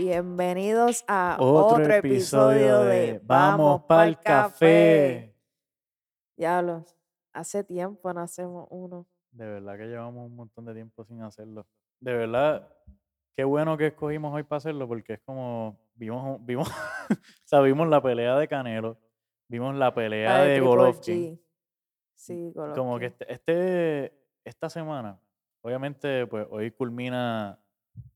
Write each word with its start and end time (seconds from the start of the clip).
Bienvenidos 0.00 1.04
a 1.08 1.36
Otro, 1.40 1.84
episodio 1.92 2.82
de 2.82 3.20
Vamos 3.24 3.82
pa'l 3.82 4.16
café. 4.20 5.34
Diablos, 6.36 6.96
hace 7.32 7.64
tiempo 7.64 8.12
no 8.12 8.20
hacemos 8.20 8.68
uno. 8.70 9.08
De 9.32 9.44
verdad 9.44 9.76
que 9.76 9.86
llevamos 9.86 10.24
un 10.24 10.36
montón 10.36 10.66
de 10.66 10.74
tiempo 10.74 11.04
sin 11.04 11.20
hacerlo. 11.22 11.66
De 11.98 12.14
verdad, 12.14 12.72
qué 13.34 13.42
bueno 13.42 13.76
que 13.76 13.88
escogimos 13.88 14.32
hoy 14.32 14.44
para 14.44 14.58
hacerlo 14.58 14.86
porque 14.86 15.14
es 15.14 15.20
como 15.22 15.76
vimos, 15.96 16.38
vimos, 16.46 16.68
o 17.10 17.14
sea, 17.44 17.60
vimos 17.60 17.88
la 17.88 18.00
pelea 18.00 18.36
de 18.36 18.46
Canelo, 18.46 18.96
vimos 19.48 19.74
la 19.74 19.92
pelea 19.92 20.42
de, 20.42 20.60
Golovkin. 20.60 21.42
Sí, 22.14 22.52
Golovkin. 22.54 22.80
Como 22.80 23.00
que 23.00 23.06
este, 23.06 23.32
este- 23.32 24.12
esta 24.44 24.70
semana, 24.70 25.20
obviamente, 25.60 26.24
pues 26.28 26.46
hoy 26.50 26.70
culmina, 26.70 27.58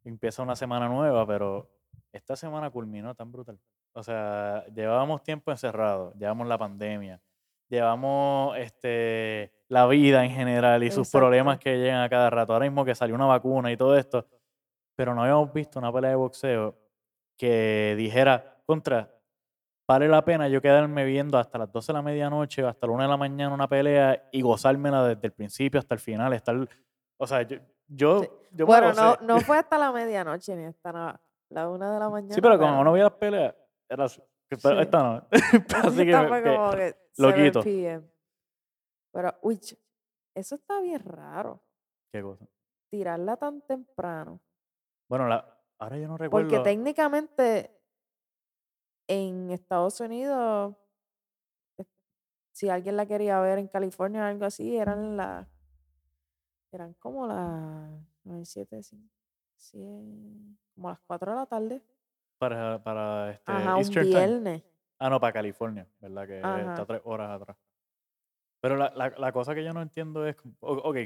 empieza 0.04 0.44
una 0.44 0.54
semana 0.54 0.88
nueva, 0.88 1.26
pero 1.26 1.71
esta 2.12 2.36
semana 2.36 2.70
culminó 2.70 3.14
tan 3.14 3.32
brutal. 3.32 3.58
O 3.94 4.02
sea, 4.02 4.64
llevábamos 4.74 5.22
tiempo 5.22 5.50
encerrados, 5.50 6.14
llevamos 6.14 6.46
la 6.46 6.58
pandemia, 6.58 7.20
llevamos 7.68 8.56
este, 8.58 9.52
la 9.68 9.86
vida 9.86 10.24
en 10.24 10.30
general 10.30 10.82
y 10.82 10.90
sus 10.90 11.10
problemas 11.10 11.58
que 11.58 11.78
llegan 11.78 12.02
a 12.02 12.08
cada 12.08 12.30
rato. 12.30 12.52
Ahora 12.52 12.66
mismo 12.66 12.84
que 12.84 12.94
salió 12.94 13.14
una 13.14 13.26
vacuna 13.26 13.72
y 13.72 13.76
todo 13.76 13.96
esto, 13.96 14.26
pero 14.94 15.14
no 15.14 15.22
habíamos 15.22 15.52
visto 15.52 15.78
una 15.78 15.92
pelea 15.92 16.10
de 16.10 16.16
boxeo 16.16 16.78
que 17.36 17.94
dijera, 17.96 18.58
contra, 18.66 19.10
vale 19.88 20.08
la 20.08 20.24
pena 20.24 20.48
yo 20.48 20.60
quedarme 20.60 21.04
viendo 21.04 21.38
hasta 21.38 21.58
las 21.58 21.72
12 21.72 21.92
de 21.92 21.94
la 21.94 22.02
medianoche 22.02 22.62
o 22.62 22.68
hasta 22.68 22.86
la 22.86 22.92
1 22.92 23.02
de 23.02 23.08
la 23.08 23.16
mañana 23.16 23.54
una 23.54 23.68
pelea 23.68 24.28
y 24.30 24.42
gozármela 24.42 25.06
desde 25.08 25.26
el 25.26 25.32
principio 25.32 25.80
hasta 25.80 25.94
el 25.94 26.00
final, 26.00 26.32
estar, 26.34 26.56
o 27.18 27.26
sea, 27.26 27.42
yo, 27.42 27.56
yo, 27.88 28.20
Sí. 28.20 28.28
yo 28.52 28.66
me 28.66 28.72
Bueno, 28.72 28.92
no, 28.92 29.16
no 29.22 29.40
fue 29.40 29.58
hasta 29.58 29.78
la 29.78 29.92
medianoche 29.92 30.54
ni 30.54 30.64
hasta 30.64 30.92
la, 30.92 31.20
la 31.52 31.68
una 31.68 31.92
de 31.92 31.98
la 32.00 32.08
mañana. 32.10 32.34
Sí, 32.34 32.40
pero 32.40 32.58
cuando 32.58 32.80
uno 32.80 32.92
veía 32.92 33.04
las 33.04 33.12
peleas, 33.14 33.54
era 33.88 34.04
así. 34.04 34.22
esta- 34.50 34.70
Sí. 34.70 34.76
Esta 34.80 35.02
no. 35.02 35.26
Así 35.88 35.96
que, 35.98 36.04
me- 36.04 36.42
que 36.42 36.56
como 36.56 36.70
que 36.72 36.96
lo 37.18 37.28
7 37.32 37.42
quito. 37.44 37.62
Pero, 39.12 39.34
uy, 39.42 39.60
eso 40.34 40.54
está 40.54 40.80
bien 40.80 41.00
raro. 41.04 41.62
¿Qué 42.12 42.22
cosa? 42.22 42.46
Tirarla 42.90 43.36
tan 43.36 43.60
temprano. 43.62 44.40
Bueno, 45.08 45.26
la, 45.28 45.46
ahora 45.78 45.98
yo 45.98 46.08
no 46.08 46.16
recuerdo. 46.16 46.48
Porque 46.48 46.62
técnicamente 46.62 47.78
en 49.08 49.50
Estados 49.50 50.00
Unidos, 50.00 50.74
eh, 51.78 51.84
si 52.52 52.68
alguien 52.70 52.96
la 52.96 53.06
quería 53.06 53.40
ver 53.40 53.58
en 53.58 53.68
California 53.68 54.22
o 54.22 54.24
algo 54.26 54.44
así, 54.46 54.76
eran 54.76 55.16
las. 55.16 55.46
Eran 56.72 56.94
como 56.94 57.26
las. 57.26 57.90
7, 59.62 59.86
100, 59.86 60.58
como 60.74 60.90
las 60.90 60.98
4 61.06 61.30
de 61.32 61.36
la 61.38 61.46
tarde. 61.46 61.82
para, 62.38 62.82
para 62.82 63.30
este, 63.30 63.52
Ajá, 63.52 63.76
un 63.76 63.84
Time. 63.84 64.04
viernes. 64.04 64.62
Ah, 64.98 65.08
no, 65.10 65.20
para 65.20 65.32
California, 65.32 65.86
¿verdad? 66.00 66.26
Que 66.26 66.40
Ajá. 66.40 66.68
está 66.70 66.86
tres 66.86 67.00
horas 67.04 67.30
atrás. 67.30 67.56
Pero 68.60 68.76
la, 68.76 68.92
la, 68.94 69.10
la 69.16 69.32
cosa 69.32 69.54
que 69.54 69.64
yo 69.64 69.72
no 69.72 69.82
entiendo 69.82 70.26
es, 70.26 70.36
ok, 70.60 70.96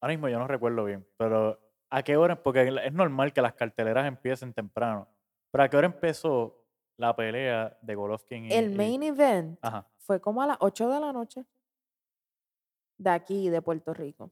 ahora 0.00 0.12
mismo 0.14 0.28
yo 0.28 0.38
no 0.38 0.46
recuerdo 0.46 0.84
bien, 0.84 1.06
pero 1.18 1.58
¿a 1.90 2.02
qué 2.02 2.16
hora? 2.16 2.42
Porque 2.42 2.74
es 2.84 2.92
normal 2.92 3.32
que 3.32 3.42
las 3.42 3.52
carteleras 3.54 4.06
empiecen 4.06 4.52
temprano, 4.54 5.06
pero 5.50 5.64
¿a 5.64 5.68
qué 5.68 5.76
hora 5.76 5.86
empezó 5.86 6.64
la 6.96 7.14
pelea 7.14 7.76
de 7.82 7.94
Golovkin 7.94 8.46
y... 8.46 8.52
El 8.52 8.72
y- 8.72 8.76
main 8.76 9.02
event 9.02 9.58
Ajá, 9.62 9.86
fue 9.98 10.20
como 10.20 10.40
a 10.42 10.46
las 10.46 10.56
8 10.60 10.88
de 10.88 11.00
la 11.00 11.12
noche. 11.12 11.44
De 12.98 13.10
aquí, 13.10 13.48
de 13.50 13.60
Puerto 13.60 13.92
Rico. 13.92 14.30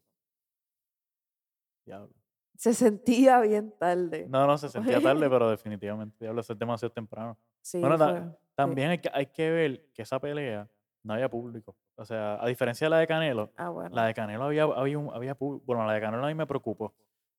diablo. 1.85 2.15
Se 2.61 2.75
sentía 2.75 3.41
bien 3.41 3.73
tarde. 3.79 4.27
No, 4.29 4.47
no, 4.47 4.59
se 4.59 4.69
sentía 4.69 5.01
tarde, 5.25 5.31
pero 5.31 5.49
definitivamente, 5.49 6.15
diablo, 6.21 6.43
es 6.43 6.59
demasiado 6.59 6.93
temprano. 6.93 7.39
Sí, 7.63 7.81
Bueno, 7.81 7.97
fue- 7.97 8.23
También 8.55 8.91
hay 8.91 8.99
que, 8.99 9.11
hay 9.15 9.25
que 9.27 9.51
ver 9.51 9.87
que 9.95 10.03
esa 10.03 10.19
pelea 10.21 10.69
no 11.03 11.15
había 11.15 11.31
público. 11.31 11.75
O 11.97 12.05
sea, 12.05 12.35
a 12.39 12.47
diferencia 12.47 12.85
de 12.85 12.91
la 12.91 12.99
de 12.99 13.07
Canelo, 13.07 13.51
Ah, 13.57 13.71
bueno. 13.71 13.97
La 13.97 14.05
de 14.05 14.13
Canelo 14.13 14.45
había, 14.45 14.65
había, 14.65 14.99
un- 14.99 15.11
había 15.15 15.35
bueno, 15.41 15.87
la 15.87 15.95
de 15.95 16.03
Canelo 16.03 16.23
a 16.23 16.29
mí 16.29 16.35
me 16.35 16.47
preocupó, 16.47 16.93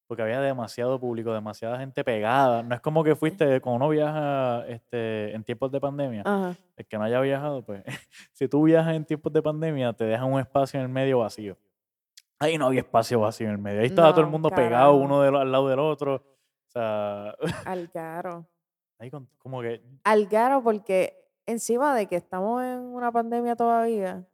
porque 0.08 0.24
había 0.24 0.42
demasiado 0.42 1.00
público, 1.00 1.32
demasiada 1.36 1.78
gente 1.78 2.03
pegada. 2.03 2.64
No 2.64 2.74
es 2.74 2.82
como 2.82 3.03
que 3.03 3.16
fuiste, 3.16 3.62
cuando 3.62 3.86
uno 3.86 3.90
viaja 3.90 4.66
este, 4.68 5.36
en 5.36 5.44
tiempos 5.44 5.72
de 5.72 5.80
pandemia, 5.80 6.24
Ajá. 6.26 6.56
el 6.76 6.86
que 6.88 6.98
no 6.98 7.03
haya 7.03 7.22
viajado, 7.22 7.64
pues, 7.64 7.84
si 8.34 8.48
tú 8.48 8.64
viajas 8.64 8.96
en 8.96 9.06
tiempos 9.06 9.32
de 9.32 9.44
pandemia, 9.44 9.94
te 9.94 10.06
dejan 10.06 10.34
un 10.34 10.40
espacio 10.40 10.80
en 10.80 10.88
el 10.88 10.92
medio 10.92 11.20
vacío. 11.20 11.56
Ahí 12.41 12.57
no 12.57 12.66
había 12.68 12.81
espacio 12.81 13.19
vacío 13.19 13.47
en 13.47 13.53
el 13.53 13.57
medio. 13.59 13.81
Ahí 13.81 13.85
estaba 13.88 14.12
todo 14.12 14.22
el 14.22 14.31
mundo 14.31 14.50
pegado 14.50 14.96
uno 14.96 15.22
de 15.22 15.28
al 15.29 15.52
lado 15.52 15.68
del 15.69 15.79
otro. 15.79 16.16
O 16.16 16.72
sea, 16.72 17.35
Algaro. 17.66 18.47
ahí 19.00 19.12
con- 19.12 19.29
como 19.38 19.62
que, 19.62 19.81
Algaro 20.03 20.63
porque 20.63 21.29
encima 21.46 21.96
de 21.96 22.07
que 22.07 22.16
estamos 22.16 22.63
en 22.63 22.79
una 22.79 23.12
pandemia 23.12 23.56
todavía, 23.56 24.25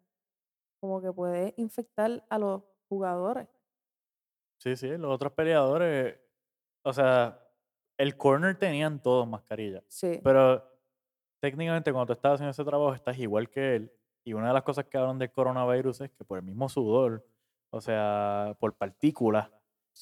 como 0.79 1.01
que 1.01 1.11
puede 1.11 1.53
infectar 1.57 2.23
a 2.29 2.37
los 2.39 2.61
jugadores. 2.87 3.47
sí, 4.59 4.75
sí, 4.75 4.87
los 4.97 5.11
otros 5.13 5.33
peleadores, 5.33 6.17
o 6.83 6.93
sea, 6.93 7.39
el 7.97 8.15
corner 8.15 8.57
tenían 8.57 9.01
todos 9.01 9.27
mascarillas. 9.27 9.83
Sí. 9.89 10.19
Pero 10.23 10.63
técnicamente 11.41 11.91
cuando 11.91 12.07
tú 12.07 12.13
estás 12.13 12.35
haciendo 12.35 12.51
ese 12.51 12.63
trabajo 12.63 12.93
estás 12.93 13.17
igual 13.17 13.49
que 13.49 13.75
él. 13.75 13.91
Y 14.23 14.33
una 14.33 14.47
de 14.49 14.53
las 14.53 14.63
cosas 14.63 14.85
que 14.85 14.97
hablan 14.97 15.17
del 15.19 15.31
coronavirus 15.31 16.01
es 16.01 16.11
que 16.11 16.23
por 16.23 16.37
el 16.37 16.43
mismo 16.43 16.69
sudor, 16.69 17.25
o 17.69 17.81
sea, 17.81 18.55
por 18.59 18.73
partículas, 18.75 19.49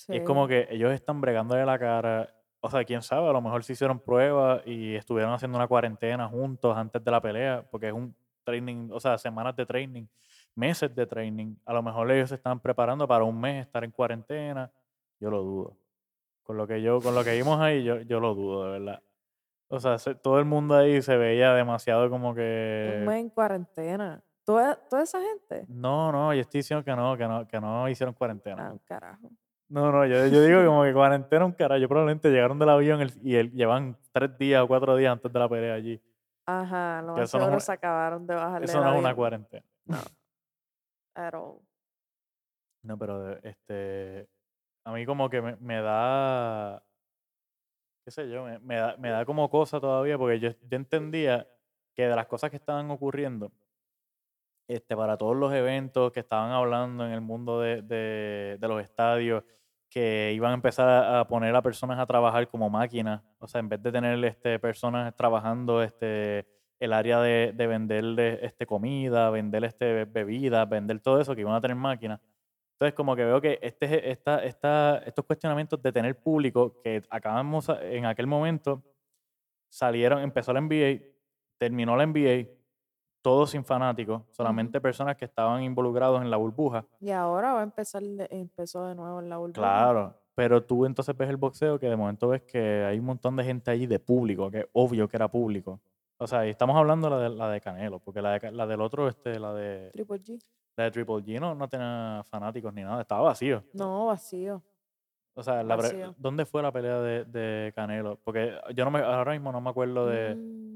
y 0.09 0.17
es 0.17 0.23
como 0.23 0.45
sí. 0.45 0.49
que 0.49 0.67
ellos 0.71 0.91
están 0.91 1.21
bregándole 1.21 1.65
la 1.65 1.79
cara. 1.79 2.29
O 2.59 2.69
sea, 2.69 2.83
quién 2.83 3.01
sabe, 3.03 3.29
a 3.29 3.31
lo 3.33 3.41
mejor 3.41 3.63
se 3.63 3.73
hicieron 3.73 3.99
pruebas 3.99 4.61
y 4.65 4.95
estuvieron 4.95 5.31
haciendo 5.33 5.57
una 5.57 5.67
cuarentena 5.67 6.27
juntos 6.27 6.75
antes 6.75 7.03
de 7.03 7.11
la 7.11 7.21
pelea, 7.21 7.63
porque 7.69 7.87
es 7.87 7.93
un 7.93 8.15
training, 8.43 8.89
o 8.91 8.99
sea, 8.99 9.17
semanas 9.19 9.55
de 9.55 9.65
training, 9.67 10.05
meses 10.55 10.93
de 10.95 11.05
training. 11.05 11.55
A 11.65 11.73
lo 11.73 11.83
mejor 11.83 12.09
ellos 12.11 12.29
se 12.29 12.35
están 12.35 12.59
preparando 12.59 13.07
para 13.07 13.23
un 13.23 13.39
mes 13.39 13.65
estar 13.65 13.83
en 13.83 13.91
cuarentena. 13.91 14.71
Yo 15.19 15.29
lo 15.29 15.43
dudo. 15.43 15.77
Con 16.43 16.57
lo 16.57 16.65
que 16.67 16.81
yo, 16.81 16.99
con 17.01 17.13
lo 17.15 17.23
que 17.23 17.33
vimos 17.35 17.59
ahí, 17.59 17.83
yo, 17.83 18.01
yo 18.01 18.19
lo 18.19 18.33
dudo, 18.35 18.65
de 18.65 18.79
verdad. 18.79 19.01
O 19.67 19.79
sea, 19.79 19.97
se- 19.99 20.15
todo 20.15 20.39
el 20.39 20.45
mundo 20.45 20.75
ahí 20.75 21.01
se 21.01 21.17
veía 21.17 21.53
demasiado 21.53 22.09
como 22.09 22.29
Un 22.29 22.35
que. 22.35 23.03
mes 23.05 23.21
en 23.21 23.29
cuarentena. 23.29 24.23
Toda, 24.45 24.75
toda 24.89 25.03
esa 25.03 25.19
gente. 25.21 25.65
No, 25.67 26.11
no, 26.11 26.33
yo 26.33 26.41
estoy 26.41 26.59
diciendo 26.59 26.83
que 26.85 26.95
no, 26.95 27.17
que 27.17 27.27
no, 27.27 27.47
que 27.47 27.59
no 27.59 27.89
hicieron 27.89 28.13
cuarentena. 28.13 28.67
Ah, 28.67 28.71
un 28.71 28.79
carajo. 28.79 29.29
No, 29.67 29.91
no, 29.91 30.05
yo, 30.05 30.27
yo 30.27 30.41
digo 30.43 30.63
como 30.65 30.83
que 30.83 30.93
cuarentena 30.93 31.45
un 31.45 31.51
carajo. 31.53 31.79
Yo 31.79 31.87
probablemente 31.89 32.29
llegaron 32.29 32.59
del 32.59 32.69
avión 32.69 33.01
el- 33.01 33.11
y 33.23 33.35
el- 33.35 33.51
llevan 33.51 33.97
tres 34.11 34.37
días 34.37 34.61
o 34.61 34.67
cuatro 34.67 34.95
días 34.95 35.11
antes 35.11 35.31
de 35.33 35.39
la 35.39 35.49
pelea 35.49 35.73
allí. 35.73 35.99
Ajá, 36.47 37.01
más 37.03 37.21
eso 37.21 37.39
no 37.49 37.59
se 37.59 37.71
acabaron 37.71 38.27
de 38.27 38.35
bajarle 38.35 38.65
Eso 38.65 38.79
no 38.83 38.93
es 38.93 38.99
una 38.99 39.15
cuarentena. 39.15 39.65
No. 39.85 39.97
At 41.15 41.33
all. 41.33 41.59
No, 42.83 42.99
pero 42.99 43.35
este, 43.41 44.27
a 44.85 44.91
mí 44.93 45.07
como 45.07 45.27
que 45.27 45.41
me, 45.41 45.55
me 45.55 45.81
da, 45.81 46.83
qué 48.03 48.11
sé 48.11 48.29
yo, 48.29 48.43
me, 48.43 48.59
me 48.59 48.75
da, 48.75 48.95
me 48.97 49.09
da 49.09 49.25
como 49.25 49.49
cosa 49.49 49.79
todavía 49.79 50.19
porque 50.19 50.39
yo, 50.39 50.51
yo 50.51 50.77
entendía 50.77 51.47
que 51.95 52.07
de 52.07 52.15
las 52.15 52.27
cosas 52.27 52.51
que 52.51 52.57
estaban 52.57 52.91
ocurriendo, 52.91 53.51
este, 54.67 54.95
para 54.95 55.17
todos 55.17 55.35
los 55.35 55.53
eventos 55.53 56.11
que 56.11 56.21
estaban 56.21 56.51
hablando 56.51 57.05
en 57.05 57.11
el 57.11 57.21
mundo 57.21 57.59
de, 57.59 58.57
los 58.61 58.81
estadios, 58.81 59.43
que 59.89 60.33
iban 60.35 60.51
a 60.51 60.55
empezar 60.55 61.15
a, 61.15 61.27
poner 61.27 61.55
a 61.55 61.61
personas 61.61 61.99
a 61.99 62.05
trabajar 62.05 62.47
como 62.47 62.69
máquinas, 62.69 63.21
o 63.39 63.47
sea, 63.47 63.59
en 63.59 63.69
vez 63.69 63.81
de 63.81 63.91
tener 63.91 64.23
este, 64.25 64.59
personas 64.59 65.15
trabajando 65.15 65.81
este, 65.81 66.45
el 66.79 66.93
área 66.93 67.21
de, 67.21 67.53
de 67.55 67.67
venderle 67.67 68.39
este, 68.45 68.65
comida, 68.65 69.29
vender 69.29 69.63
este, 69.63 70.05
bebidas, 70.05 70.67
vender 70.67 70.99
todo 70.99 71.21
eso, 71.21 71.35
que 71.35 71.41
iban 71.41 71.53
a 71.53 71.61
tener 71.61 71.77
máquinas. 71.77 72.19
Entonces, 72.73 72.93
como 72.93 73.15
que 73.15 73.23
veo 73.23 73.39
que 73.39 73.57
este, 73.61 74.11
esta, 74.11 74.43
esta, 74.43 74.97
estos 75.05 75.23
cuestionamientos 75.23 75.81
de 75.81 75.93
tener 75.93 76.19
público 76.19 76.81
que 76.83 77.03
acabamos 77.09 77.69
en 77.69 78.05
aquel 78.05 78.27
momento, 78.27 78.83
salieron, 79.69 80.21
empezó 80.21 80.51
la 80.51 80.59
NBA, 80.59 81.01
terminó 81.57 81.95
la 81.95 82.05
NBA, 82.05 82.49
todos 83.25 83.49
sin 83.49 83.65
fanáticos, 83.65 84.21
solamente 84.29 84.79
personas 84.79 85.15
que 85.17 85.25
estaban 85.25 85.63
involucrados 85.63 86.21
en 86.21 86.29
la 86.29 86.37
burbuja. 86.37 86.85
Y 86.99 87.09
ahora 87.09 87.53
va 87.53 87.61
a 87.61 87.63
empezar, 87.63 88.03
de- 88.03 88.27
empezó 88.29 88.85
de 88.85 88.93
nuevo 88.93 89.19
en 89.19 89.29
la 89.29 89.37
burbuja. 89.37 89.59
Claro, 89.61 90.13
pero 90.35 90.61
tú 90.61 90.85
entonces 90.85 91.17
ves 91.17 91.27
el 91.31 91.37
boxeo 91.37 91.79
que 91.79 91.89
de 91.89 91.95
momento 91.95 92.27
ves 92.27 92.43
que 92.43 92.83
hay 92.85 92.99
un 92.99 93.05
montón 93.05 93.35
de 93.35 93.43
gente 93.43 93.71
allí 93.71 93.87
de 93.87 93.97
público, 93.97 94.51
que 94.51 94.59
es 94.59 94.67
obvio 94.73 95.07
que 95.07 95.17
era 95.17 95.27
público. 95.27 95.79
O 96.19 96.27
sea, 96.27 96.45
y 96.45 96.51
estamos 96.51 96.75
hablando 96.77 97.09
la 97.09 97.17
de, 97.17 97.29
la 97.29 97.49
de 97.49 97.59
Canelo, 97.61 97.97
porque 97.99 98.21
la, 98.21 98.37
de 98.37 98.51
la 98.51 98.67
del 98.67 98.79
otro, 98.81 99.07
este, 99.07 99.39
la 99.39 99.55
de, 99.55 99.89
Triple 99.91 100.17
G. 100.21 100.39
la 100.77 100.83
de 100.83 100.91
Triple 100.91 101.15
G 101.15 101.39
no, 101.39 101.55
no 101.55 101.67
tenía 101.67 102.21
fanáticos 102.29 102.71
ni 102.75 102.83
nada, 102.83 103.01
estaba 103.01 103.21
vacío. 103.23 103.63
No, 103.73 104.05
vacío. 104.05 104.61
O 105.33 105.41
sea, 105.41 105.63
la 105.63 105.75
pre- 105.77 105.87
Vacío. 105.87 106.13
¿dónde 106.17 106.45
fue 106.45 106.61
la 106.61 106.71
pelea 106.71 106.99
de, 107.01 107.25
de 107.25 107.73
Canelo? 107.75 108.19
Porque 108.23 108.53
yo 108.75 108.85
no 108.85 108.91
me, 108.91 108.99
ahora 108.99 109.31
mismo 109.31 109.51
no 109.51 109.59
me 109.61 109.69
acuerdo 109.71 110.05
de, 110.05 110.35
Mm, 110.35 110.74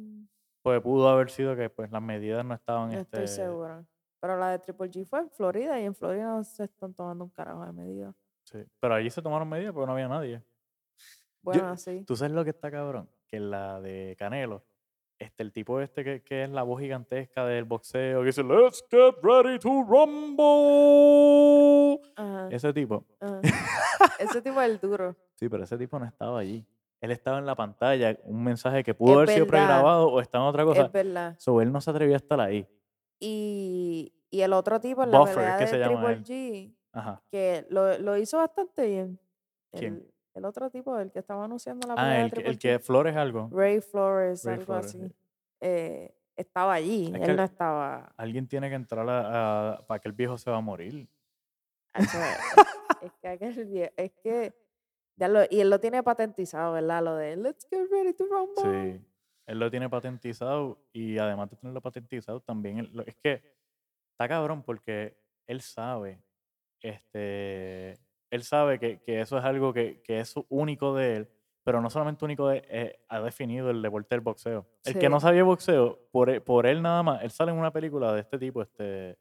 pues 0.69 0.81
pudo 0.83 1.09
haber 1.09 1.29
sido 1.29 1.55
que 1.55 1.69
pues 1.69 1.91
las 1.91 2.01
medidas 2.01 2.45
no 2.45 2.53
estaban, 2.53 2.89
no 2.91 2.99
este, 2.99 3.23
estoy 3.23 3.27
segura. 3.27 3.83
Pero 4.19 4.37
la 4.37 4.51
de 4.51 4.59
Triple 4.59 4.89
G 4.91 5.05
fue 5.05 5.19
en 5.19 5.29
Florida 5.29 5.79
y 5.79 5.85
en 5.85 5.95
Florida 5.95 6.25
no 6.25 6.43
se 6.43 6.65
están 6.65 6.93
tomando 6.93 7.23
un 7.23 7.29
carajo 7.29 7.65
de 7.65 7.71
medidas. 7.71 8.15
sí. 8.43 8.59
Pero 8.79 8.93
allí 8.93 9.09
se 9.09 9.21
tomaron 9.21 9.47
medidas 9.47 9.73
porque 9.73 9.87
no 9.87 9.93
había 9.93 10.07
nadie. 10.07 10.43
Bueno, 11.41 11.77
sí. 11.77 12.03
¿Tú 12.05 12.15
sabes 12.15 12.33
lo 12.33 12.43
que 12.43 12.49
está 12.49 12.69
cabrón? 12.69 13.09
que 13.27 13.39
la 13.39 13.79
de 13.79 14.15
Canelo. 14.17 14.65
Este, 15.19 15.43
el 15.43 15.51
tipo 15.51 15.79
este 15.81 16.03
que, 16.03 16.23
que 16.23 16.45
es 16.45 16.49
la 16.49 16.63
voz 16.63 16.79
gigantesca 16.81 17.45
del 17.45 17.65
boxeo, 17.65 18.21
que 18.21 18.27
dice, 18.27 18.43
Let's 18.43 18.83
get 18.89 19.15
ready 19.21 19.59
to 19.59 19.83
rumble. 20.79 21.99
Ajá, 22.15 22.47
Ese 22.49 22.73
tipo. 22.73 23.05
ajá. 23.19 23.41
Ese 24.19 24.41
tipo 24.41 24.61
es 24.61 24.69
el 24.69 24.79
duro. 24.79 25.15
Sí, 25.35 25.47
pero 25.49 25.63
ese 25.63 25.77
tipo 25.77 25.99
no 25.99 26.05
estaba 26.05 26.39
allí. 26.39 26.65
Él 27.01 27.11
estaba 27.11 27.37
en 27.39 27.45
la 27.45 27.55
pantalla, 27.55 28.17
un 28.25 28.43
mensaje 28.43 28.83
que 28.83 28.93
pudo 28.93 29.11
Es 29.11 29.17
haber 29.17 29.29
sido 29.29 29.47
pregrabado 29.47 30.07
o 30.09 30.19
estaba 30.19 30.43
en 30.45 30.49
otra 30.49 30.65
cosa. 30.65 30.81
Es 30.85 30.91
verdad. 30.91 31.35
So, 31.39 31.61
él 31.61 31.71
no 31.71 31.79
se 31.81 31.89
atrevió 31.91 32.15
a 32.15 32.17
estar 32.17 32.39
ahí. 32.41 32.67
Y, 33.19 34.13
y 34.29 34.41
el 34.41 34.53
otro 34.53 34.79
tipo 34.79 35.03
en 35.03 35.11
la 35.11 35.19
Buffer, 35.19 35.35
pelea 35.35 35.57
¿qué 35.57 35.63
de 35.65 35.69
se 35.69 35.77
llama 35.77 36.05
Triple? 36.15 36.23
G, 36.35 36.75
Ajá. 36.93 37.21
que 37.31 37.65
lo, 37.69 37.97
lo 37.99 38.17
hizo 38.17 38.37
bastante 38.37 38.85
bien. 38.87 39.19
¿Quién? 39.71 39.93
El, 39.95 40.13
el 40.35 40.45
otro 40.45 40.69
tipo, 40.69 40.97
el 40.99 41.11
que 41.11 41.19
estaba 41.19 41.45
anunciando 41.45 41.87
la 41.87 41.93
Ah, 41.93 41.97
pelea 41.97 42.13
de 42.17 42.21
el, 42.23 42.29
que- 42.29 42.35
Triple 42.35 42.51
el 42.51 42.57
G. 42.57 42.61
que 42.61 42.79
Flores 42.79 43.15
algo. 43.15 43.49
Ray 43.51 43.81
Flores, 43.81 44.43
Ray 44.45 44.53
algo 44.55 44.65
Flores, 44.65 44.85
así. 44.87 44.99
sí. 45.07 45.15
eh, 45.61 46.15
estaba 46.35 46.73
allí. 46.73 47.07
Es 47.07 47.15
él 47.15 47.25
que- 47.27 47.33
no 47.33 47.43
estaba. 47.43 48.13
Alguien 48.17 48.47
tiene 48.47 48.69
que 48.69 48.75
entrar 48.75 49.07
a, 49.09 49.71
a- 49.73 49.87
para 49.87 49.99
que 49.99 50.07
el 50.09 50.13
viejo 50.13 50.37
se 50.37 50.49
va 50.49 50.57
a 50.57 50.61
morir. 50.61 51.07
Hacho, 51.93 52.17
es 53.01 53.11
que 53.21 53.27
aquel 53.27 53.67
vie- 53.69 53.91
es 53.97 54.11
que 54.23 54.53
ya 55.19 55.27
lo, 55.27 55.41
y 55.49 55.59
él 55.59 55.69
lo 55.69 55.79
tiene 55.79 56.01
patentizado, 56.03 56.73
¿verdad? 56.73 57.03
Lo 57.03 57.15
de 57.15 57.35
Let's 57.35 57.67
get 57.69 57.87
ready 57.91 58.13
to 58.13 58.25
rumble. 58.25 58.63
Sí. 58.97 59.05
Él 59.47 59.59
lo 59.59 59.69
tiene 59.71 59.89
patentizado 59.89 60.79
y 60.93 61.17
además 61.17 61.49
de 61.49 61.57
tenerlo 61.57 61.81
patentizado, 61.81 62.39
también 62.39 62.79
él- 62.79 63.03
es 63.05 63.15
que 63.17 63.43
está 64.11 64.27
cabrón 64.27 64.61
porque 64.63 65.17
él 65.47 65.61
sabe, 65.61 66.21
este, 66.81 67.93
él 68.31 68.43
sabe 68.43 68.79
que, 68.79 69.01
que 69.01 69.21
eso 69.21 69.37
es 69.37 69.43
algo 69.43 69.73
que, 69.73 70.01
que 70.03 70.19
es 70.19 70.35
único 70.49 70.95
de 70.95 71.15
él, 71.17 71.29
pero 71.63 71.81
no 71.81 71.89
solamente 71.89 72.25
único 72.25 72.47
de 72.47 72.57
él, 72.59 72.65
eh, 72.69 73.05
ha 73.09 73.19
definido 73.21 73.69
el 73.69 73.81
deporte 73.81 74.15
del 74.15 74.21
boxeo. 74.21 74.65
El 74.85 74.97
que 74.99 75.09
no 75.09 75.19
sabía 75.19 75.43
boxeo, 75.43 75.99
por, 76.11 76.29
e- 76.29 76.41
por 76.41 76.65
él 76.65 76.81
nada 76.81 77.03
más, 77.03 77.23
él 77.23 77.31
sale 77.31 77.51
en 77.51 77.57
una 77.57 77.71
película 77.73 78.13
de 78.13 78.21
este 78.21 78.37
tipo, 78.37 78.61
este, 78.61 79.17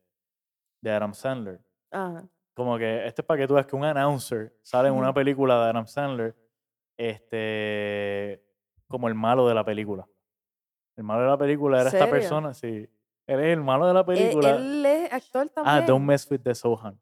de 0.82 0.90
Adam 0.90 1.14
Sandler. 1.14 1.60
Ajá. 1.90 2.28
Como 2.58 2.76
que 2.76 3.06
este 3.06 3.22
es 3.22 3.24
para 3.24 3.38
que 3.40 3.46
tú 3.46 3.54
veas 3.54 3.66
que 3.66 3.76
un 3.76 3.84
announcer 3.84 4.52
sale 4.62 4.88
en 4.88 4.94
una 4.94 5.14
película 5.14 5.54
de 5.62 5.70
Adam 5.70 5.86
Sandler, 5.86 6.34
este, 6.96 8.42
como 8.88 9.06
el 9.06 9.14
malo 9.14 9.46
de 9.46 9.54
la 9.54 9.64
película. 9.64 10.06
El 10.96 11.04
malo 11.04 11.22
de 11.22 11.28
la 11.28 11.38
película 11.38 11.76
era 11.80 11.86
esta 11.90 11.98
¿Serio? 12.06 12.10
persona, 12.14 12.52
sí. 12.54 12.88
Él 13.28 13.40
es 13.40 13.52
el 13.56 13.60
malo 13.62 13.86
de 13.86 13.94
la 13.94 14.00
Eh, 14.00 14.04
película. 14.04 14.56
él 14.56 14.84
es 14.84 15.12
actor 15.12 15.46
ah, 15.48 15.52
también. 15.54 15.86
Don't 15.86 16.04
Mess 16.04 16.28
with 16.30 16.40
the 16.40 16.52
Sohan. 16.54 16.98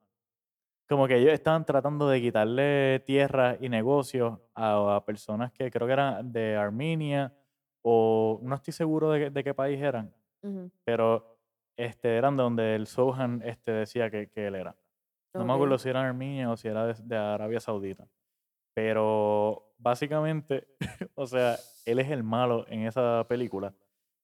Como 0.89 1.07
que 1.09 1.17
ellos 1.17 1.33
estaban 1.33 1.65
tratando 1.65 2.07
de 2.09 2.21
quitarle 2.21 3.01
tierras 3.07 3.57
y 3.61 3.69
negocios 3.71 4.39
a, 4.55 4.97
a 4.97 5.05
personas 5.07 5.53
que 5.53 5.71
creo 5.71 5.87
que 5.87 5.93
eran 5.95 6.31
de 6.33 6.55
Armenia 6.57 7.33
o 7.83 8.41
no 8.43 8.55
estoy 8.57 8.73
seguro 8.75 9.11
de, 9.11 9.21
qué- 9.21 9.31
de 9.31 9.43
qué 9.43 9.55
país 9.55 9.81
eran, 9.81 10.13
pero 10.85 11.39
este, 11.77 12.17
eran 12.17 12.37
de 12.37 12.43
donde 12.43 12.75
el 12.75 12.87
Sohan 12.87 13.41
este, 13.45 13.73
decía 13.73 14.11
que, 14.11 14.29
que 14.29 14.47
él 14.49 14.55
era. 14.57 14.77
No 15.39 15.45
me 15.45 15.53
acuerdo 15.53 15.79
si 15.79 15.89
era 15.89 16.07
Armenia 16.07 16.51
o 16.51 16.57
si 16.57 16.69
era 16.69 16.87
de, 16.87 16.95
de 17.03 17.17
Arabia 17.17 17.61
Saudita. 17.61 18.07
Pero 18.75 19.73
básicamente, 19.79 20.67
o 21.15 21.27
sea, 21.27 21.57
él 21.85 21.99
es 21.99 22.11
el 22.11 22.23
malo 22.23 22.67
en 22.69 22.87
esa 22.87 23.25
película. 23.29 23.73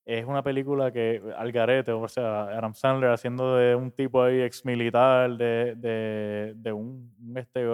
Es 0.04 0.26
una 0.26 0.42
película 0.42 0.90
que, 0.92 1.22
al 1.36 1.52
garete, 1.52 1.92
o 1.92 2.08
sea, 2.08 2.42
Adam 2.44 2.74
Sandler 2.74 3.10
haciendo 3.10 3.56
de 3.56 3.74
un 3.76 3.92
tipo 3.92 4.22
ahí 4.22 4.40
ex 4.42 4.64
militar, 4.64 5.36
de, 5.36 5.74
de, 5.76 6.52
de 6.56 6.72
un, 6.72 7.14
este, 7.36 7.64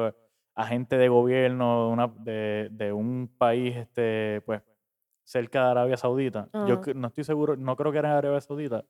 agente 0.55 0.99
de 0.99 1.09
gobierno 1.09 1.87
de, 1.87 1.93
una, 1.93 2.07
de, 2.09 2.69
de 2.71 2.93
un 2.93 3.33
país 3.39 3.75
este, 3.77 4.43
pues, 4.45 4.63
cerca 5.25 5.65
de 5.65 5.71
Arabia 5.71 5.97
Saudita. 5.97 6.49
Yo 6.53 6.75
Ajá. 6.75 6.81
cre- 6.83 6.95
no 6.95 7.09
estoy 7.09 7.25
seguro, 7.25 7.57
no 7.57 7.77
creo 7.77 7.93
que 7.93 7.99
era 7.99 8.11
en 8.11 8.17
Arabia 8.17 8.41
Saudita, 8.41 8.85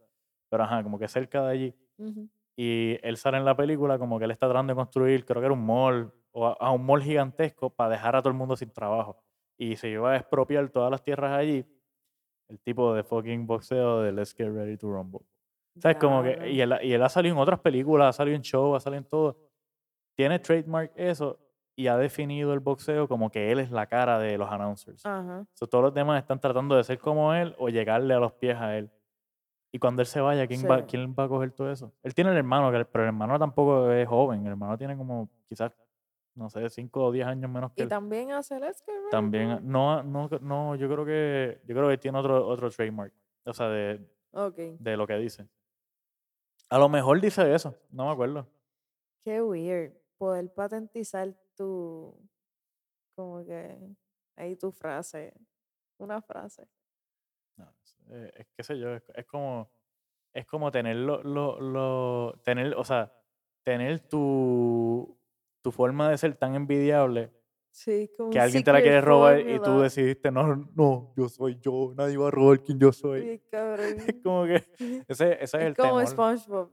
pero 0.50 0.64
ajá, 0.64 0.82
como 0.82 0.98
que 0.98 1.06
cerca 1.08 1.42
de 1.46 1.52
allí. 1.52 1.74
Ujú. 1.98 2.28
Y 2.60 2.98
él 3.04 3.16
sale 3.16 3.36
en 3.36 3.44
la 3.44 3.56
película 3.56 4.00
como 4.00 4.18
que 4.18 4.24
él 4.24 4.32
está 4.32 4.48
tratando 4.48 4.72
de 4.72 4.76
construir, 4.76 5.24
creo 5.24 5.40
que 5.40 5.46
era 5.46 5.54
un 5.54 5.64
mall, 5.64 6.12
o 6.32 6.44
a, 6.44 6.54
a 6.54 6.72
un 6.72 6.84
mall 6.84 7.00
gigantesco 7.00 7.70
para 7.70 7.90
dejar 7.90 8.16
a 8.16 8.20
todo 8.20 8.30
el 8.30 8.36
mundo 8.36 8.56
sin 8.56 8.72
trabajo. 8.72 9.16
Y 9.56 9.76
se 9.76 9.88
iba 9.90 10.10
a 10.10 10.16
expropiar 10.16 10.68
todas 10.68 10.90
las 10.90 11.00
tierras 11.00 11.38
allí. 11.38 11.64
El 12.48 12.58
tipo 12.58 12.92
de 12.94 13.04
fucking 13.04 13.46
boxeo 13.46 14.00
de 14.00 14.10
Let's 14.10 14.34
Get 14.34 14.52
Ready 14.52 14.76
to 14.76 14.90
Rumble. 14.90 15.20
¿Sabes? 15.78 15.98
Como 15.98 16.24
que, 16.24 16.50
y 16.50 16.60
él, 16.60 16.74
y 16.82 16.92
él 16.94 17.02
ha 17.04 17.08
salido 17.08 17.36
en 17.36 17.40
otras 17.40 17.60
películas, 17.60 18.08
ha 18.08 18.12
salido 18.12 18.34
en 18.34 18.42
shows, 18.42 18.76
ha 18.76 18.80
salido 18.80 18.98
en 18.98 19.08
todo. 19.08 19.38
Tiene 20.16 20.40
trademark 20.40 20.90
eso 20.96 21.38
y 21.76 21.86
ha 21.86 21.96
definido 21.96 22.52
el 22.54 22.58
boxeo 22.58 23.06
como 23.06 23.30
que 23.30 23.52
él 23.52 23.60
es 23.60 23.70
la 23.70 23.86
cara 23.86 24.18
de 24.18 24.36
los 24.36 24.50
announcers. 24.50 25.06
Ajá. 25.06 25.46
So, 25.54 25.68
todos 25.68 25.84
los 25.84 25.94
demás 25.94 26.20
están 26.20 26.40
tratando 26.40 26.74
de 26.74 26.82
ser 26.82 26.98
como 26.98 27.32
él 27.34 27.54
o 27.56 27.68
llegarle 27.68 28.14
a 28.14 28.18
los 28.18 28.32
pies 28.32 28.56
a 28.56 28.76
él. 28.76 28.90
Y 29.70 29.78
cuando 29.78 30.00
él 30.02 30.06
se 30.06 30.20
vaya, 30.20 30.46
¿quién, 30.46 30.62
va, 30.68 30.78
Sí. 30.78 30.84
¿quién 30.88 31.14
va 31.18 31.24
a 31.24 31.28
coger 31.28 31.52
todo 31.52 31.70
eso? 31.70 31.92
Él 32.02 32.14
tiene 32.14 32.30
el 32.30 32.36
hermano, 32.38 32.70
pero 32.90 33.04
el 33.04 33.08
hermano 33.08 33.38
tampoco 33.38 33.90
es 33.92 34.08
joven. 34.08 34.40
El 34.46 34.52
hermano 34.52 34.78
tiene 34.78 34.96
como 34.96 35.28
quizás, 35.46 35.72
no 36.34 36.48
sé, 36.48 36.68
5 36.70 37.04
o 37.04 37.12
10 37.12 37.26
años 37.26 37.50
menos 37.50 37.72
que 37.72 37.82
Y 37.82 37.82
él. 37.82 37.88
también 37.88 38.32
hace 38.32 38.58
ready 38.58 38.74
También, 39.10 39.60
no, 39.62 40.02
no, 40.02 40.28
no, 40.40 40.74
yo 40.76 40.88
creo 40.88 41.04
que, 41.04 41.60
yo 41.66 41.74
creo 41.74 41.88
que 41.88 41.98
tiene 41.98 42.18
otro, 42.18 42.46
otro 42.46 42.70
trademark. 42.70 43.12
O 43.44 43.52
sea, 43.52 43.68
de, 43.68 44.08
de 44.78 44.96
lo 44.96 45.06
que 45.06 45.16
dice. 45.16 45.46
A 46.70 46.78
lo 46.78 46.88
mejor 46.88 47.20
dice 47.20 47.54
eso, 47.54 47.74
no 47.90 48.06
me 48.06 48.12
acuerdo. 48.12 48.46
Qué 49.24 49.42
weird. 49.42 49.92
Poder 50.18 50.52
patentizar 50.52 51.34
tu. 51.56 52.14
Como 53.14 53.44
que. 53.44 53.76
Ahí 54.36 54.56
tu 54.56 54.70
frase. 54.72 55.34
Una 55.98 56.20
frase. 56.22 56.68
Eh, 58.10 58.32
es 58.36 58.46
que 58.56 58.62
sé 58.62 58.78
yo, 58.78 58.94
es, 58.94 59.02
es 59.14 59.26
como 59.26 59.70
es 60.32 60.46
como 60.46 60.70
tener 60.70 60.96
lo, 60.96 61.22
lo, 61.22 61.60
lo- 61.60 62.40
tener, 62.44 62.74
o 62.76 62.84
sea, 62.84 63.12
tener 63.64 64.00
tu, 64.08 65.18
tu 65.62 65.72
forma 65.72 66.10
de 66.10 66.18
ser 66.18 66.34
tan 66.36 66.54
envidiable 66.54 67.32
Sí, 67.70 68.10
como 68.16 68.30
que 68.30 68.40
alguien 68.40 68.64
te 68.64 68.72
la 68.72 68.80
quiere 68.82 69.00
robar 69.00 69.38
y 69.40 69.60
tú 69.60 69.80
decidiste, 69.80 70.32
no, 70.32 70.56
no, 70.74 71.12
yo 71.16 71.28
soy 71.28 71.58
yo, 71.60 71.92
nadie 71.96 72.16
va 72.16 72.28
a 72.28 72.30
robar 72.30 72.60
quien 72.62 72.78
yo 72.78 72.92
soy. 72.92 73.40
Cabrón. 73.50 73.86
Es 74.06 74.16
como 74.22 74.44
que 74.46 74.54
ese, 75.08 75.32
ese 75.34 75.42
es, 75.44 75.54
el 75.54 75.62
Es 75.68 75.76
como 75.76 75.88
temor. 75.98 76.06
SpongeBob. 76.08 76.72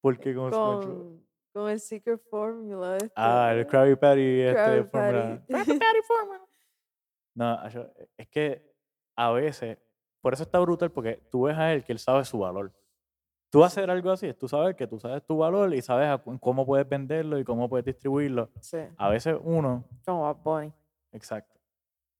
porque 0.00 0.34
como 0.34 0.52
SpongeBob. 0.52 1.20
Con, 1.52 1.70
el 1.70 1.80
secret 1.80 2.20
formula. 2.30 2.96
Este, 2.98 3.10
Ah, 3.16 3.52
el 3.54 3.66
Krabby 3.66 3.96
Patty, 3.96 4.40
este, 4.42 4.84
formula. 4.84 5.42
Krabby 5.48 5.78
Patty 5.78 6.00
formula. 6.06 6.44
No, 7.34 7.50
acho, 7.52 7.92
es 8.16 8.28
que 8.28 8.72
a 9.16 9.30
veces, 9.32 9.78
por 10.26 10.34
eso 10.34 10.42
está 10.42 10.58
brutal, 10.58 10.90
porque 10.90 11.22
tú 11.30 11.42
ves 11.42 11.56
a 11.56 11.72
él 11.72 11.84
que 11.84 11.92
él 11.92 12.00
sabe 12.00 12.24
su 12.24 12.40
valor. 12.40 12.72
Tú 13.48 13.62
hacer 13.62 13.88
algo 13.88 14.10
así, 14.10 14.34
tú 14.34 14.48
sabes 14.48 14.74
que 14.74 14.84
tú 14.88 14.98
sabes 14.98 15.24
tu 15.24 15.36
valor 15.36 15.72
y 15.72 15.80
sabes 15.80 16.20
cómo 16.40 16.66
puedes 16.66 16.88
venderlo 16.88 17.38
y 17.38 17.44
cómo 17.44 17.68
puedes 17.68 17.84
distribuirlo. 17.84 18.50
Sí, 18.60 18.78
A 18.96 19.08
veces 19.08 19.36
uno, 19.40 19.84
como 20.04 20.34
Bunny. 20.34 20.72
exacto, 21.12 21.60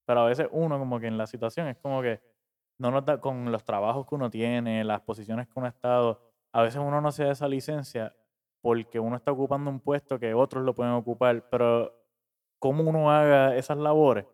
pero 0.04 0.20
a 0.20 0.26
veces 0.26 0.46
uno 0.52 0.78
como 0.78 1.00
que 1.00 1.08
en 1.08 1.18
la 1.18 1.26
situación 1.26 1.66
es 1.66 1.78
como 1.78 2.00
que 2.00 2.20
no 2.78 2.92
nos 2.92 3.04
da 3.04 3.20
con 3.20 3.50
los 3.50 3.64
trabajos 3.64 4.06
que 4.06 4.14
uno 4.14 4.30
tiene, 4.30 4.84
las 4.84 5.00
posiciones 5.00 5.48
que 5.48 5.54
uno 5.56 5.66
ha 5.66 5.70
estado, 5.70 6.30
a 6.52 6.62
veces 6.62 6.80
uno 6.80 7.00
no 7.00 7.10
se 7.10 7.24
da 7.24 7.32
esa 7.32 7.48
licencia 7.48 8.14
porque 8.60 9.00
uno 9.00 9.16
está 9.16 9.32
ocupando 9.32 9.68
un 9.68 9.80
puesto 9.80 10.16
que 10.20 10.32
otros 10.32 10.62
lo 10.62 10.76
pueden 10.76 10.92
ocupar, 10.92 11.48
pero 11.50 11.92
cómo 12.60 12.84
uno 12.84 13.10
haga 13.10 13.56
esas 13.56 13.78
labores, 13.78 14.26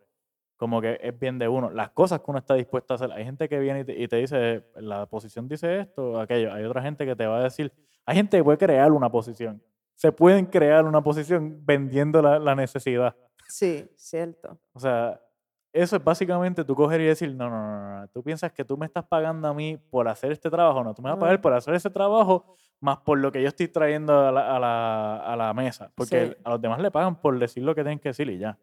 como 0.62 0.80
que 0.80 0.96
es 1.02 1.18
bien 1.18 1.40
de 1.40 1.48
uno. 1.48 1.70
Las 1.70 1.90
cosas 1.90 2.20
que 2.20 2.26
uno 2.30 2.38
está 2.38 2.54
dispuesto 2.54 2.94
a 2.94 2.96
hacer. 2.96 3.10
Hay 3.10 3.24
gente 3.24 3.48
que 3.48 3.58
viene 3.58 3.80
y 3.80 3.84
te, 3.84 3.98
y 4.00 4.06
te 4.06 4.16
dice, 4.18 4.64
la 4.76 5.06
posición 5.06 5.48
dice 5.48 5.80
esto, 5.80 6.20
aquello. 6.20 6.52
Hay 6.54 6.62
otra 6.62 6.80
gente 6.82 7.04
que 7.04 7.16
te 7.16 7.26
va 7.26 7.38
a 7.38 7.42
decir, 7.42 7.72
hay 8.06 8.14
gente 8.14 8.36
que 8.36 8.44
puede 8.44 8.58
crear 8.58 8.92
una 8.92 9.10
posición. 9.10 9.60
Se 9.96 10.12
pueden 10.12 10.46
crear 10.46 10.84
una 10.84 11.02
posición 11.02 11.58
vendiendo 11.66 12.22
la, 12.22 12.38
la 12.38 12.54
necesidad. 12.54 13.16
Sí, 13.48 13.90
cierto. 13.96 14.56
O 14.72 14.78
sea, 14.78 15.20
eso 15.72 15.96
es 15.96 16.04
básicamente 16.04 16.62
tú 16.64 16.76
coger 16.76 17.00
y 17.00 17.06
decir, 17.06 17.34
no, 17.34 17.50
no, 17.50 17.56
no, 17.60 18.00
no, 18.02 18.08
tú 18.08 18.22
piensas 18.22 18.52
que 18.52 18.64
tú 18.64 18.76
me 18.78 18.86
estás 18.86 19.04
pagando 19.04 19.48
a 19.48 19.54
mí 19.54 19.76
por 19.90 20.06
hacer 20.06 20.30
este 20.30 20.48
trabajo, 20.48 20.84
no, 20.84 20.94
tú 20.94 21.02
me 21.02 21.08
vas 21.10 21.16
a 21.16 21.20
pagar 21.20 21.36
No. 21.36 21.42
por 21.42 21.54
hacer 21.54 21.74
ese 21.74 21.90
trabajo 21.90 22.54
más 22.78 22.98
por 22.98 23.18
lo 23.18 23.32
que 23.32 23.42
yo 23.42 23.48
estoy 23.48 23.66
trayendo 23.68 24.28
a 24.28 24.30
la, 24.30 24.56
a 24.56 24.60
la, 24.60 25.16
a 25.16 25.36
la 25.36 25.52
mesa. 25.54 25.90
Porque 25.96 26.28
Sí. 26.28 26.36
a 26.44 26.50
los 26.50 26.60
demás 26.60 26.80
le 26.80 26.90
pagan 26.92 27.16
por 27.20 27.36
decir 27.36 27.64
lo 27.64 27.74
que 27.74 27.82
tienen 27.82 27.98
que 27.98 28.10
decir 28.10 28.28
y 28.30 28.38
ya. 28.38 28.56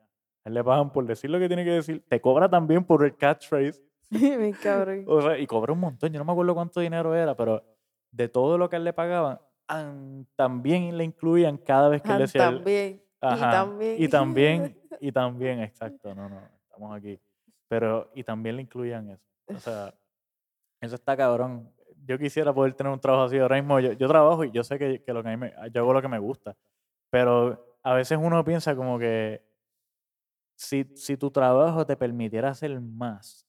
A 0.45 0.49
él 0.49 0.53
le 0.55 0.63
pagan 0.63 0.91
por 0.91 1.05
decir 1.05 1.29
lo 1.29 1.39
que 1.39 1.47
tiene 1.47 1.63
que 1.65 1.71
decir. 1.71 2.03
Te 2.07 2.19
cobra 2.21 2.49
también 2.49 2.83
por 2.83 3.03
el 3.03 3.15
catchphrase. 3.15 3.81
Bien 4.09 4.53
cabrón. 4.53 5.03
O 5.07 5.21
sea, 5.21 5.37
y 5.37 5.45
cobra 5.47 5.73
un 5.73 5.79
montón. 5.79 6.11
Yo 6.11 6.19
no 6.19 6.25
me 6.25 6.31
acuerdo 6.31 6.53
cuánto 6.55 6.79
dinero 6.79 7.13
era, 7.15 7.35
pero 7.35 7.63
de 8.11 8.27
todo 8.27 8.57
lo 8.57 8.69
que 8.69 8.77
él 8.77 8.83
le 8.83 8.93
pagaban, 8.93 9.39
an- 9.67 10.25
también 10.35 10.97
le 10.97 11.03
incluían 11.03 11.57
cada 11.57 11.89
vez 11.89 12.01
que 12.01 12.11
él 12.11 12.19
decía... 12.19 12.41
también. 12.45 13.03
Ajá, 13.21 13.35
Y 13.35 13.51
también. 13.51 13.95
Y 14.01 14.07
también, 14.07 14.77
y 15.01 15.11
también, 15.11 15.59
exacto, 15.61 16.15
no, 16.15 16.29
no, 16.29 16.41
estamos 16.63 16.95
aquí. 16.95 17.19
Pero, 17.67 18.09
y 18.15 18.23
también 18.23 18.55
le 18.55 18.61
incluían 18.63 19.09
eso. 19.09 19.23
O 19.53 19.59
sea, 19.59 19.93
eso 20.81 20.95
está 20.95 21.15
cabrón. 21.17 21.69
Yo 22.05 22.17
quisiera 22.17 22.51
poder 22.53 22.73
tener 22.73 22.91
un 22.91 22.99
trabajo 22.99 23.25
así. 23.25 23.37
Ahora 23.37 23.57
mismo 23.57 23.79
yo, 23.79 23.91
yo 23.91 24.07
trabajo 24.07 24.43
y 24.45 24.51
yo 24.51 24.63
sé 24.63 24.79
que, 24.79 25.03
que 25.03 25.13
lo 25.13 25.21
que 25.21 25.29
a 25.29 25.31
mí 25.31 25.37
me, 25.37 25.53
yo 25.71 25.81
hago 25.81 25.93
lo 25.93 26.01
que 26.01 26.07
me 26.07 26.17
gusta. 26.17 26.55
Pero 27.11 27.75
a 27.83 27.93
veces 27.93 28.17
uno 28.19 28.43
piensa 28.43 28.75
como 28.75 28.97
que 28.97 29.43
si, 30.59 30.85
si 30.95 31.17
tu 31.17 31.31
trabajo 31.31 31.85
te 31.85 31.95
permitiera 31.97 32.49
hacer 32.49 32.79
más, 32.81 33.47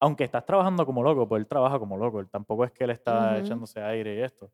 Aunque 0.00 0.24
estás 0.24 0.46
trabajando 0.46 0.86
como 0.86 1.02
loco, 1.02 1.28
pues 1.28 1.40
él 1.40 1.46
trabaja 1.48 1.78
como 1.78 1.96
loco. 1.96 2.20
Él 2.20 2.30
tampoco 2.30 2.64
es 2.64 2.72
que 2.72 2.84
él 2.84 2.90
está 2.90 3.38
Ujú. 3.38 3.38
echándose 3.38 3.80
aire 3.82 4.16
y 4.16 4.20
esto. 4.22 4.50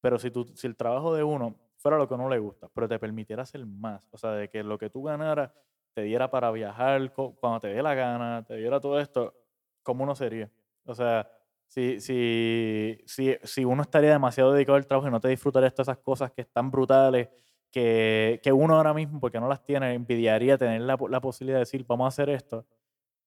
Pero 0.00 0.18
si, 0.18 0.30
tú, 0.30 0.46
si 0.56 0.66
el 0.66 0.76
trabajo 0.76 1.14
de 1.14 1.24
uno 1.24 1.56
fuera 1.78 1.98
lo 1.98 2.08
que 2.08 2.16
no 2.16 2.28
le 2.28 2.38
gusta, 2.38 2.68
pero 2.74 2.88
te 2.88 2.98
permitiera 2.98 3.44
hacer 3.44 3.66
más, 3.66 4.08
o 4.12 4.18
sea, 4.18 4.32
de 4.32 4.50
que 4.50 4.62
lo 4.64 4.78
que 4.78 4.90
tú 4.90 5.02
ganaras 5.04 5.52
te 5.94 6.02
diera 6.02 6.30
para 6.30 6.50
viajar 6.52 7.12
cuando 7.14 7.60
te 7.60 7.68
dé 7.68 7.82
la 7.82 7.94
gana, 7.94 8.44
te 8.46 8.56
diera 8.56 8.80
todo 8.80 9.00
esto, 9.00 9.34
¿cómo 9.82 10.04
uno 10.04 10.14
sería? 10.14 10.50
O 10.84 10.94
sea, 10.94 11.30
si, 11.68 12.00
si, 12.00 12.98
si, 13.06 13.36
si 13.44 13.64
uno 13.64 13.82
estaría 13.82 14.12
demasiado 14.12 14.52
dedicado 14.52 14.76
al 14.76 14.86
trabajo 14.86 15.08
y 15.08 15.10
no 15.12 15.20
te 15.20 15.28
disfrutarías 15.28 15.74
todas 15.74 15.88
esas 15.88 15.98
cosas 16.04 16.32
que 16.32 16.42
están 16.42 16.70
brutales, 16.70 17.28
que, 17.70 18.40
que 18.42 18.52
uno 18.52 18.76
ahora 18.76 18.94
mismo, 18.94 19.20
porque 19.20 19.40
no 19.40 19.48
las 19.48 19.62
tiene, 19.62 19.94
envidiaría 19.94 20.58
tener 20.58 20.80
la, 20.82 20.98
la 21.08 21.20
posibilidad 21.20 21.58
de 21.58 21.60
decir, 21.60 21.84
vamos 21.86 22.06
a 22.06 22.08
hacer 22.08 22.28
esto, 22.30 22.66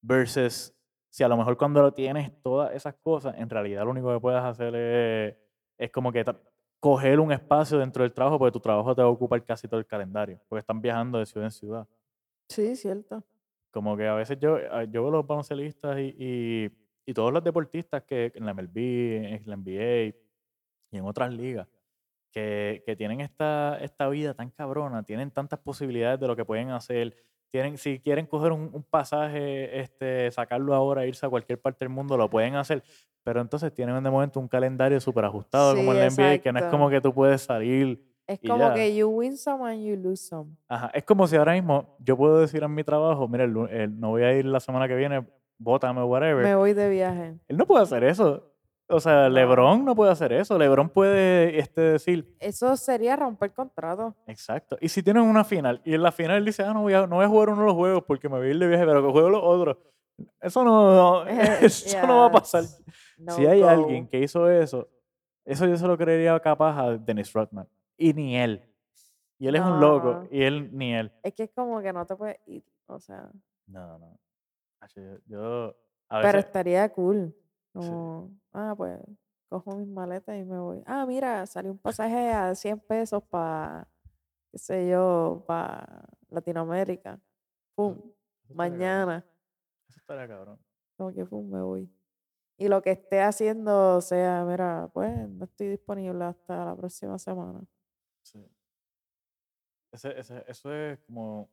versus 0.01 0.73
si 1.09 1.23
a 1.23 1.27
lo 1.27 1.37
mejor 1.37 1.57
cuando 1.57 1.81
lo 1.81 1.93
tienes 1.93 2.31
todas 2.41 2.73
esas 2.73 2.95
cosas, 2.95 3.35
en 3.37 3.49
realidad 3.49 3.83
lo 3.83 3.91
único 3.91 4.11
que 4.11 4.19
puedes 4.19 4.41
hacer 4.41 4.75
es, 4.75 5.35
es 5.77 5.91
como 5.91 6.11
que 6.11 6.25
coger 6.79 7.19
un 7.19 7.31
espacio 7.31 7.77
dentro 7.77 8.03
del 8.03 8.11
trabajo, 8.13 8.39
porque 8.39 8.51
tu 8.51 8.59
trabajo 8.59 8.93
te 8.95 9.01
va 9.01 9.07
a 9.07 9.11
ocupar 9.11 9.43
casi 9.45 9.67
todo 9.67 9.79
el 9.79 9.85
calendario, 9.85 10.41
porque 10.49 10.59
están 10.59 10.81
viajando 10.81 11.19
de 11.19 11.25
ciudad 11.25 11.45
en 11.47 11.51
ciudad. 11.51 11.87
Sí, 12.49 12.75
cierto. 12.75 13.23
Como 13.71 13.95
que 13.95 14.07
a 14.07 14.15
veces 14.15 14.37
yo, 14.39 14.57
yo 14.91 15.03
veo 15.03 15.11
los 15.11 15.27
baloncelistas 15.27 15.97
y, 15.99 16.15
y, 16.17 16.71
y 17.05 17.13
todos 17.13 17.31
los 17.31 17.43
deportistas 17.43 18.03
que 18.03 18.31
en 18.35 18.45
la 18.45 18.53
MLB, 18.53 18.77
en 18.77 19.43
la 19.45 19.55
NBA 19.55 20.15
y 20.91 20.97
en 20.97 21.05
otras 21.05 21.33
ligas, 21.33 21.67
que, 22.33 22.83
que 22.85 22.95
tienen 22.95 23.21
esta, 23.21 23.77
esta 23.79 24.09
vida 24.09 24.33
tan 24.33 24.49
cabrona, 24.49 25.03
tienen 25.03 25.31
tantas 25.31 25.59
posibilidades 25.59 26.19
de 26.19 26.27
lo 26.27 26.35
que 26.35 26.43
pueden 26.43 26.71
hacer. 26.71 27.15
Tienen, 27.51 27.77
si 27.77 27.99
quieren 27.99 28.25
coger 28.25 28.51
un, 28.51 28.71
un 28.73 28.83
pasaje, 28.83 29.79
este, 29.79 30.31
sacarlo 30.31 30.73
ahora, 30.73 31.05
irse 31.05 31.25
a 31.25 31.29
cualquier 31.29 31.61
parte 31.61 31.85
del 31.85 31.89
mundo, 31.89 32.17
lo 32.17 32.29
pueden 32.29 32.55
hacer. 32.55 32.83
Pero 33.23 33.39
entonces 33.39 33.73
tienen 33.73 34.03
de 34.03 34.09
momento 34.09 34.39
un 34.39 34.47
calendario 34.47 34.99
súper 34.99 35.23
ajustado 35.25 35.75
como 35.75 35.93
en 35.93 35.99
la 35.99 36.07
NBA, 36.07 36.41
que 36.41 36.51
no 36.51 36.59
es 36.59 36.65
como 36.65 36.89
que 36.89 36.99
tú 36.99 37.13
puedes 37.13 37.41
salir. 37.43 38.03
Es 38.25 38.39
como 38.39 38.57
ya. 38.69 38.73
que 38.73 38.95
you 38.95 39.07
win 39.07 39.37
some 39.37 39.63
and 39.69 39.83
you 39.85 39.95
lose 39.95 40.25
some. 40.27 40.49
Ajá, 40.67 40.89
es 40.93 41.03
como 41.03 41.27
si 41.27 41.35
ahora 41.35 41.53
mismo 41.53 41.95
yo 41.99 42.17
puedo 42.17 42.39
decir 42.39 42.63
en 42.63 42.73
mi 42.73 42.83
trabajo, 42.83 43.27
mira, 43.27 43.43
el 43.43 43.55
el- 43.69 43.99
no 43.99 44.09
voy 44.09 44.23
a 44.23 44.33
ir 44.33 44.45
la 44.45 44.59
semana 44.59 44.87
que 44.87 44.95
viene, 44.95 45.25
bótame, 45.57 46.01
whatever. 46.03 46.43
Me 46.43 46.55
voy 46.55 46.73
de 46.73 46.89
viaje. 46.89 47.35
Él 47.47 47.57
no 47.57 47.65
puede 47.67 47.83
hacer 47.83 48.03
eso. 48.03 48.52
O 48.87 48.99
sea, 48.99 49.23
No. 49.23 49.29
LeBron 49.29 49.85
no 49.85 49.95
puede 49.95 50.11
hacer 50.11 50.33
eso. 50.33 50.57
LeBron 50.57 50.89
puede 50.89 51.57
este, 51.59 51.81
decir, 51.81 52.35
Eso 52.39 52.75
sería 52.77 53.15
romper 53.15 53.51
contrato. 53.53 54.15
exacto. 54.27 54.77
Y 54.81 54.89
si 54.89 55.01
tienen 55.01 55.23
una 55.23 55.43
final, 55.43 55.81
y 55.85 55.93
en 55.93 56.03
la 56.03 56.11
final 56.11 56.37
él 56.37 56.45
dice, 56.45 56.63
ah, 56.63 56.73
no 56.73 56.81
voy 56.81 56.93
a, 56.93 57.07
no 57.07 57.15
voy 57.15 57.25
a 57.25 57.29
jugar 57.29 57.49
uno 57.49 57.61
de 57.61 57.67
los 57.67 57.75
juegos 57.75 58.03
porque 58.05 58.27
me 58.29 58.37
voy 58.37 58.47
a 58.47 58.51
ir 58.51 58.59
de 58.59 58.67
viaje, 58.67 58.85
pero 58.85 59.01
que 59.05 59.11
juego 59.11 59.29
los 59.29 59.41
otros. 59.43 59.77
Eso 60.41 60.63
no, 60.63 61.25
eso 61.61 62.07
no 62.07 62.17
va 62.19 62.25
a 62.27 62.31
pasar. 62.31 62.63
Si 62.63 63.45
hay 63.45 63.61
go. 63.61 63.69
alguien 63.69 64.07
que 64.07 64.19
hizo 64.19 64.49
eso, 64.49 64.87
eso 65.45 65.65
yo 65.65 65.77
se 65.77 65.87
lo 65.87 65.97
creería 65.97 66.37
capaz 66.39 66.77
a 66.77 66.97
Dennis 66.97 67.31
Rodman. 67.33 67.67
Y 67.97 68.13
ni 68.13 68.37
él. 68.37 68.61
Y 69.39 69.47
él 69.47 69.55
es 69.55 69.61
un 69.61 69.79
loco. 69.79 70.13
No. 70.13 70.27
Y 70.31 70.43
él 70.43 70.69
ni 70.71 70.93
él. 70.93 71.11
Es 71.23 71.33
que 71.33 71.43
es 71.43 71.51
como 71.55 71.81
que 71.81 71.91
no 71.91 72.05
te 72.05 72.15
puedes 72.15 72.37
ir. 72.47 72.63
O 72.87 72.99
sea, 72.99 73.29
No, 73.67 73.97
no. 73.97 74.19
Yo, 74.95 75.01
yo 75.25 75.75
a 76.09 76.19
pero 76.21 76.33
veces, 76.33 76.45
estaría 76.45 76.89
cool. 76.89 77.33
Como, 77.73 78.31
ah, 78.53 78.73
pues 78.77 78.99
cojo 79.49 79.75
mis 79.77 79.87
maletas 79.87 80.37
y 80.37 80.43
me 80.43 80.59
voy. 80.59 80.83
Ah, 80.85 81.05
mira, 81.05 81.45
salió 81.45 81.71
un 81.71 81.77
pasaje 81.79 82.31
a 82.31 82.53
100 82.55 82.79
pesos 82.79 83.23
para, 83.23 83.87
qué 84.51 84.57
sé 84.57 84.89
yo, 84.89 85.43
para 85.47 86.07
Latinoamérica. 86.29 87.19
Pum, 87.75 87.93
eso 87.93 88.05
estaría 88.53 88.55
cabrón. 88.55 88.55
mañana. 88.55 89.25
Eso 89.87 89.99
estaría 89.99 90.27
cabrón. 90.27 90.59
Como 90.97 91.13
que 91.13 91.25
pum, 91.25 91.49
me 91.49 91.61
voy. 91.61 91.89
Y 92.57 92.67
lo 92.67 92.81
que 92.83 92.91
esté 92.91 93.21
haciendo 93.21 93.99
sea, 94.01 94.45
mira, 94.45 94.89
pues 94.93 95.27
no 95.29 95.45
estoy 95.45 95.69
disponible 95.69 96.23
hasta 96.23 96.65
la 96.65 96.75
próxima 96.75 97.17
semana. 97.17 97.61
Sí. 98.21 98.47
Ese, 99.91 100.19
ese- 100.19 100.43
eso 100.47 100.73
es 100.73 100.99
como 101.01 101.49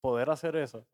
poder 0.00 0.30
hacer 0.30 0.56
eso 0.56 0.86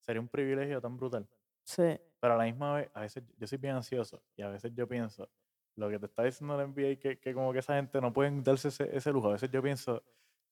sería 0.00 0.20
un 0.20 0.28
privilegio 0.28 0.80
tan 0.80 0.96
brutal. 0.96 1.28
Sí. 1.68 1.98
Pero 2.20 2.34
a 2.34 2.36
la 2.36 2.44
misma 2.44 2.74
vez, 2.76 2.90
a 2.94 3.00
veces 3.02 3.22
yo 3.38 3.46
soy 3.46 3.58
bien 3.58 3.74
ansioso 3.76 4.22
y 4.36 4.42
a 4.42 4.48
veces 4.48 4.72
yo 4.74 4.88
pienso, 4.88 5.28
lo 5.76 5.88
que 5.90 5.98
te 5.98 6.06
está 6.06 6.24
diciendo 6.24 6.56
la 6.56 6.64
NBA, 6.64 6.98
que, 6.98 7.18
que 7.20 7.34
como 7.34 7.52
que 7.52 7.58
esa 7.60 7.74
gente 7.76 8.00
no 8.00 8.12
pueden 8.12 8.42
darse 8.42 8.68
ese, 8.68 8.88
ese 8.96 9.12
lujo. 9.12 9.28
A 9.28 9.32
veces 9.32 9.50
yo 9.50 9.62
pienso, 9.62 10.02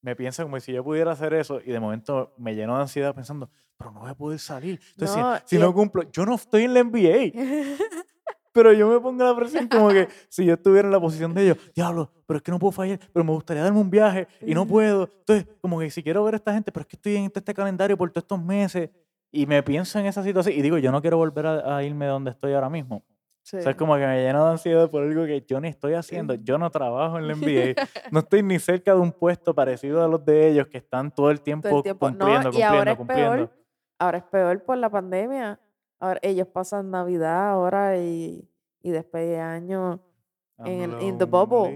me 0.02 0.14
pienso 0.14 0.42
como 0.44 0.60
si 0.60 0.72
yo 0.72 0.84
pudiera 0.84 1.12
hacer 1.12 1.32
eso 1.34 1.60
y 1.64 1.72
de 1.72 1.80
momento 1.80 2.34
me 2.36 2.54
lleno 2.54 2.76
de 2.76 2.82
ansiedad 2.82 3.14
pensando, 3.14 3.50
pero 3.78 3.90
no 3.90 4.00
voy 4.00 4.10
a 4.10 4.14
poder 4.14 4.38
salir. 4.38 4.78
Entonces, 4.92 5.14
si- 5.16 5.20
No, 5.20 5.36
si, 5.44 5.56
y 5.56 5.58
no 5.58 5.72
cumplo, 5.74 6.02
yo 6.12 6.24
no 6.26 6.34
estoy 6.34 6.64
en 6.64 6.74
la 6.74 6.80
NBA. 6.80 7.32
Pero 8.52 8.72
yo 8.72 8.88
me 8.88 8.98
pongo 9.00 9.22
la 9.22 9.36
presión 9.36 9.68
como 9.68 9.90
que 9.90 10.08
si 10.30 10.46
yo 10.46 10.54
estuviera 10.54 10.88
en 10.88 10.92
la 10.92 10.98
posición 10.98 11.34
de 11.34 11.42
ellos, 11.42 11.58
diablo, 11.74 12.10
pero 12.26 12.38
es 12.38 12.42
que 12.42 12.50
no 12.50 12.58
puedo 12.58 12.72
fallar, 12.72 12.98
pero 13.12 13.22
me 13.22 13.32
gustaría 13.32 13.62
darme 13.62 13.78
un 13.80 13.90
viaje 13.90 14.26
y 14.40 14.54
no 14.54 14.64
puedo. 14.66 15.10
Entonces, 15.18 15.46
como 15.60 15.78
que 15.78 15.90
si 15.90 16.02
quiero 16.02 16.24
ver 16.24 16.32
a 16.32 16.36
esta 16.38 16.54
gente, 16.54 16.72
pero 16.72 16.80
es 16.80 16.86
que 16.86 16.96
estoy 16.96 17.16
en 17.16 17.24
este, 17.24 17.40
este 17.40 17.52
calendario 17.52 17.98
por 17.98 18.10
todos 18.10 18.24
estos 18.24 18.42
meses 18.42 18.88
y 19.32 19.46
me 19.46 19.62
pienso 19.62 19.98
en 19.98 20.06
esa 20.06 20.22
situación 20.22 20.54
y 20.56 20.62
digo, 20.62 20.78
yo 20.78 20.90
no 20.92 21.00
quiero 21.00 21.16
volver 21.18 21.46
a, 21.46 21.76
a 21.76 21.82
irme 21.84 22.04
de 22.06 22.10
donde 22.12 22.30
estoy 22.30 22.52
ahora 22.54 22.70
mismo. 22.70 23.04
Sí. 23.42 23.58
O 23.58 23.60
sea, 23.62 23.70
es 23.70 23.76
como 23.76 23.94
que 23.94 24.04
me 24.06 24.22
lleno 24.24 24.44
de 24.44 24.50
ansiedad 24.52 24.90
por 24.90 25.04
algo 25.04 25.24
que 25.24 25.40
yo 25.46 25.60
ni 25.60 25.68
estoy 25.68 25.92
haciendo. 25.94 26.34
Yo 26.34 26.58
no 26.58 26.68
trabajo 26.70 27.16
en 27.18 27.28
la 27.28 27.34
NBA, 27.34 27.74
no 28.10 28.18
estoy 28.20 28.42
ni 28.42 28.58
cerca 28.58 28.92
de 28.94 29.00
un 29.00 29.12
puesto 29.12 29.54
parecido 29.54 30.02
a 30.04 30.08
los 30.08 30.24
de 30.24 30.48
ellos 30.50 30.66
que 30.66 30.78
están 30.78 31.12
todo 31.14 31.30
el 31.30 31.40
tiempo, 31.40 31.68
Todo 31.68 31.78
el 31.78 31.82
tiempo. 31.84 32.10
No, 32.10 32.16
cumpliendo, 32.18 32.48
y 32.48 32.52
cumpliendo, 32.52 32.76
ahora 32.78 32.90
es 32.92 32.96
cumpliendo. 32.98 33.32
peor. 33.36 33.50
Ahora 33.98 34.18
es 34.18 34.24
peor 34.24 34.62
por 34.64 34.78
la 34.78 34.90
pandemia. 34.90 35.60
Ahora 36.00 36.18
ellos 36.22 36.48
pasan 36.48 36.90
Navidad 36.90 37.50
ahora 37.50 37.96
y, 37.98 38.48
y 38.82 38.90
después 38.90 39.26
de 39.26 39.38
año 39.38 40.00
en 40.58 40.80
el- 40.94 41.02
in 41.02 41.16
the 41.18 41.24
bubble. 41.24 41.70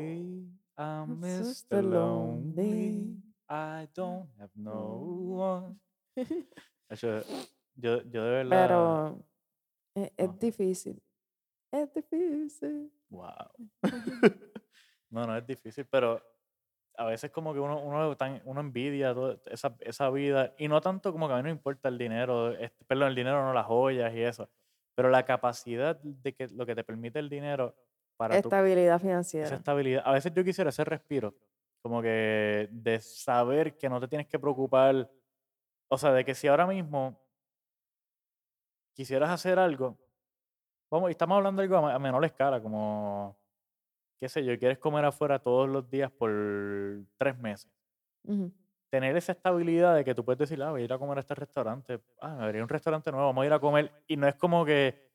I'm 0.76 1.20
Mr. 1.20 1.84
Lonely. 1.84 3.16
I 3.48 3.86
don't 3.94 4.28
have 4.40 4.50
no 4.56 4.98
Mm. 5.04 5.40
one. 5.40 5.76
Yo, 6.90 7.20
yo, 7.76 8.02
yo 8.02 8.24
de 8.24 8.30
verdad. 8.30 8.66
Pero 8.66 9.24
es, 9.94 10.12
es 10.16 10.28
No. 10.28 10.34
difícil. 10.34 11.02
Es 11.72 11.92
difícil. 11.94 12.90
Wow. 13.10 13.30
no, 15.10 15.26
no 15.26 15.36
es 15.36 15.46
difícil, 15.46 15.86
pero 15.86 16.20
a 16.96 17.04
veces 17.06 17.30
como 17.30 17.54
que 17.54 17.60
uno, 17.60 17.80
uno, 17.80 18.16
tan- 18.16 18.42
uno 18.44 18.60
envidia 18.60 19.14
toda 19.14 19.38
esa, 19.46 19.74
esa 19.80 20.10
vida. 20.10 20.54
Y 20.58 20.68
no 20.68 20.80
tanto 20.80 21.12
como 21.12 21.28
que 21.28 21.34
a 21.34 21.36
mí 21.38 21.42
no 21.44 21.48
importa 21.50 21.88
el 21.88 21.96
dinero, 21.96 22.52
este, 22.52 22.84
perdón, 22.84 23.08
el 23.08 23.14
dinero 23.14 23.42
no 23.44 23.52
las 23.54 23.66
joyas 23.66 24.12
y 24.14 24.20
eso. 24.22 24.48
Pero 24.94 25.08
la 25.08 25.24
capacidad 25.24 25.96
de 26.02 26.34
que 26.34 26.48
lo 26.48 26.66
que 26.66 26.74
te 26.74 26.84
permite 26.84 27.18
el 27.18 27.28
dinero 27.30 27.74
para 28.16 28.34
tu 28.42 28.48
Estabilidad 28.48 28.96
esa 28.96 28.98
financiera. 28.98 29.56
estabilidad. 29.56 30.02
A 30.04 30.12
veces 30.12 30.32
yo 30.34 30.44
quisiera 30.44 30.70
ese 30.70 30.84
respiro, 30.84 31.34
como 31.80 32.02
que 32.02 32.68
de 32.70 33.00
saber 33.00 33.78
que 33.78 33.88
no 33.88 33.98
te 34.00 34.08
tienes 34.08 34.26
que 34.26 34.38
preocupar, 34.38 35.08
o 35.90 35.98
sea, 35.98 36.12
de 36.12 36.24
que 36.24 36.34
si 36.34 36.46
ahora 36.46 36.66
mismo 36.66 37.20
quisieras 38.94 39.30
hacer 39.30 39.58
algo, 39.58 39.98
vamos, 40.88 41.10
y 41.10 41.12
estamos 41.12 41.36
hablando 41.36 41.60
de 41.60 41.66
algo 41.66 41.88
a, 41.88 41.98
menor 41.98 42.24
escala, 42.24 42.62
como, 42.62 43.36
qué 44.16 44.28
sé 44.28 44.44
yo, 44.44 44.56
quieres 44.56 44.78
comer 44.78 45.04
afuera 45.04 45.40
todos 45.40 45.68
los 45.68 45.90
días 45.90 46.10
por 46.12 46.30
tres 47.18 47.36
meses. 47.38 47.70
Tener 48.88 49.16
esa 49.16 49.32
estabilidad 49.32 49.96
de 49.96 50.04
que 50.04 50.14
tú 50.14 50.24
puedes 50.24 50.38
decir, 50.38 50.62
ah, 50.62 50.70
voy 50.70 50.82
a 50.82 50.84
ir 50.84 50.92
a 50.92 50.98
comer 50.98 51.18
a 51.18 51.20
este 51.20 51.34
restaurante, 51.34 52.00
ah, 52.20 52.36
me 52.36 52.44
abrí 52.44 52.60
un 52.60 52.68
restaurante 52.68 53.10
nuevo, 53.10 53.26
vamos 53.26 53.42
a 53.42 53.46
ir 53.46 53.52
a 53.52 53.58
comer, 53.58 53.92
y 54.06 54.16
no 54.16 54.28
es 54.28 54.36
como 54.36 54.64
que, 54.64 55.10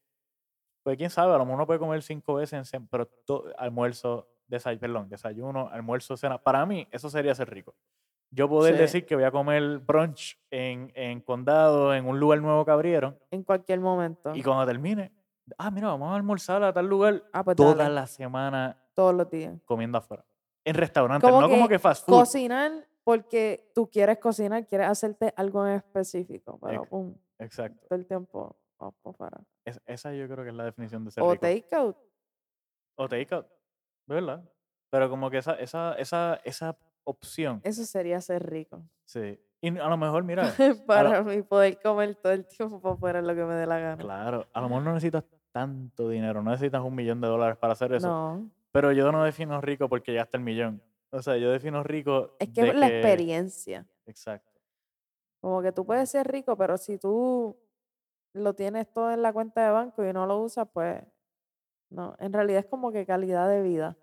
pues 0.84 0.98
quién 0.98 1.10
sabe, 1.10 1.34
a 1.34 1.38
lo 1.38 1.46
mejor 1.46 1.56
uno 1.56 1.68
puede 1.68 1.80
comer 1.80 2.04
cinco 2.04 2.36
veces, 2.36 2.74
en 2.74 2.88
pero 2.88 3.10
almuerzo, 3.58 4.28
desayuno, 4.46 4.82
perdón, 4.82 5.10
desayuno, 5.10 5.70
almuerzo, 5.70 6.18
cena. 6.18 6.38
Para 6.38 6.66
mí, 6.66 6.86
eso 6.92 7.10
sería 7.10 7.34
ser 7.34 7.50
rico. 7.50 7.76
Yo 8.36 8.50
poder 8.50 8.76
Sí. 8.76 8.82
decir 8.82 9.06
que 9.06 9.16
voy 9.16 9.24
a 9.24 9.32
comer 9.32 9.80
brunch 9.80 10.38
en, 10.52 10.92
en 10.94 11.22
condado, 11.22 11.94
en 11.94 12.06
un 12.06 12.20
lugar 12.20 12.42
nuevo 12.42 12.66
que 12.66 12.72
abrieron, 12.72 13.18
En 13.32 13.44
cualquier 13.44 13.80
momento. 13.80 14.36
y 14.36 14.44
cuando 14.44 14.66
termine, 14.66 15.12
ah, 15.58 15.72
mira, 15.72 15.88
vamos 15.88 16.12
a 16.12 16.16
almorzar 16.16 16.62
a 16.64 16.74
tal 16.74 16.86
lugar 16.88 17.24
Ah, 17.32 17.44
pues 17.46 17.56
toda 17.56 17.76
dale, 17.76 17.96
la 17.96 18.08
semana 18.08 18.78
todos 18.94 19.14
los 19.16 19.30
días. 19.30 19.58
comiendo 19.64 19.98
afuera. 19.98 20.26
En 20.66 20.76
restaurantes, 20.76 21.30
Como 21.30 21.42
no 21.42 21.50
como 21.50 21.68
que 21.70 21.80
fast 21.80 22.06
food. 22.06 22.16
Cocinar 22.20 22.72
porque 23.06 23.72
tú 23.74 23.90
quieres 23.90 24.18
cocinar, 24.18 24.66
quieres 24.68 24.88
hacerte 24.88 25.34
algo 25.38 25.66
en 25.66 25.76
específico, 25.76 26.60
pero 26.62 26.82
Ex- 26.82 26.90
pum, 26.90 27.16
Exacto. 27.40 27.86
todo 27.88 28.00
el 28.00 28.06
tiempo 28.06 28.58
vamos 28.78 29.16
para. 29.18 29.40
Es- 29.64 29.80
esa 29.86 30.12
yo 30.14 30.28
creo 30.28 30.44
que 30.44 30.50
es 30.50 30.56
la 30.56 30.66
definición 30.66 31.06
de 31.06 31.12
ser 31.12 31.24
O 31.24 31.32
rico. 31.32 31.42
takeout. 31.46 31.96
O 32.98 33.08
takeout, 33.08 33.48
¿verdad? 34.08 34.44
Pero 34.90 35.10
como 35.10 35.30
que 35.30 35.38
esa, 35.38 35.54
esa, 35.54 35.94
esa, 35.94 36.40
esa 36.44 36.76
opción, 37.06 37.62
Eso 37.64 37.86
sería 37.86 38.20
ser 38.22 38.46
rico. 38.50 38.84
sí. 39.06 39.40
Y 39.62 39.70
a 39.80 39.88
lo 39.90 39.98
mejor, 39.98 40.24
mira, 40.24 40.44
Para 40.86 41.24
mí 41.24 41.42
poder 41.42 41.80
comer 41.82 42.16
todo 42.18 42.34
el 42.34 42.46
tiempo 42.46 43.00
es 43.08 43.24
lo 43.24 43.34
que 43.36 43.44
me 43.46 43.56
dé 43.56 43.66
la 43.66 43.80
gana. 43.80 43.98
claro, 43.98 44.46
a 44.54 44.62
lo 44.62 44.68
mejor 44.70 44.84
no 44.84 44.94
necesitas 44.94 45.24
tanto 45.52 46.10
dinero, 46.10 46.44
no 46.44 46.52
necesitas 46.52 46.84
un 46.84 46.94
millón 46.94 47.20
de 47.22 47.28
dólares 47.30 47.58
para 47.58 47.74
hacer 47.74 47.92
eso. 47.94 48.08
No, 48.08 48.52
Pero 48.72 48.92
yo 48.92 49.12
no 49.12 49.24
defino 49.24 49.60
rico 49.62 49.90
porque 49.90 50.14
ya 50.14 50.24
está 50.24 50.38
el 50.38 50.44
millón. 50.44 50.84
O 51.10 51.20
sea, 51.22 51.38
yo 51.38 51.50
defino 51.50 51.82
rico 51.82 52.36
es 52.38 52.50
que 52.50 52.62
es 52.70 52.76
la 52.76 52.90
que- 52.90 53.00
experiencia. 53.00 53.88
Exacto. 54.06 54.52
Como 55.42 55.62
que 55.64 55.72
tú 55.72 55.84
puedes 55.86 56.10
ser 56.12 56.28
rico, 56.28 56.56
pero 56.58 56.78
si 56.78 57.00
tú 57.00 57.58
lo 58.34 58.54
tienes 58.54 58.92
todo 58.92 59.12
en 59.12 59.22
la 59.24 59.32
cuenta 59.34 59.64
de 59.66 59.72
banco 59.72 60.06
y 60.06 60.12
no 60.14 60.28
lo 60.28 60.40
usas, 60.42 60.68
pues 60.72 61.02
no. 61.90 62.16
En 62.20 62.34
realidad 62.34 62.60
es 62.60 62.66
como 62.68 62.92
que 62.92 63.06
calidad 63.06 63.50
de 63.50 63.62
vida. 63.64 63.98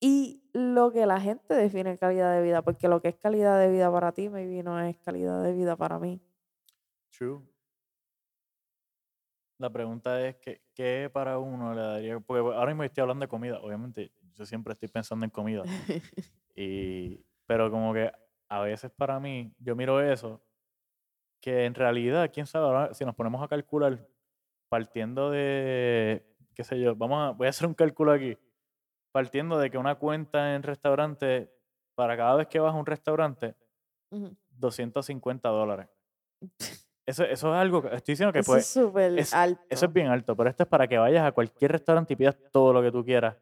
Y 0.00 0.42
lo 0.52 0.92
que 0.92 1.06
la 1.06 1.20
gente 1.20 1.54
define 1.54 1.98
calidad 1.98 2.34
de 2.34 2.42
vida, 2.42 2.62
porque 2.62 2.88
lo 2.88 3.00
que 3.02 3.08
es 3.08 3.16
calidad 3.16 3.58
de 3.58 3.70
vida 3.70 3.90
para 3.90 4.12
ti, 4.12 4.28
maybe 4.28 4.62
no 4.62 4.80
es 4.80 4.96
calidad 4.98 5.42
de 5.42 5.52
vida 5.52 5.76
para 5.76 5.98
mí. 5.98 6.20
True. 7.10 7.40
La 9.58 9.70
pregunta 9.70 10.24
es, 10.24 10.36
¿qué, 10.36 10.62
qué 10.72 11.10
para 11.12 11.38
uno 11.38 11.74
le 11.74 11.80
daría? 11.80 12.20
Porque 12.20 12.40
ahora 12.40 12.66
mismo 12.66 12.84
estoy 12.84 13.02
hablando 13.02 13.24
de 13.24 13.28
comida. 13.28 13.58
Obviamente, 13.60 14.12
yo 14.34 14.46
siempre 14.46 14.72
estoy 14.72 14.88
pensando 14.88 15.24
en 15.24 15.30
comida. 15.30 15.62
Y, 16.60 17.24
pero 17.46 17.70
como 17.70 17.94
que 17.94 18.10
a 18.48 18.60
veces 18.62 18.90
para 18.90 19.20
mí, 19.20 19.54
yo 19.60 19.76
miro 19.76 20.00
eso, 20.00 20.42
que 21.40 21.66
en 21.66 21.74
realidad, 21.74 22.32
quién 22.34 22.46
sabe, 22.46 22.66
ahora 22.66 22.94
si 22.94 23.04
nos 23.04 23.14
ponemos 23.14 23.40
a 23.40 23.46
calcular, 23.46 24.04
partiendo 24.68 25.30
de, 25.30 26.26
qué 26.54 26.64
sé 26.64 26.80
yo, 26.80 26.96
vamos 26.96 27.18
a, 27.20 27.30
voy 27.30 27.46
a 27.46 27.50
hacer 27.50 27.68
un 27.68 27.74
cálculo 27.74 28.10
aquí, 28.10 28.36
partiendo 29.12 29.58
de 29.58 29.70
que 29.70 29.78
una 29.78 29.94
cuenta 29.96 30.54
en 30.54 30.62
restaurante, 30.62 31.50
para 31.94 32.16
cada 32.16 32.36
vez 32.36 32.48
que 32.48 32.58
vas 32.60 32.74
a 32.74 32.78
un 32.78 32.86
restaurante, 32.86 33.54
Ujú. 34.10 34.36
250 34.50 35.48
dólares. 35.48 35.88
Eso, 37.08 37.24
eso 37.24 37.54
es 37.54 37.58
algo 37.58 37.80
que 37.80 37.88
estoy 37.94 38.12
diciendo 38.12 38.34
que 38.34 38.40
Eso 38.40 38.50
puede, 38.52 38.60
es 38.60 38.66
súper 38.66 39.18
es- 39.18 39.32
alto. 39.32 39.62
eso 39.70 39.86
es 39.86 39.92
bien 39.94 40.08
alto, 40.08 40.36
pero 40.36 40.50
esto 40.50 40.64
es 40.64 40.68
para 40.68 40.86
que 40.86 40.98
vayas 40.98 41.26
a 41.26 41.32
cualquier 41.32 41.72
restaurante 41.72 42.12
y 42.12 42.16
pidas 42.16 42.36
todo 42.52 42.70
lo 42.70 42.82
que 42.82 42.92
tú 42.92 43.02
quieras. 43.02 43.34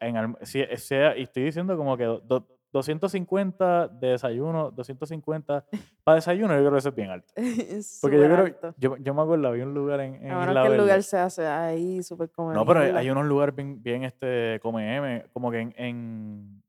En 0.00 0.34
si 0.40 0.64
sea, 0.78 1.14
y 1.14 1.24
estoy 1.24 1.42
diciendo 1.44 1.76
como 1.76 1.98
que 1.98 2.04
do- 2.04 2.20
do- 2.20 2.53
250 2.74 3.88
de 3.88 4.08
desayuno, 4.08 4.70
250 4.72 5.64
para 6.02 6.16
desayuno, 6.16 6.54
yo 6.54 6.60
creo 6.60 6.72
que 6.72 6.78
eso 6.78 6.88
es 6.90 6.94
bien 6.94 7.10
alto. 7.10 7.32
Es 7.36 7.98
Porque 8.02 8.18
yo 8.18 8.24
creo, 8.24 8.38
alto. 8.46 8.74
yo, 8.76 8.96
yo 8.98 9.14
me 9.14 9.22
acuerdo, 9.22 9.48
había 9.48 9.64
un 9.64 9.72
lugar 9.74 10.00
en, 10.00 10.14
en 10.16 10.26
Isla 10.26 10.44
que 10.62 10.66
el 10.66 10.70
Verde. 10.72 10.76
lugar 10.78 11.02
se 11.02 11.18
hace 11.18 11.46
ahí 11.46 12.02
súper 12.02 12.30
como 12.30 12.52
No, 12.52 12.66
pero 12.66 12.80
hay, 12.80 12.90
hay 12.90 13.10
unos 13.10 13.24
lugares 13.26 13.54
bien, 13.54 13.82
bien 13.82 14.02
este, 14.04 14.58
come 14.60 14.96
M, 14.96 15.24
como 15.32 15.50
que 15.50 15.60
en, 15.60 15.74
en, 15.76 16.62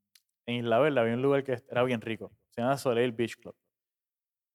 en 0.45 0.55
Isla 0.55 0.79
Verde 0.79 0.99
había 0.99 1.15
un 1.15 1.21
lugar 1.21 1.43
que 1.43 1.61
era 1.69 1.83
bien 1.83 1.99
rico. 2.01 2.31
Se 2.51 2.61
llama 2.61 2.77
Soleil 2.77 3.11
Beach 3.11 3.35
Club. 3.37 3.55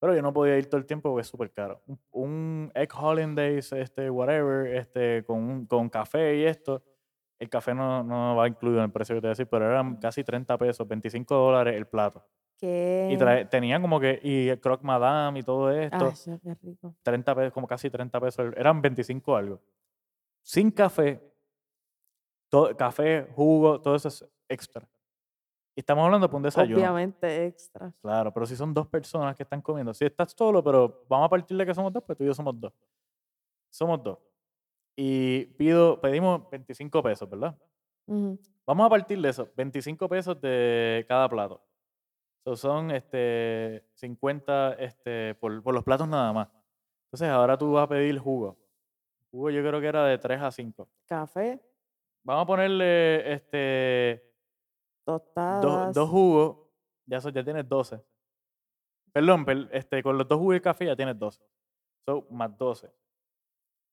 Pero 0.01 0.15
yo 0.15 0.23
no 0.23 0.33
podía 0.33 0.57
ir 0.57 0.67
todo 0.67 0.79
el 0.79 0.87
tiempo 0.87 1.11
porque 1.11 1.23
es 1.23 1.27
súper 1.27 1.51
caro. 1.53 1.83
Un, 1.87 1.99
un 2.13 2.73
Egg 2.75 2.89
Hollandaise, 2.99 3.79
este, 3.79 4.09
whatever, 4.09 4.75
este, 4.75 5.25
con, 5.27 5.39
un- 5.39 5.67
con 5.67 5.91
café 5.91 6.37
y 6.39 6.45
esto. 6.45 6.83
El 7.41 7.49
café 7.49 7.75
no, 7.75 8.05
no 8.05 8.37
va 8.37 8.47
incluido 8.47 8.79
en 8.79 8.85
el 8.85 8.93
precio 8.93 9.15
que 9.15 9.21
te 9.23 9.27
voy 9.27 9.31
a 9.31 9.31
decir, 9.31 9.49
pero 9.49 9.65
eran 9.69 9.97
casi 9.97 10.23
30 10.23 10.59
pesos, 10.59 10.87
25 10.87 11.35
dólares 11.35 11.75
el 11.75 11.87
plato. 11.87 12.23
que 12.59 13.09
Y 13.11 13.17
trae, 13.17 13.47
tenían 13.47 13.81
como 13.81 13.99
que, 13.99 14.21
y 14.23 14.49
el 14.49 14.61
croque 14.61 14.85
madame 14.85 15.41
y 15.41 15.43
todo 15.43 15.71
esto. 15.71 16.07
Ay, 16.07 16.17
sí, 16.17 16.31
qué 16.43 16.55
rico. 16.63 16.95
30 17.03 17.35
pesos, 17.35 17.53
como 17.55 17.67
casi 17.67 17.89
30 17.89 18.21
pesos, 18.21 18.53
eran 18.55 18.83
25 18.83 19.35
algo. 19.35 19.61
Sin 20.43 20.71
café, 20.71 21.19
todo, 22.51 22.77
café, 22.77 23.27
jugo, 23.35 23.81
todo 23.81 23.95
eso 23.95 24.09
es 24.09 24.23
extra. 24.47 24.87
Y 25.75 25.81
estamos 25.81 26.05
hablando 26.05 26.29
por 26.29 26.37
un 26.37 26.43
desayuno. 26.43 26.77
Obviamente 26.77 27.47
extra. 27.47 27.91
Claro, 28.03 28.35
pero 28.35 28.45
si 28.45 28.55
son 28.55 28.75
dos 28.75 28.87
personas 28.87 29.35
que 29.35 29.45
están 29.45 29.63
comiendo, 29.63 29.95
si 29.95 30.05
estás 30.05 30.35
solo, 30.37 30.63
pero 30.63 31.07
vamos 31.09 31.27
a 31.27 31.31
partir 31.31 31.57
de 31.57 31.65
que 31.65 31.73
somos 31.73 31.91
dos, 31.91 32.03
pues 32.05 32.19
tú 32.19 32.25
y 32.25 32.27
yo 32.27 32.35
somos 32.35 32.61
dos. 32.61 32.73
Somos 33.71 34.03
dos. 34.03 34.19
Y 34.97 35.47
pido, 35.57 36.01
pedimos 36.01 36.49
25 36.51 37.03
pesos, 37.03 37.29
¿verdad? 37.29 37.57
Ujú. 38.07 38.39
Vamos 38.67 38.87
a 38.87 38.91
partir 38.91 39.21
de 39.21 39.29
eso, 39.29 39.49
25 39.57 40.09
pesos 40.09 40.41
de 40.41 41.05
cada 41.09 41.29
plato. 41.29 41.63
So, 42.45 42.57
son 42.57 42.91
este, 42.91 43.85
50 43.95 44.75
este, 44.75 45.35
por, 45.37 45.63
por 45.63 45.75
los 45.75 45.85
platos 45.85 46.09
nada 46.09 46.33
más. 46.33 46.49
Entonces 47.07 47.29
ahora 47.29 47.57
tú 47.59 47.73
vas 47.73 47.85
a 47.85 47.89
pedir 47.89 48.19
jugo. 48.19 48.57
Jugo 49.31 49.51
yo 49.51 49.63
creo 49.63 49.81
que 49.81 49.87
era 49.87 50.05
de 50.07 50.19
3 50.19 50.41
a 50.41 50.51
5. 50.51 50.89
Café, 51.07 51.61
Vamos 52.23 52.43
a 52.45 52.47
ponerle 52.47 53.33
este, 53.33 54.23
tostadas. 55.05 55.63
dos, 55.63 55.95
dos 55.95 56.11
jugos, 56.11 56.57
ya, 57.07 57.17
eso, 57.19 57.31
ya 57.31 57.43
tienes 57.43 57.67
12. 57.69 58.01
Perdón, 59.13 59.45
per- 59.45 59.69
este, 59.73 60.03
con 60.03 60.17
los 60.19 60.29
dos 60.29 60.39
jugos 60.39 60.57
y 60.57 60.61
café 60.61 60.87
ya 60.87 60.95
tienes 60.97 61.19
12. 61.19 61.43
So, 62.07 62.27
más 62.31 62.57
12. 62.57 62.91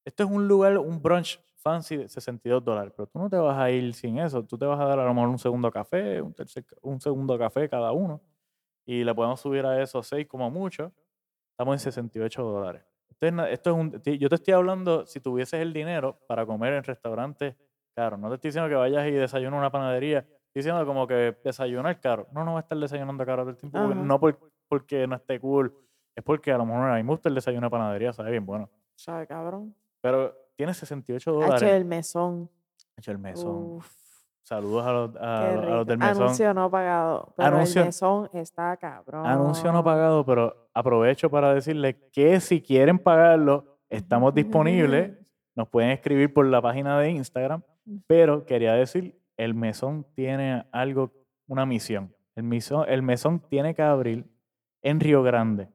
Esto 0.08 0.24
es 0.24 0.30
un 0.30 0.48
lugar, 0.48 0.78
un 0.78 1.02
brunch 1.02 1.38
fancy 1.58 1.98
de 1.98 2.08
62 2.08 2.64
dólares, 2.64 2.94
pero 2.96 3.08
tú 3.08 3.20
no 3.20 3.30
te 3.30 3.36
vas 3.36 3.58
a 3.58 3.70
ir 3.70 3.94
sin 3.94 4.20
eso. 4.20 4.42
Tú 4.44 4.58
te 4.58 4.66
vas 4.66 4.80
a 4.80 4.86
dar 4.86 5.00
a 5.00 5.06
lo 5.06 5.14
mejor 5.14 5.28
un 5.30 5.38
segundo 5.38 5.70
café, 5.70 6.22
un, 6.22 6.34
tercer, 6.34 6.64
un 6.82 7.02
segundo 7.02 7.38
café 7.38 7.68
cada 7.68 7.92
uno. 7.92 8.22
Y 8.86 9.04
le 9.04 9.14
podemos 9.14 9.42
subir 9.42 9.66
a 9.66 9.82
esos 9.82 10.08
6 10.08 10.26
como 10.28 10.50
mucho. 10.50 10.94
Estamos 11.52 11.74
en 11.76 11.80
68 11.80 12.42
dólares. 12.42 12.84
Esto 13.10 13.26
es 13.28 13.34
na- 13.34 13.50
esto 13.50 13.72
es 13.72 13.76
un, 13.76 13.92
yo 14.18 14.30
te 14.30 14.36
estoy 14.36 14.54
hablando 14.54 15.06
si 15.06 15.20
tuvieses 15.20 15.60
el 15.60 15.74
dinero 15.74 16.18
para 16.28 16.46
comer 16.46 16.74
en 16.74 16.84
restaurantes 16.86 17.56
caros. 17.94 18.18
No 18.18 18.30
te 18.30 18.36
estoy 18.36 18.50
diciendo 18.50 18.70
que 18.70 18.76
vayas 18.76 19.06
y 19.08 19.12
desayunes 19.12 19.52
en 19.54 19.60
una 19.60 19.72
panadería. 19.72 20.20
Estoy 20.20 20.62
diciendo 20.62 20.86
como 20.86 21.06
que 21.06 21.36
desayunar 21.44 22.00
caro. 22.00 22.28
No, 22.32 22.46
no 22.46 22.54
va 22.54 22.60
a 22.60 22.62
estar 22.62 22.78
desayunando 22.78 23.26
caro 23.26 23.42
todo 23.44 23.50
el 23.52 23.58
tiempo. 23.58 23.78
porque- 23.88 23.96
no 24.08 24.20
por- 24.22 24.40
porque 24.70 25.06
no 25.06 25.16
esté 25.18 25.38
cool. 25.42 25.76
Es 26.16 26.24
porque 26.24 26.52
a 26.54 26.58
lo 26.58 26.66
mejor 26.66 26.90
a 26.92 26.96
mí 26.96 27.04
me 27.04 27.10
gusta 27.10 27.28
el 27.28 27.36
desayuno 27.36 27.68
de 27.68 27.72
panadería, 27.72 28.14
sabe 28.14 28.32
bien 28.32 28.46
bueno. 28.46 28.70
¿Sabe, 28.96 29.28
cabrón? 29.28 29.76
Pero 30.08 30.34
tiene 30.56 30.74
68 30.74 31.30
H 31.32 31.46
dólares. 31.46 31.70
el 31.70 31.86
mesón. 31.86 32.50
Hecho 32.96 33.12
el 33.12 33.18
mesón. 33.18 33.56
Uf, 33.78 33.92
Saludos 34.44 34.86
a 34.86 34.92
los, 34.94 35.16
a, 35.18 35.52
los 35.52 35.86
del 35.86 35.98
mesón. 35.98 36.24
Anuncio 36.24 36.54
no 36.54 36.72
pagado. 36.72 37.34
Pero 37.36 37.48
Anuncio- 37.50 37.82
el 37.82 37.88
mesón 37.88 38.30
está 38.32 38.78
cabrón. 38.78 39.26
Anuncio 39.26 39.72
no 39.74 39.84
pagado, 39.84 40.26
pero 40.26 40.70
aprovecho 40.74 41.30
para 41.30 41.54
decirles 41.54 41.98
que 42.14 42.40
si 42.40 42.62
quieren 42.62 42.98
pagarlo, 42.98 43.78
estamos 43.90 44.34
disponibles. 44.34 45.12
Nos 45.56 45.68
pueden 45.68 45.90
escribir 45.90 46.34
por 46.34 46.46
la 46.46 46.62
página 46.62 46.98
de 47.00 47.10
Instagram. 47.12 47.62
Pero 48.08 48.46
quería 48.46 48.74
decir, 48.74 49.20
el 49.36 49.54
mesón 49.54 50.06
tiene 50.16 50.66
algo, 50.72 51.12
una 51.48 51.66
misión. 51.66 52.14
El 52.36 52.44
mesón, 52.44 52.86
el 52.88 53.02
mesón 53.02 53.40
tiene 53.50 53.76
que 53.76 53.82
abrir 53.82 54.26
en 54.82 55.00
Río 55.02 55.24
Grande. 55.24 55.68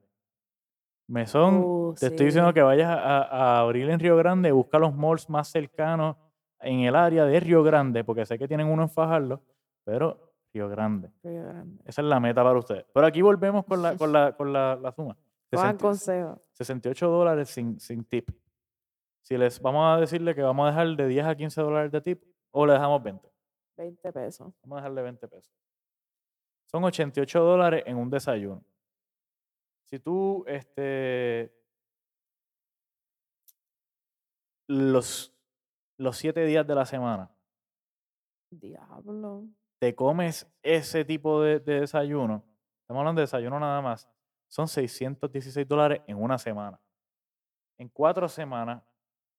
Mesón, 1.09 1.63
Uh, 1.63 1.95
te 1.99 2.07
estoy 2.07 2.27
diciendo 2.27 2.53
que 2.55 2.63
vayas 2.63 2.89
a, 2.89 3.23
a 3.23 3.59
abrir 3.61 3.91
en 3.91 4.01
Río 4.01 4.17
Grande, 4.17 4.51
busca 4.53 4.79
los 4.79 4.95
malls 4.95 5.29
más 5.29 5.49
cercanos 5.49 6.17
en 6.61 6.81
el 6.81 6.95
área 6.97 7.25
de 7.25 7.41
Río 7.41 7.63
Grande, 7.63 8.05
porque 8.05 8.25
sé 8.25 8.39
que 8.39 8.49
tienen 8.49 8.69
uno 8.69 8.83
en 8.83 8.89
Fajardo, 8.89 9.43
pero 9.85 10.33
Río 10.53 10.69
Grande. 10.69 11.11
Río 11.23 11.43
Grande. 11.43 11.83
Esa 11.85 12.03
es 12.03 12.09
la 12.09 12.21
meta 12.21 12.43
para 12.43 12.59
ustedes. 12.59 12.87
Pero 12.93 13.07
aquí 13.07 13.21
volvemos 13.21 13.65
con 13.65 13.83
la, 13.83 13.97
con 13.97 14.13
la, 14.13 14.33
con 14.33 14.53
la, 14.53 14.77
la 14.77 14.93
suma. 14.93 15.17
Cojan 15.53 15.79
60 15.79 15.83
consejo. 15.83 16.43
68 16.53 17.09
dólares 17.09 17.51
sin, 17.51 17.79
sin 17.79 18.05
tip. 18.05 18.31
Si 19.23 19.37
les 19.37 19.61
vamos 19.61 19.85
a 19.87 20.01
decirle 20.01 20.35
que 20.35 20.43
vamos 20.43 20.67
a 20.67 20.71
dejar 20.71 20.97
de 20.97 21.07
10 21.07 21.27
a 21.27 21.35
15 21.35 21.61
dólares 21.61 21.93
de 21.93 22.01
tip, 22.01 22.23
o 22.51 22.67
le 22.67 22.73
dejamos 22.73 23.03
20. 23.03 23.31
20 23.77 24.13
pesos. 24.13 24.53
Vamos 24.63 24.79
a 24.79 24.81
dejarle 24.81 25.03
20 25.03 25.29
pesos. 25.29 25.53
Son 26.67 26.83
88 26.85 27.41
dólares 27.41 27.83
en 27.87 27.97
un 27.97 28.11
desayuno. 28.11 28.63
Si 29.93 29.99
tú, 29.99 30.43
este, 30.47 31.55
los, 34.67 35.37
los 35.99 36.17
7 36.17 36.47
días 36.47 36.67
de 36.67 36.75
la 36.75 36.87
semana, 36.87 37.31
Diablo. 38.49 39.45
te 39.79 39.95
comes 39.95 40.51
ese 40.63 41.05
tipo 41.05 41.43
de, 41.43 41.61
de 41.61 41.81
desayuno, 41.81 42.43
estamos 42.81 43.01
hablando 43.01 43.21
de 43.21 43.25
desayuno 43.25 43.61
nada 43.61 43.83
más, 43.83 44.09
son 44.49 44.67
616 44.67 45.69
dólares 45.69 46.01
en 46.07 46.17
una 46.17 46.39
semana. 46.39 46.81
En 47.77 47.91
cuatro 47.91 48.31
semanas 48.31 48.83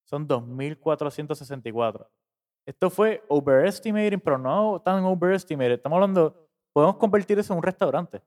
son 0.04 0.28
2.464. 0.28 2.08
Esto 2.63 2.92
fue 2.92 3.24
overestimating, 3.28 4.20
pero 4.20 4.38
no 4.38 4.80
tan 4.86 5.04
overestimated. 5.04 5.78
Estamos 5.78 5.96
hablando, 5.96 6.48
podemos 6.72 6.98
convertir 6.98 7.39
eso 7.39 7.54
en 7.54 7.58
un 7.58 7.63
restaurante. 7.63 8.22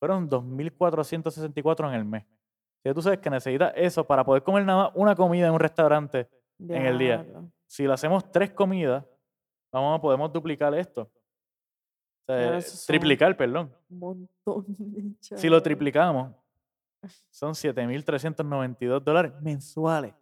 Fueron 0.00 0.28
2.464 0.28 1.88
en 1.88 1.94
el 1.94 2.04
mes. 2.04 2.24
Si 2.82 2.94
tú 2.94 3.02
sabes 3.02 3.18
que 3.18 3.28
necesitas 3.28 3.72
eso 3.76 4.04
para 4.06 4.24
poder 4.24 4.42
comer 4.42 4.64
nada 4.64 4.84
más 4.84 4.92
una 4.94 5.14
comida 5.14 5.46
en 5.46 5.52
un 5.52 5.60
restaurante, 5.60 6.28
En 6.58 6.86
el 6.86 6.98
día. 6.98 7.26
Si 7.66 7.84
lo 7.84 7.92
hacemos 7.92 8.30
tres 8.30 8.50
comidas, 8.50 9.04
vamos 9.72 9.98
a 9.98 10.00
podemos 10.02 10.32
duplicar 10.32 10.74
esto. 10.74 11.10
O 12.28 12.32
sea, 12.32 12.60
triplicar, 12.86 13.36
perdón. 13.36 13.72
Un 13.88 13.98
montón 13.98 14.64
de 14.68 15.14
Si 15.20 15.48
lo 15.48 15.62
triplicamos, 15.62 16.34
son 17.30 17.52
7.392 17.54 19.00
dólares 19.00 19.32
mensuales 19.40 20.14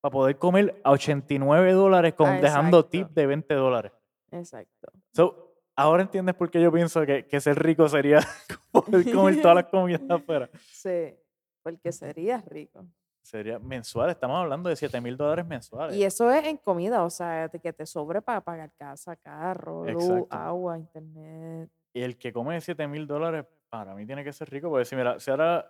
para 0.00 0.12
poder 0.12 0.38
comer 0.38 0.80
a 0.84 0.90
89 0.92 1.72
dólares 1.72 2.14
con, 2.14 2.26
Ah, 2.28 2.40
dejando 2.40 2.84
tip 2.84 3.08
de 3.10 3.26
20 3.26 3.54
dólares. 3.54 3.92
Exacto. 4.30 4.92
So, 5.12 5.45
ahora 5.76 6.02
entiendes 6.02 6.34
por 6.34 6.50
qué 6.50 6.60
yo 6.60 6.72
pienso 6.72 7.04
que, 7.04 7.26
que 7.26 7.40
ser 7.40 7.62
rico 7.62 7.88
sería 7.88 8.20
poder 8.72 9.12
comer 9.12 9.40
todas 9.40 9.56
las 9.56 9.66
comidas 9.66 10.02
afuera. 10.08 10.50
Sí, 10.72 11.14
porque 11.62 11.92
sería 11.92 12.42
rico. 12.48 12.86
Sería 13.22 13.58
mensual, 13.58 14.10
estamos 14.10 14.40
hablando 14.40 14.68
de 14.68 14.76
7 14.76 15.00
mil 15.00 15.16
dólares 15.16 15.44
mensuales. 15.44 15.96
Y 15.96 16.04
eso 16.04 16.30
es 16.30 16.44
en 16.46 16.58
comida, 16.58 17.02
o 17.02 17.10
sea, 17.10 17.48
que 17.48 17.72
te 17.72 17.84
sobre 17.84 18.22
para 18.22 18.40
pagar 18.40 18.70
casa, 18.78 19.16
carro, 19.16 19.84
luz, 19.84 20.26
agua, 20.30 20.78
internet. 20.78 21.68
Y 21.92 22.02
el 22.02 22.16
que 22.16 22.32
come 22.32 22.60
7 22.60 22.86
mil 22.86 23.04
dólares, 23.04 23.44
para 23.68 23.96
mí 23.96 24.06
tiene 24.06 24.22
que 24.22 24.32
ser 24.32 24.48
rico, 24.48 24.68
porque 24.68 24.84
si, 24.84 24.94
mira, 24.94 25.18
si 25.18 25.32
ahora 25.32 25.68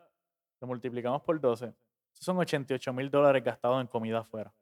lo 0.60 0.66
multiplicamos 0.66 1.22
por 1.22 1.40
12, 1.40 1.72
son 2.12 2.36
88 2.36 2.92
mil 2.92 3.10
dólares 3.10 3.42
gastados 3.42 3.80
en 3.80 3.86
comida 3.86 4.18
afuera. 4.18 4.52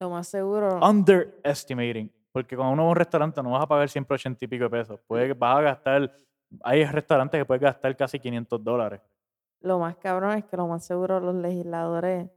Lo 0.00 0.08
más 0.08 0.28
seguro. 0.28 0.80
Underestimating. 0.80 2.10
Porque 2.32 2.56
cuando 2.56 2.72
uno 2.72 2.82
va 2.84 2.88
a 2.88 2.90
un 2.92 2.96
restaurante 2.96 3.42
no 3.42 3.50
vas 3.50 3.62
a 3.62 3.66
pagar 3.66 3.88
siempre 3.88 4.14
80 4.14 4.44
y 4.44 4.48
pico 4.48 4.64
de 4.64 4.70
pesos. 4.70 5.00
Puedes, 5.06 5.38
vas 5.38 5.58
a 5.58 5.60
gastar, 5.60 6.16
hay 6.62 6.84
restaurantes 6.84 7.38
que 7.38 7.44
puedes 7.44 7.62
gastar 7.62 7.96
casi 7.96 8.18
500 8.18 8.64
dólares. 8.64 9.00
Lo 9.60 9.78
más 9.78 9.96
cabrón 9.96 10.36
es 10.36 10.44
que 10.44 10.56
lo 10.56 10.66
más 10.66 10.84
seguro 10.84 11.20
los 11.20 11.34
legisladores 11.34 12.28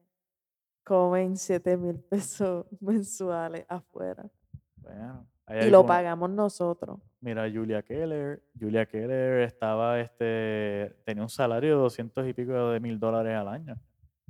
comen 0.83 1.37
7 1.37 1.77
mil 1.77 1.99
pesos 1.99 2.65
mensuales 2.79 3.65
afuera. 3.67 4.25
Bueno, 4.75 5.25
y 5.49 5.69
lo 5.69 5.85
pagamos 5.85 6.29
nosotros. 6.29 6.99
Mira, 7.21 7.49
Julia 7.51 7.81
Keller, 7.81 8.43
Julia 8.59 8.85
Keller 8.85 9.41
estaba, 9.41 9.99
este, 9.99 10.95
tenía 11.03 11.23
un 11.23 11.29
salario 11.29 11.71
de 11.71 11.81
200 11.81 12.27
y 12.27 12.33
pico 12.33 12.69
de 12.69 12.79
mil 12.79 12.99
dólares 12.99 13.35
al 13.35 13.47
año. 13.47 13.75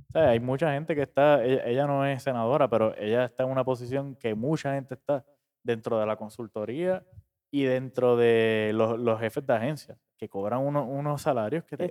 O 0.08 0.12
sea, 0.12 0.30
hay 0.30 0.40
mucha 0.40 0.72
gente 0.72 0.94
que 0.94 1.02
está, 1.02 1.44
ella, 1.44 1.86
no 1.86 2.06
es 2.06 2.22
senadora, 2.22 2.68
pero 2.68 2.96
ella 2.96 3.26
está 3.26 3.42
en 3.42 3.50
una 3.50 3.64
posición 3.64 4.14
que 4.16 4.34
mucha 4.34 4.74
gente 4.74 4.94
está 4.94 5.24
dentro 5.66 5.98
de 5.98 6.06
la 6.06 6.16
consultoría 6.16 7.04
y 7.50 7.64
dentro 7.64 8.16
de 8.16 8.72
los, 8.74 9.20
jefes 9.20 9.46
de 9.46 9.54
agencia, 9.54 9.98
que 10.16 10.28
cobran 10.28 10.60
unos 10.60 11.22
salarios 11.22 11.64
que 11.64 11.76
te, 11.76 11.88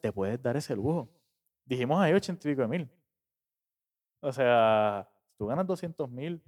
te 0.00 0.12
puedes 0.12 0.42
dar 0.42 0.56
ese 0.56 0.74
lujo. 0.74 1.08
Dijimos 1.64 2.00
ahí 2.00 2.12
80 2.12 2.48
y 2.48 2.52
pico 2.52 2.62
de 2.62 2.68
mil. 2.68 2.90
O 4.20 4.32
sea, 4.32 5.08
tú 5.36 5.46
ganas 5.46 5.66
200 5.66 6.10
mil, 6.10 6.42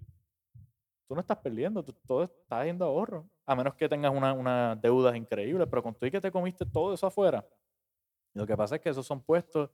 tú 1.06 1.14
no 1.14 1.20
estás 1.20 1.38
perdiendo, 1.38 1.84
tú, 1.84 1.92
todo 2.06 2.24
está 2.24 2.64
yendo 2.64 2.84
a 2.84 2.88
ahorro. 2.88 3.28
A 3.44 3.54
menos 3.54 3.74
que 3.74 3.88
tengas 3.88 4.12
unas 4.12 4.36
una 4.36 4.76
deudas 4.76 5.14
increíbles, 5.14 5.66
pero 5.68 5.82
con 5.82 5.94
tú 5.94 6.06
y 6.06 6.10
que 6.10 6.20
te 6.20 6.30
comiste 6.30 6.64
todo 6.64 6.94
eso 6.94 7.06
afuera. 7.06 7.46
Lo 8.34 8.46
que 8.46 8.56
pasa 8.56 8.76
es 8.76 8.80
que 8.80 8.88
esos 8.88 9.06
son 9.06 9.22
puestos, 9.22 9.70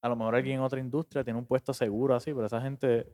a 0.00 0.08
lo 0.08 0.16
mejor 0.16 0.34
alguien 0.34 0.58
en 0.58 0.62
otra 0.62 0.80
industria 0.80 1.24
tiene 1.24 1.38
un 1.38 1.46
puesto 1.46 1.72
seguro 1.72 2.14
así, 2.14 2.32
pero 2.32 2.46
esa 2.46 2.60
gente, 2.60 3.06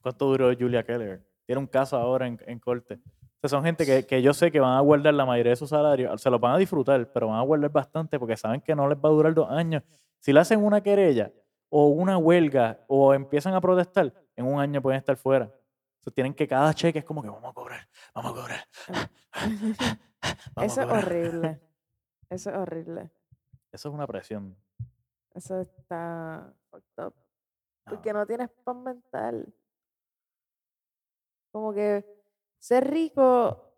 ¿cuánto 0.00 0.26
duró 0.26 0.50
Julia 0.58 0.84
Keller? 0.84 1.27
Tiene 1.48 1.58
un 1.58 1.66
caso 1.66 1.96
ahora 1.96 2.28
en, 2.28 2.38
en 2.46 2.60
corte. 2.60 2.94
O 2.94 3.40
sea, 3.40 3.48
son 3.48 3.64
gente 3.64 3.84
que, 3.84 4.06
que, 4.06 4.22
yo 4.22 4.32
sé 4.32 4.52
que 4.52 4.60
van 4.60 4.76
a 4.76 4.80
guardar 4.80 5.14
la 5.14 5.26
mayoría 5.26 5.50
de 5.50 5.56
su 5.56 5.66
salario, 5.66 6.16
se 6.16 6.30
lo 6.30 6.38
van 6.38 6.54
a 6.54 6.58
disfrutar, 6.58 7.10
pero 7.12 7.28
van 7.28 7.38
a 7.38 7.42
guardar 7.42 7.72
bastante 7.72 8.18
porque 8.20 8.36
saben 8.36 8.60
que 8.60 8.76
no 8.76 8.88
les 8.88 8.98
va 8.98 9.08
a 9.08 9.12
durar 9.12 9.34
dos 9.34 9.50
años. 9.50 9.82
Si 10.20 10.32
le 10.32 10.40
hacen 10.40 10.62
una 10.62 10.80
querella 10.80 11.32
o 11.68 11.86
una 11.86 12.18
huelga 12.18 12.84
o 12.86 13.14
empiezan 13.14 13.54
a 13.54 13.60
protestar, 13.60 14.12
en 14.36 14.46
un 14.46 14.60
año 14.60 14.80
pueden 14.80 14.98
estar 14.98 15.16
fuera 15.16 15.50
tienen 16.10 16.34
que 16.34 16.46
cada 16.46 16.72
cheque 16.74 17.00
es 17.00 17.04
como 17.04 17.22
que 17.22 17.28
vamos 17.28 17.50
a 17.50 17.52
cobrar, 17.52 17.88
vamos 18.14 18.32
a 18.32 18.34
cobrar. 18.34 18.60
Eso 20.62 20.82
es 20.82 20.88
horrible. 20.88 21.60
Eso 22.30 22.50
es 22.50 22.56
horrible. 22.56 23.10
Eso 23.72 23.88
es 23.88 23.94
una 23.94 24.06
presión. 24.06 24.56
Eso 25.34 25.60
está 25.60 26.52
fucked 26.70 27.06
up. 27.06 27.14
Porque 27.84 28.12
no 28.12 28.26
tienes 28.26 28.50
pan 28.64 28.82
mental. 28.82 29.54
Como 31.58 31.74
que 31.74 32.04
ser 32.60 32.88
rico, 32.88 33.74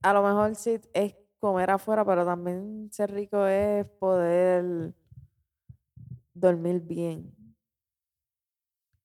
a 0.00 0.12
lo 0.14 0.22
mejor 0.22 0.54
sí 0.54 0.80
es 0.94 1.14
comer 1.38 1.70
afuera, 1.70 2.02
pero 2.02 2.24
también 2.24 2.88
ser 2.90 3.12
rico 3.12 3.46
es 3.46 3.84
poder 3.84 4.94
dormir 6.32 6.80
bien. 6.80 7.34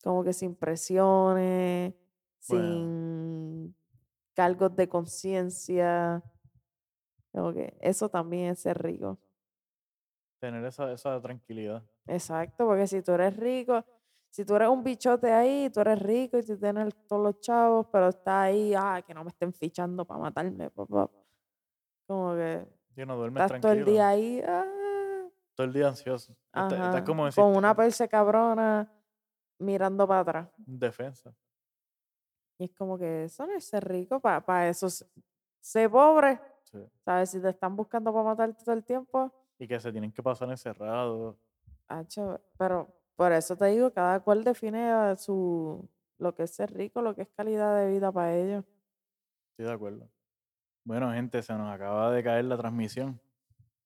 Como 0.01 0.23
que 0.23 0.31
sin 0.31 0.55
presiones, 0.55 1.95
sin 2.39 3.75
cargos 4.33 4.73
de 4.73 4.87
conciencia. 4.87 6.23
eso 7.81 8.07
también 8.07 8.51
es 8.53 8.59
ser 8.59 8.81
rico. 8.81 9.19
Tener 10.39 10.63
esa, 10.63 10.93
esa 10.93 11.21
tranquilidad. 11.21 11.83
Exacto, 12.07 12.65
porque 12.65 12.87
si 12.87 13.01
tú 13.01 13.11
eres 13.11 13.35
rico, 13.35 13.83
si 14.33 14.43
tú 14.43 14.55
eres 14.55 14.67
un 14.67 14.83
bichote 14.83 15.31
ahí, 15.31 15.69
tú 15.69 15.81
eres 15.81 16.01
rico 16.01 16.39
y 16.39 16.43
tú 16.43 16.57
tienes 16.57 16.91
todos 17.07 17.21
los 17.21 17.39
chavos, 17.39 17.85
pero 17.91 18.07
está 18.07 18.41
ahí, 18.41 18.73
ah, 18.75 18.99
que 19.05 19.13
no 19.13 19.23
me 19.23 19.29
estén 19.29 19.53
fichando 19.53 20.05
para 20.05 20.21
matarme, 20.21 20.71
papá. 20.71 21.07
Como 22.07 22.33
que. 22.33 22.67
no 23.05 23.15
duermes 23.15 23.43
estás 23.43 23.61
todo 23.61 23.73
el 23.73 23.85
día 23.85 24.07
ahí. 24.07 24.41
Ah. 24.43 25.27
Todo 25.53 25.67
el 25.67 25.73
día 25.73 25.89
ansioso. 25.89 26.35
como 27.05 27.29
con 27.29 27.55
una 27.55 27.75
perse 27.75 28.09
cabrona 28.09 28.91
mirando 29.59 30.07
para 30.07 30.21
atrás. 30.21 30.49
Defensa. 30.57 31.31
Y 32.57 32.65
es 32.65 32.71
como 32.71 32.97
que 32.97 33.25
eso 33.25 33.45
no 33.45 33.53
es 33.53 33.63
ser 33.63 33.87
rico, 33.87 34.19
para 34.19 34.67
eso 34.67 34.87
ser 35.59 35.91
pobre. 35.91 36.41
¿Sabes? 37.05 37.29
Si 37.29 37.39
te 37.39 37.49
están 37.49 37.75
buscando 37.75 38.11
para 38.11 38.25
matarte 38.25 38.63
todo 38.65 38.73
el 38.73 38.83
tiempo. 38.83 39.31
Y 39.59 39.67
que 39.67 39.79
se 39.79 39.91
tienen 39.91 40.11
que 40.11 40.23
pasar 40.23 40.49
encerrados. 40.49 41.37
pero 42.57 43.02
por 43.15 43.31
eso 43.31 43.55
te 43.55 43.65
digo, 43.67 43.91
cada 43.91 44.19
cual 44.21 44.43
define 44.43 45.15
su 45.17 45.87
lo 46.17 46.35
que 46.35 46.43
es 46.43 46.51
ser 46.51 46.73
rico, 46.73 47.01
lo 47.01 47.15
que 47.15 47.23
es 47.23 47.29
calidad 47.29 47.77
de 47.77 47.91
vida 47.91 48.11
para 48.11 48.35
ellos. 48.35 48.63
Estoy 49.51 49.65
de 49.65 49.73
acuerdo. 49.73 50.09
Bueno, 50.85 51.11
gente, 51.13 51.41
se 51.41 51.53
nos 51.53 51.73
acaba 51.73 52.11
de 52.11 52.21
caer 52.23 52.45
la 52.45 52.57
transmisión. 52.57 53.19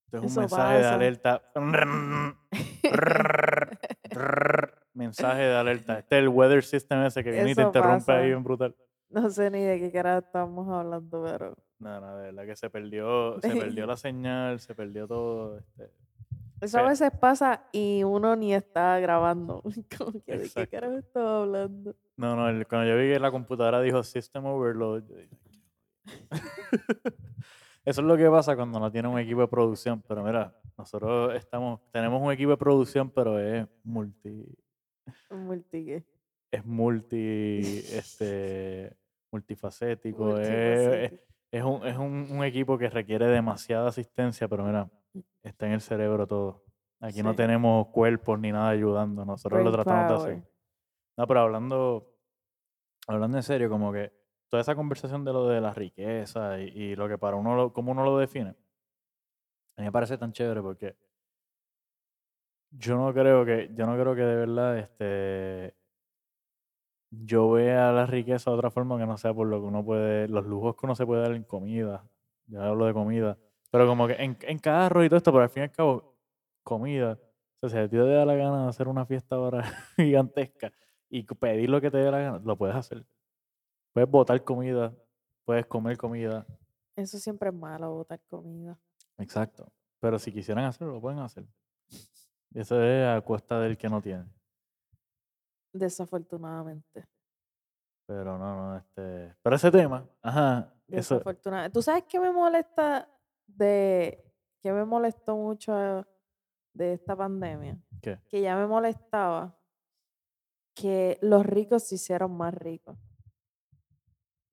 Esto 0.05 0.25
es 0.25 0.35
un 0.35 0.41
mensaje 0.41 0.79
de 0.79 0.87
alerta. 0.87 1.41
mensaje 4.93 5.41
de 5.41 5.55
alerta. 5.55 5.99
Este 5.99 6.17
es 6.17 6.23
el 6.23 6.29
weather 6.29 6.63
system 6.63 7.03
ese 7.03 7.23
que 7.23 7.31
viene 7.31 7.51
y 7.51 7.55
te 7.55 7.61
interrumpe 7.61 8.11
ahí 8.11 8.31
en 8.31 8.43
brutal. 8.43 8.75
No 9.09 9.29
sé 9.29 9.51
ni 9.51 9.61
de 9.61 9.79
qué 9.79 9.91
cara 9.91 10.19
estamos 10.19 10.67
hablando, 10.69 11.23
pero. 11.23 11.55
No, 11.79 12.01
no, 12.01 12.17
de 12.17 12.31
verdad 12.31 12.45
que 12.45 12.55
se 12.55 12.69
perdió, 12.69 13.39
se 13.41 13.55
perdió 13.55 13.85
la 13.85 13.97
señal, 13.97 14.59
se 14.59 14.73
perdió 14.73 15.07
todo. 15.07 15.59
Este, 15.59 15.91
Eso 16.59 16.79
a 16.79 16.83
veces 16.83 17.11
pasa 17.11 17.63
y 17.71 18.03
uno 18.03 18.35
ni 18.35 18.53
está 18.53 18.99
grabando. 18.99 19.61
¿De 20.25 20.49
qué 20.53 20.67
cara 20.67 20.97
estaba 20.97 21.41
hablando? 21.41 21.95
No, 22.15 22.35
no, 22.35 22.65
cuando 22.67 22.89
yo 22.89 22.97
vi 22.97 23.13
que 23.13 23.19
la 23.19 23.31
computadora 23.31 23.81
dijo 23.81 24.03
System 24.03 24.45
Overload, 24.45 25.03
Eso 27.85 28.01
es 28.01 28.07
lo 28.07 28.17
que 28.17 28.29
pasa 28.29 28.55
cuando 28.55 28.79
no 28.81 28.91
tiene 28.91 29.07
un 29.07 29.17
equipo 29.17 29.41
de 29.41 29.47
producción. 29.47 30.03
Pero 30.05 30.21
mira, 30.23 30.53
nosotros 30.77 31.33
estamos, 31.35 31.79
tenemos 31.91 32.21
un 32.21 32.31
equipo 32.33 32.51
de 32.51 32.57
producción, 32.57 33.09
pero 33.09 33.39
es 33.39 33.65
multi. 33.83 34.45
¿Multi 35.29 36.03
Es 36.51 36.65
multi, 36.65 37.59
este, 37.93 38.93
multifacético. 39.31 40.37
Es, 40.37 41.13
es, 41.49 41.63
un, 41.63 41.87
es 41.87 41.97
un, 41.97 42.43
equipo 42.43 42.77
que 42.77 42.89
requiere 42.89 43.25
demasiada 43.27 43.87
asistencia, 43.87 44.49
pero 44.49 44.65
mira, 44.65 44.89
está 45.43 45.67
en 45.67 45.73
el 45.73 45.81
cerebro 45.81 46.27
todo. 46.27 46.63
Aquí 46.99 47.21
no 47.21 47.35
tenemos 47.35 47.87
cuerpos 47.89 48.39
ni 48.39 48.51
nada 48.51 48.69
ayudando. 48.69 49.23
Nosotros 49.23 49.63
lo 49.63 49.71
tratamos 49.71 50.09
de 50.09 50.15
hacer. 50.15 50.43
No, 51.17 51.27
pero 51.27 51.41
hablando, 51.41 52.15
hablando 53.07 53.37
en 53.37 53.43
serio, 53.43 53.69
como 53.69 53.91
que 53.91 54.11
toda 54.49 54.61
esa 54.61 54.75
conversación 54.75 55.23
de 55.25 55.33
lo 55.33 55.47
de 55.47 55.61
la 55.61 55.73
riqueza 55.73 56.59
y, 56.59 56.95
lo 56.95 57.07
que 57.07 57.17
para 57.17 57.37
uno, 57.37 57.55
lo, 57.55 57.73
cómo 57.73 57.91
uno 57.91 58.03
lo 58.03 58.17
define, 58.17 58.49
a 59.77 59.81
mí 59.81 59.85
me 59.85 59.91
parece 59.91 60.17
tan 60.17 60.31
chévere 60.31 60.61
porque 60.61 60.95
yo 62.71 62.97
no 62.97 63.13
creo 63.13 63.45
que, 63.45 63.71
yo 63.73 63.85
no 63.85 63.93
creo 63.93 64.15
que 64.15 64.21
de 64.21 64.35
verdad 64.35 64.77
este, 64.77 65.75
yo 67.09 67.51
vea 67.51 67.91
la 67.91 68.05
riqueza 68.05 68.51
de 68.51 68.57
otra 68.57 68.71
forma 68.71 68.97
que 68.97 69.05
no 69.05 69.17
sea 69.17 69.33
por 69.33 69.47
lo 69.47 69.59
que 69.59 69.67
uno 69.67 69.83
puede, 69.83 70.27
los 70.27 70.45
lujos 70.45 70.75
que 70.75 70.85
uno 70.85 70.95
se 70.95 71.05
puede 71.05 71.21
dar 71.21 71.33
en 71.33 71.43
comida. 71.43 72.07
Ya 72.47 72.65
hablo 72.65 72.85
de 72.85 72.93
comida. 72.93 73.37
Pero 73.71 73.87
como 73.87 74.07
que 74.07 74.13
en, 74.13 74.37
en 74.41 74.59
carro 74.59 75.03
y 75.03 75.09
todo 75.09 75.17
esto, 75.17 75.31
pero 75.31 75.43
al 75.43 75.49
fin 75.49 75.61
y 75.61 75.65
al 75.65 75.71
cabo, 75.71 76.15
comida. 76.63 77.19
O 77.61 77.69
sea, 77.69 77.69
si 77.69 77.77
a 77.85 77.89
ti 77.89 77.95
te 77.95 78.07
da 78.07 78.25
la 78.25 78.35
gana 78.35 78.63
de 78.63 78.69
hacer 78.69 78.87
una 78.87 79.05
fiesta 79.05 79.35
ahora 79.35 79.63
gigantesca 79.95 80.71
y 81.09 81.23
pedir 81.23 81.69
lo 81.69 81.81
que 81.81 81.89
te 81.89 81.97
dé 81.97 82.11
la 82.11 82.19
gana, 82.19 82.39
lo 82.43 82.57
puedes 82.57 82.75
hacer. 82.75 83.05
Puedes 83.93 84.09
botar 84.09 84.43
comida, 84.43 84.93
puedes 85.45 85.65
comer 85.65 85.97
comida. 85.97 86.45
Eso 86.95 87.17
siempre 87.17 87.49
es 87.49 87.55
malo, 87.55 87.93
botar 87.93 88.19
comida. 88.27 88.77
Exacto. 89.17 89.71
Pero 89.99 90.19
si 90.19 90.31
quisieran 90.31 90.65
hacerlo, 90.65 90.93
lo 90.93 91.01
pueden 91.01 91.19
hacer. 91.19 91.45
Eso 92.53 92.81
es 92.81 93.07
a 93.07 93.21
cuesta 93.21 93.59
del 93.59 93.77
que 93.77 93.89
no 93.89 94.01
tiene. 94.01 94.25
Desafortunadamente. 95.73 97.07
Pero 98.05 98.37
no, 98.37 98.55
no, 98.55 98.77
este. 98.77 99.35
Pero 99.41 99.55
ese 99.55 99.71
tema, 99.71 100.07
ajá. 100.21 100.73
Desafortunadamente. 100.87 101.73
¿Tú 101.73 101.81
sabes 101.81 102.03
qué 102.07 102.19
me 102.19 102.31
molesta 102.31 103.09
de. 103.47 104.23
qué 104.61 104.71
me 104.71 104.85
molestó 104.85 105.35
mucho 105.35 105.73
de 106.73 106.93
esta 106.93 107.15
pandemia? 107.15 107.77
¿Qué? 108.01 108.19
Que 108.29 108.41
ya 108.41 108.55
me 108.55 108.67
molestaba 108.67 109.57
que 110.73 111.17
los 111.21 111.45
ricos 111.45 111.83
se 111.83 111.95
hicieron 111.95 112.37
más 112.37 112.53
ricos 112.53 112.97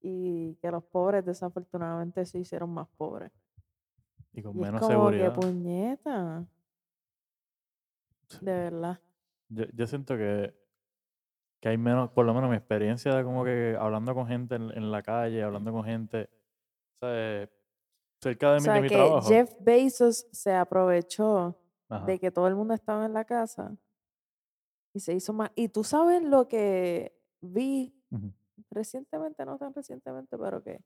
y 0.01 0.57
que 0.57 0.71
los 0.71 0.85
pobres 0.85 1.25
desafortunadamente 1.25 2.25
se 2.27 2.39
hicieron 2.39 2.71
más 2.71 2.89
pobres. 2.97 3.33
Y 4.33 4.43
con 4.43 4.57
menos 4.57 4.81
es 4.81 4.81
como 4.81 4.93
seguridad. 4.93 5.33
Que 5.33 5.41
puñeta. 5.41 6.47
De 8.41 8.53
verdad. 8.53 9.01
Yo, 9.49 9.65
yo 9.73 9.87
siento 9.87 10.17
que, 10.17 10.55
que 11.61 11.69
hay 11.71 11.79
menos, 11.79 12.11
por 12.11 12.27
lo 12.27 12.35
menos 12.35 12.51
mi 12.51 12.57
experiencia 12.57 13.15
de 13.15 13.25
como 13.25 13.45
que 13.45 13.77
hablando 13.81 14.15
con 14.15 14.27
gente 14.27 14.57
en, 14.57 14.91
la 14.91 15.03
calle, 15.03 15.43
hablando 15.43 15.73
con 15.73 15.85
gente, 15.85 16.29
¿sabes? 17.01 17.49
Cerca 18.25 18.53
de, 18.53 18.57
o 18.57 18.61
sea, 18.61 18.81
mi, 18.81 18.89
que 18.89 19.21
Jeff 19.25 19.55
Bezos 19.61 20.27
se 20.33 20.55
aprovechó 20.55 21.61
de 22.07 22.19
que 22.19 22.31
todo 22.31 22.49
el 22.49 22.55
mundo 22.55 22.73
estaba 22.73 23.05
en 23.05 23.13
la 23.13 23.27
casa 23.27 23.77
Y 24.95 25.01
se 25.01 25.13
hizo 25.13 25.35
más. 25.35 25.51
Y 25.55 25.69
tú 25.69 25.85
sabes 25.85 26.23
lo 26.23 26.49
que 26.49 27.21
vi 27.43 27.95
recientemente, 28.71 29.45
no 29.45 29.59
tan 29.59 29.75
recientemente, 29.75 30.39
pero 30.39 30.63
que, 30.63 30.83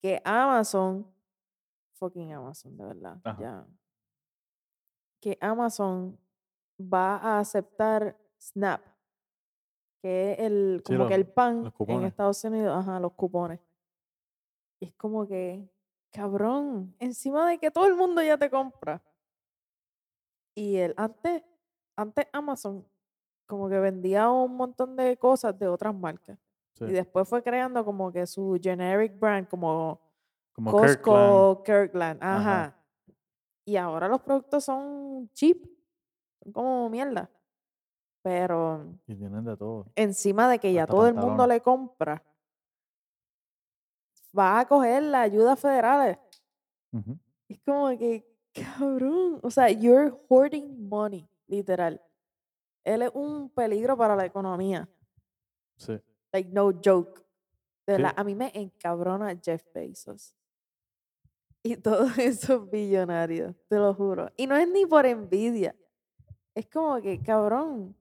que 0.00 0.20
Amazon, 0.24 1.06
fucking 1.94 2.32
Amazon, 2.32 2.76
de 2.76 2.84
verdad, 2.84 3.20
Ajá. 3.22 3.40
ya. 3.40 3.66
Que 5.20 5.38
Amazon 5.40 6.18
va 6.80 7.16
a 7.16 7.38
aceptar 7.38 8.18
Snap, 8.40 8.82
que 10.00 10.32
es 10.32 10.38
el, 10.40 10.82
Sí, 10.84 10.96
como 10.96 11.06
que 11.06 11.14
el 11.14 11.28
pan 11.28 11.72
en. 11.86 12.04
Estados 12.04 12.42
Unidos, 12.42 12.76
ajá, 12.76 12.98
los 12.98 13.12
cupones. 13.12 13.60
Y 14.80 14.86
es 14.86 14.94
como 14.94 15.28
que, 15.28 15.71
cabrón, 16.12 16.94
encima 16.98 17.48
de 17.48 17.58
que 17.58 17.70
todo 17.70 17.86
el 17.86 17.94
mundo 17.96 18.22
ya 18.22 18.36
te 18.38 18.50
compra. 18.50 19.02
Y 20.54 20.76
el 20.76 20.94
antes, 20.96 21.42
antes 21.96 22.26
Amazon 22.32 22.86
como 23.46 23.68
que 23.68 23.78
vendía 23.80 24.30
un 24.30 24.56
montón 24.56 24.96
de 24.96 25.16
cosas 25.16 25.58
de 25.58 25.66
otras 25.68 25.94
marcas. 25.94 26.38
Sí. 26.74 26.84
Y 26.86 26.92
después 26.92 27.28
fue 27.28 27.42
creando 27.42 27.84
como 27.84 28.10
que 28.12 28.26
su 28.26 28.58
generic 28.62 29.18
brand, 29.18 29.46
como 29.48 30.00
Como 30.52 30.70
Costco, 30.70 31.62
Kirkland. 31.64 31.64
Kirkland, 31.64 32.22
ajá. 32.22 32.38
Ajá. 32.64 32.76
Y 33.64 33.76
ahora 33.76 34.08
los 34.08 34.20
productos 34.22 34.64
son 34.64 35.30
cheap, 35.34 35.64
son 36.42 36.52
como 36.52 36.88
mierda. 36.88 37.30
Pero 38.22 38.84
Y 39.06 39.14
tienen 39.16 39.44
de 39.44 39.56
todo. 39.56 39.86
encima 39.96 40.48
de 40.48 40.58
que 40.58 40.72
ya 40.72 40.86
todo 40.86 41.08
el 41.08 41.14
mundo 41.14 41.46
le 41.46 41.60
compra, 41.60 42.22
va 44.36 44.60
a 44.60 44.66
coger 44.66 45.02
las 45.04 45.22
ayudas 45.24 45.58
federales. 45.60 46.18
Es 47.48 47.60
como 47.64 47.88
que, 47.98 48.26
cabrón, 48.52 49.38
o 49.42 49.50
sea, 49.50 49.70
you're 49.70 50.14
hoarding 50.28 50.88
money, 50.88 51.28
literal. 51.46 52.00
Él 52.84 53.02
es 53.02 53.10
un 53.14 53.48
peligro 53.50 53.96
para 53.96 54.16
la 54.16 54.24
economía. 54.26 54.88
Sí. 55.76 55.98
Like, 56.32 56.50
no 56.50 56.72
joke. 56.84 57.20
De 57.86 57.96
Sí. 57.96 58.02
verdad, 58.02 58.12
a 58.16 58.24
mí 58.24 58.34
me 58.34 58.50
encabrona 58.54 59.36
Jeff 59.42 59.64
Bezos. 59.74 60.34
Y 61.62 61.76
todos 61.76 62.16
esos 62.18 62.70
billonarios, 62.70 63.54
te 63.68 63.76
lo 63.76 63.94
juro. 63.94 64.30
Y 64.36 64.46
no 64.46 64.56
es 64.56 64.68
ni 64.68 64.84
por 64.86 65.06
envidia. 65.06 65.74
Es 66.54 66.66
como 66.68 67.00
que, 67.00 67.20
cabrón, 67.22 67.96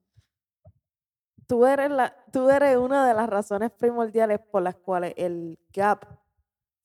tú 1.48 1.66
eres, 1.66 1.90
la, 1.92 2.16
tú 2.32 2.50
eres 2.50 2.78
una 2.78 3.08
de 3.08 3.14
las 3.14 3.30
razones 3.30 3.72
primordiales 3.72 4.40
por 4.40 4.62
las 4.62 4.76
cuales 4.76 5.14
el 5.18 5.58
gap 5.74 6.06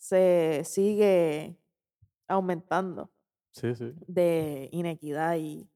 se 0.08 0.62
sigue 0.64 1.58
aumentando 2.28 3.10
Sí, 3.50 3.74
sí. 3.74 3.92
de 4.06 4.68
inequidad 4.70 5.36
y, 5.36 5.68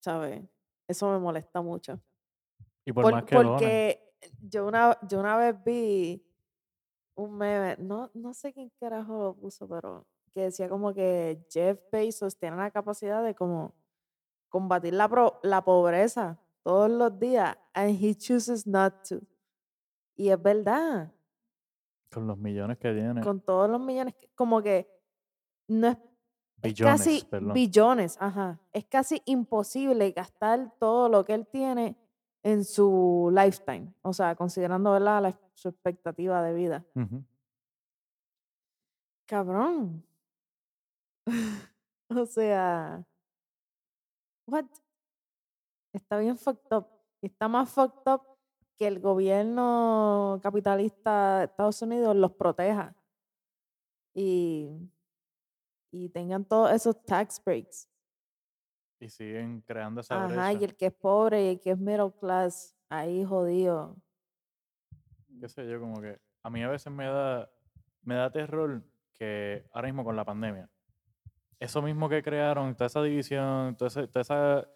¿sabes? 0.00 0.42
Eso 0.88 1.10
me 1.10 1.18
molesta 1.18 1.60
mucho. 1.62 2.00
Y 2.84 2.92
por, 2.92 3.04
Por- 3.04 3.12
más 3.12 3.24
que 3.24 3.34
donen. 3.34 3.52
porque 3.52 4.14
yo 4.40 4.66
una, 4.66 4.98
yo 5.08 5.20
una 5.20 5.36
vez 5.36 5.56
vi 5.64 6.26
un 7.16 7.36
meme, 7.36 7.76
no, 7.78 8.10
no 8.14 8.34
sé 8.34 8.52
quién 8.52 8.70
carajo 8.80 9.22
lo 9.22 9.34
puso, 9.36 9.68
pero 9.68 10.06
que 10.32 10.42
decía 10.42 10.68
como 10.68 10.92
que 10.92 11.46
Jeff 11.50 11.78
Bezos 11.92 12.36
tiene 12.38 12.56
la 12.56 12.70
capacidad 12.70 13.22
de 13.22 13.34
como 13.34 13.74
combatir 14.48 14.94
la, 14.94 15.08
pro- 15.08 15.38
la 15.42 15.62
pobreza 15.64 16.38
todos 16.62 16.90
los 16.90 17.18
días 17.18 17.56
and 17.72 17.96
he 18.02 18.14
chooses 18.14 18.66
not 18.66 18.94
to. 19.08 19.20
Y 20.16 20.30
es 20.30 20.40
verdad, 20.42 21.12
Con 22.14 22.26
los 22.26 22.38
millones 22.38 22.78
que 22.78 22.92
tiene. 22.92 23.20
con 23.22 23.40
todos 23.40 23.68
los 23.68 23.80
millones, 23.80 24.14
como 24.34 24.62
que 24.62 24.88
no 25.68 25.88
es 25.88 25.96
es 26.62 26.72
billones, 26.72 26.98
casi 27.00 27.24
perdón. 27.26 27.52
billones, 27.52 28.16
ajá. 28.20 28.58
Es 28.72 28.84
casi 28.86 29.20
imposible 29.26 30.10
gastar 30.12 30.72
todo 30.78 31.08
lo 31.08 31.24
que 31.24 31.34
él 31.34 31.46
tiene 31.46 31.96
en 32.42 32.64
su 32.64 33.30
lifetime. 33.34 33.92
O 34.02 34.12
sea, 34.12 34.34
considerando 34.36 34.92
¿verdad? 34.92 35.22
La- 35.22 35.40
su 35.54 35.68
expectativa 35.68 36.42
de 36.42 36.54
vida. 36.54 36.84
Cabrón. 39.26 40.04
o 42.10 42.26
sea, 42.26 43.04
what? 44.46 44.66
Está 45.92 46.18
bien 46.18 46.36
fucked 46.36 46.76
up. 46.76 46.86
Y 47.22 47.26
Está 47.26 47.48
más 47.48 47.70
fucked 47.70 48.12
up 48.12 48.22
que 48.76 48.86
el 48.86 49.00
gobierno 49.00 50.40
capitalista 50.42 51.38
de 51.38 51.44
Estados 51.46 51.80
Unidos 51.82 52.16
los 52.16 52.32
proteja. 52.32 52.94
Y, 54.14 54.70
y 55.90 56.08
tengan 56.10 56.44
todos 56.44 56.70
esos 56.72 57.04
tax 57.04 57.42
breaks. 57.44 57.88
Y 59.00 59.08
siguen 59.08 59.60
creando 59.62 60.00
esa 60.00 60.24
Ajá, 60.24 60.52
y 60.52 60.56
brecha. 60.56 60.70
el 60.72 60.76
que 60.76 60.86
es 60.86 60.92
pobre 60.94 61.44
y 61.44 61.48
el 61.48 61.60
que 61.60 61.70
es 61.72 61.78
middle 61.78 62.12
class, 62.18 62.76
ahí 62.88 63.24
jodido. 63.24 63.96
qué 65.40 65.48
sé 65.48 65.68
yo, 65.68 65.80
como 65.80 66.00
que 66.00 66.20
a 66.42 66.50
mí 66.50 66.62
a 66.62 66.68
veces 66.68 66.92
me 66.92 67.06
da, 67.06 67.50
me 68.02 68.14
da 68.14 68.30
terror 68.30 68.82
que 69.14 69.66
ahora 69.72 69.88
mismo 69.88 70.04
con 70.04 70.16
la 70.16 70.24
pandemia, 70.24 70.70
eso 71.58 71.82
mismo 71.82 72.08
que 72.08 72.22
crearon, 72.22 72.74
toda 72.74 72.86
esa 72.86 73.02
división, 73.02 73.76
toda 73.76 73.88
esa, 73.88 74.06
toda 74.06 74.20
esa, 74.22 74.68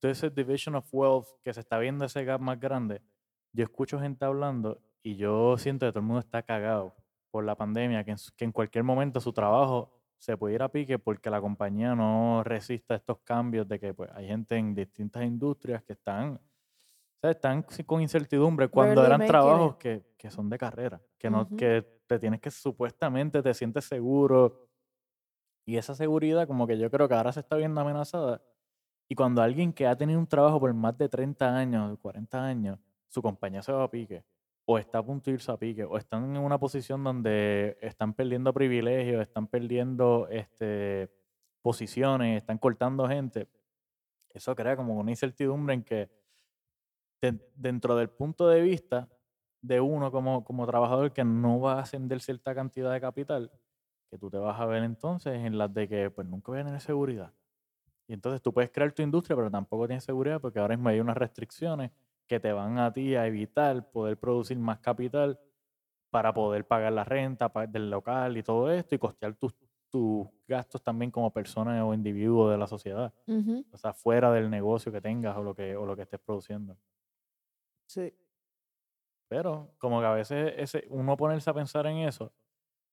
todo 0.00 0.10
ese 0.12 0.30
division 0.30 0.74
of 0.76 0.88
wealth 0.92 1.26
que 1.42 1.52
se 1.52 1.60
está 1.60 1.78
viendo 1.78 2.04
ese 2.04 2.24
gap 2.24 2.40
más 2.40 2.58
grande, 2.58 3.02
yo 3.54 3.64
escucho 3.64 3.98
gente 4.00 4.26
hablando 4.26 4.82
y 5.02 5.16
yo 5.16 5.56
siento 5.58 5.86
que 5.86 5.92
todo 5.92 6.00
el 6.00 6.06
mundo 6.06 6.20
está 6.20 6.42
cagado 6.42 6.94
por 7.30 7.44
la 7.44 7.56
pandemia, 7.56 8.04
que 8.04 8.10
en, 8.12 8.16
que 8.36 8.44
en 8.44 8.52
cualquier 8.52 8.84
momento 8.84 9.20
su 9.20 9.32
trabajo 9.32 9.92
se 10.18 10.36
puede 10.36 10.54
ir 10.56 10.62
a 10.62 10.68
pique 10.70 10.98
porque 10.98 11.30
la 11.30 11.40
compañía 11.40 11.94
no 11.94 12.42
resista 12.44 12.94
estos 12.94 13.18
cambios 13.24 13.66
de 13.68 13.80
que 13.80 13.94
pues, 13.94 14.10
hay 14.14 14.26
gente 14.28 14.56
en 14.56 14.74
distintas 14.74 15.24
industrias 15.24 15.82
que 15.84 15.94
están, 15.94 16.40
¿sabes? 17.20 17.36
están 17.36 17.66
si- 17.70 17.84
con 17.84 18.02
incertidumbre 18.02 18.68
cuando 18.68 19.02
Barely 19.02 19.06
eran 19.14 19.26
trabajos 19.26 19.76
que, 19.76 20.04
que 20.18 20.30
son 20.30 20.50
de 20.50 20.58
carrera, 20.58 21.02
que, 21.18 21.30
no, 21.30 21.42
Ujú. 21.42 21.56
que 21.56 22.02
te 22.06 22.18
tienes 22.18 22.40
que 22.40 22.50
supuestamente 22.50 23.42
te 23.42 23.54
sientes 23.54 23.84
seguro. 23.86 24.68
Y 25.66 25.76
esa 25.76 25.94
seguridad 25.94 26.46
como 26.46 26.66
que 26.66 26.78
yo 26.78 26.90
creo 26.90 27.08
que 27.08 27.14
ahora 27.14 27.32
se 27.32 27.40
está 27.40 27.56
viendo 27.56 27.80
amenazada. 27.80 28.42
Y 29.08 29.14
cuando 29.14 29.42
alguien 29.42 29.72
que 29.72 29.86
ha 29.86 29.96
tenido 29.96 30.18
un 30.18 30.26
trabajo 30.26 30.60
por 30.60 30.72
más 30.74 30.96
de 30.98 31.08
30 31.08 31.56
años, 31.56 31.98
40 32.00 32.44
años, 32.44 32.78
su 33.14 33.22
compañía 33.22 33.62
se 33.62 33.72
va 33.72 33.84
a 33.84 33.90
pique, 33.90 34.24
o 34.66 34.78
está 34.78 34.98
a 34.98 35.04
punto 35.04 35.30
de 35.30 35.34
irse 35.36 35.52
a 35.52 35.56
pique, 35.56 35.84
o 35.84 35.96
están 35.96 36.36
en 36.36 36.42
una 36.42 36.58
posición 36.58 37.04
donde 37.04 37.78
están 37.80 38.12
perdiendo 38.14 38.52
privilegios, 38.52 39.22
están 39.22 39.46
perdiendo 39.46 40.26
este, 40.30 41.10
posiciones, 41.62 42.38
están 42.38 42.58
cortando 42.58 43.08
gente, 43.08 43.48
eso 44.30 44.54
crea 44.56 44.76
como 44.76 44.96
una 44.98 45.10
incertidumbre 45.12 45.74
en 45.74 45.84
que 45.84 46.10
de- 47.22 47.40
dentro 47.54 47.96
del 47.96 48.10
punto 48.10 48.48
de 48.48 48.60
vista 48.60 49.08
de 49.62 49.80
uno 49.80 50.10
como, 50.12 50.44
como 50.44 50.66
trabajador 50.66 51.12
que 51.12 51.24
no 51.24 51.60
va 51.60 51.74
a 51.74 51.80
ascender 51.80 52.20
cierta 52.20 52.54
cantidad 52.54 52.92
de 52.92 53.00
capital, 53.00 53.50
que 54.10 54.18
tú 54.18 54.30
te 54.30 54.38
vas 54.38 54.60
a 54.60 54.66
ver 54.66 54.82
entonces 54.84 55.34
en 55.34 55.56
las 55.56 55.72
de 55.72 55.88
que 55.88 56.10
pues 56.10 56.26
nunca 56.26 56.52
voy 56.52 56.60
a 56.60 56.64
tener 56.64 56.80
seguridad. 56.80 57.32
Y 58.08 58.14
entonces 58.14 58.42
tú 58.42 58.52
puedes 58.52 58.70
crear 58.70 58.92
tu 58.92 59.02
industria, 59.02 59.36
pero 59.36 59.50
tampoco 59.50 59.86
tienes 59.86 60.04
seguridad 60.04 60.40
porque 60.40 60.58
ahora 60.58 60.76
mismo 60.76 60.90
hay 60.90 61.00
unas 61.00 61.16
restricciones 61.16 61.90
que 62.26 62.40
te 62.40 62.52
van 62.52 62.78
a 62.78 62.92
ti 62.92 63.14
a 63.16 63.26
evitar 63.26 63.90
poder 63.90 64.18
producir 64.18 64.58
más 64.58 64.78
capital 64.78 65.38
para 66.10 66.32
poder 66.32 66.66
pagar 66.66 66.92
la 66.92 67.04
renta 67.04 67.52
del 67.68 67.90
local 67.90 68.36
y 68.36 68.42
todo 68.42 68.70
esto 68.70 68.94
y 68.94 68.98
costear 68.98 69.34
tus, 69.34 69.54
tus 69.90 70.26
gastos 70.46 70.82
también 70.82 71.10
como 71.10 71.32
persona 71.32 71.84
o 71.84 71.92
individuo 71.92 72.48
de 72.50 72.58
la 72.58 72.66
sociedad. 72.66 73.12
O 73.72 73.76
sea, 73.76 73.92
fuera 73.92 74.32
del 74.32 74.48
negocio 74.48 74.92
que 74.92 75.00
tengas 75.00 75.36
o 75.36 75.42
lo 75.42 75.54
que, 75.54 75.76
o 75.76 75.84
lo 75.84 75.96
que 75.96 76.02
estés 76.02 76.20
produciendo. 76.20 76.76
Sí. 77.86 78.12
Pero 79.28 79.74
como 79.78 80.00
que 80.00 80.06
a 80.06 80.12
veces 80.12 80.54
ese, 80.56 80.86
uno 80.90 81.16
ponerse 81.16 81.50
a 81.50 81.54
pensar 81.54 81.86
en 81.86 81.98
eso, 81.98 82.32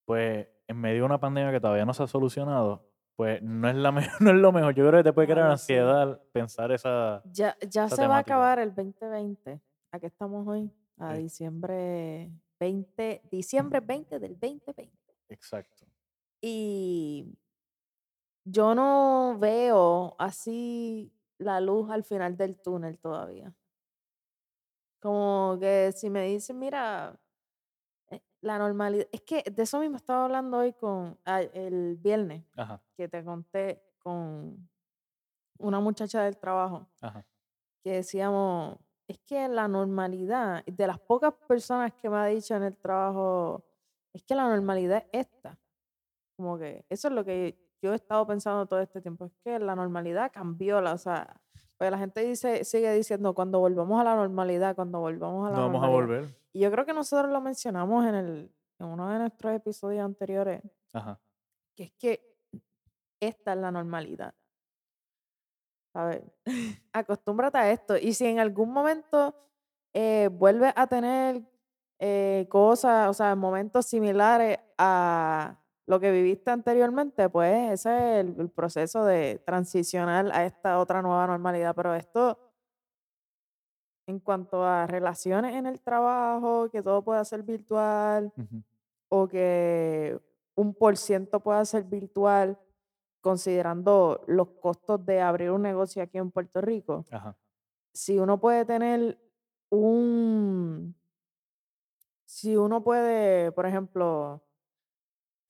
pues 0.05 0.47
en 0.67 0.77
medio 0.77 1.01
de 1.01 1.05
una 1.05 1.19
pandemia 1.19 1.51
que 1.51 1.59
todavía 1.59 1.85
no 1.85 1.93
se 1.93 2.03
ha 2.03 2.07
solucionado, 2.07 2.90
pues 3.21 3.39
no 3.43 3.69
es, 3.69 3.75
la 3.75 3.91
no 4.19 4.31
es 4.31 4.35
lo 4.35 4.51
mejor. 4.51 4.73
Yo 4.73 4.87
creo 4.87 4.99
que 4.99 5.03
te 5.03 5.13
puede 5.13 5.27
crear 5.27 5.51
ansiedad 5.51 6.19
pensar 6.31 6.71
esa... 6.71 7.21
Ya, 7.25 7.55
ya 7.69 7.85
esa 7.85 7.95
se 7.95 8.07
va 8.07 8.15
a 8.15 8.19
acabar 8.21 8.57
el 8.57 8.73
2020. 8.73 9.61
¿A 9.91 9.99
qué 9.99 10.07
estamos 10.07 10.47
hoy? 10.47 10.71
A 10.97 11.13
Sí. 11.15 11.21
diciembre 11.21 12.31
20, 12.59 13.21
diciembre 13.29 13.79
20 13.79 14.17
del 14.17 14.39
2020. 14.39 14.91
Exacto. 15.29 15.85
Y 16.41 17.37
yo 18.43 18.73
no 18.73 19.37
veo 19.37 20.15
así 20.17 21.13
la 21.37 21.61
luz 21.61 21.91
al 21.91 22.03
final 22.03 22.35
del 22.35 22.59
túnel 22.59 22.97
todavía. 22.97 23.53
Como 24.99 25.59
que 25.59 25.91
si 25.95 26.09
me 26.09 26.25
dicen, 26.25 26.57
mira, 26.57 27.19
la 28.41 28.57
normalidad, 28.57 29.07
es 29.11 29.21
que 29.21 29.43
de 29.49 29.63
eso 29.63 29.79
mismo 29.79 29.97
estaba 29.97 30.25
hablando 30.25 30.57
hoy 30.57 30.73
con 30.73 31.17
el 31.25 31.97
viernes, 31.97 32.43
Ajá, 32.55 32.81
que 32.95 33.07
te 33.07 33.23
conté 33.23 33.83
con 33.99 34.69
una 35.59 35.79
muchacha 35.79 36.23
del 36.23 36.37
trabajo, 36.37 36.87
ajá. 37.01 37.25
que 37.83 37.93
decíamos, 37.93 38.77
es 39.07 39.19
que 39.19 39.47
la 39.47 39.67
normalidad, 39.67 40.63
de 40.65 40.87
las 40.87 40.99
pocas 40.99 41.33
personas 41.47 41.93
que 41.93 42.09
me 42.09 42.17
ha 42.17 42.25
dicho 42.25 42.55
en 42.55 42.63
el 42.63 42.77
trabajo, 42.77 43.63
es 44.13 44.23
que 44.23 44.35
la 44.35 44.47
normalidad 44.49 45.05
es 45.11 45.27
esta. 45.27 45.57
Como 46.35 46.57
que 46.57 46.85
eso 46.89 47.07
es 47.07 47.13
lo 47.13 47.23
que 47.23 47.57
yo 47.81 47.93
he 47.93 47.95
estado 47.95 48.25
pensando 48.25 48.65
todo 48.65 48.79
este 48.79 49.01
tiempo, 49.01 49.25
es 49.25 49.33
que 49.43 49.59
la 49.59 49.75
normalidad 49.75 50.31
cambió, 50.31 50.81
la, 50.81 50.93
o 50.93 50.97
sea, 50.97 51.40
Pues 51.81 51.89
la 51.89 51.97
gente 51.97 52.21
dice, 52.23 52.63
sigue 52.63 52.93
diciendo 52.93 53.33
cuando 53.33 53.59
volvamos 53.59 53.99
a 53.99 54.03
la 54.03 54.15
normalidad, 54.15 54.75
cuando 54.75 54.99
volvamos 54.99 55.47
a 55.47 55.49
la 55.49 55.55
No 55.57 55.63
vamos 55.63 55.83
a 55.83 55.87
normalidad. 55.87 56.19
volver. 56.21 56.39
Y 56.53 56.59
yo 56.59 56.69
creo 56.69 56.85
que 56.85 56.93
nosotros 56.93 57.31
lo 57.31 57.41
mencionamos 57.41 58.05
en, 58.05 58.13
el, 58.13 58.51
en 58.77 58.85
uno 58.85 59.09
de 59.09 59.17
nuestros 59.17 59.51
episodios 59.55 60.05
anteriores, 60.05 60.61
Ajá. 60.93 61.19
que 61.75 61.85
es 61.85 61.91
que 61.93 62.37
esta 63.19 63.53
es 63.53 63.57
la 63.57 63.71
normalidad. 63.71 64.35
¿Sabes? 65.91 66.21
Acostúmbrate 66.93 67.57
a 67.57 67.71
esto. 67.71 67.97
Y 67.97 68.13
si 68.13 68.27
en 68.27 68.37
algún 68.37 68.71
momento 68.71 69.33
eh, 69.91 70.29
vuelves 70.31 70.73
a 70.75 70.85
tener 70.85 71.41
eh, 71.97 72.45
cosas, 72.47 73.09
o 73.09 73.13
sea, 73.15 73.35
momentos 73.35 73.87
similares 73.87 74.59
a 74.77 75.59
lo 75.91 75.99
que 75.99 76.09
viviste 76.09 76.49
anteriormente, 76.49 77.27
pues 77.27 77.73
ese 77.73 77.97
es 77.97 78.25
el, 78.25 78.39
el 78.39 78.49
proceso 78.49 79.03
de 79.03 79.41
transicionar 79.45 80.31
a 80.31 80.45
esta 80.45 80.79
otra 80.79 81.01
nueva 81.01 81.27
normalidad. 81.27 81.75
Pero 81.75 81.93
esto, 81.93 82.39
en 84.07 84.21
cuanto 84.21 84.63
a 84.63 84.87
relaciones 84.87 85.53
en 85.53 85.65
el 85.65 85.81
trabajo, 85.81 86.69
que 86.69 86.81
todo 86.81 87.03
pueda 87.03 87.25
ser 87.25 87.43
virtual 87.43 88.31
o 89.09 89.27
que 89.27 90.17
un 90.55 90.73
por 90.73 90.95
ciento 90.95 91.41
pueda 91.41 91.65
ser 91.65 91.83
virtual, 91.83 92.57
considerando 93.19 94.23
los 94.27 94.47
costos 94.61 95.05
de 95.05 95.19
abrir 95.19 95.51
un 95.51 95.61
negocio 95.61 96.01
aquí 96.01 96.19
en 96.19 96.31
Puerto 96.31 96.61
Rico, 96.61 97.05
Ajá. 97.11 97.35
si 97.93 98.17
uno 98.17 98.39
puede 98.39 98.63
tener 98.63 99.19
un, 99.69 100.95
si 102.23 102.55
uno 102.55 102.81
puede, 102.81 103.51
por 103.51 103.65
ejemplo, 103.65 104.41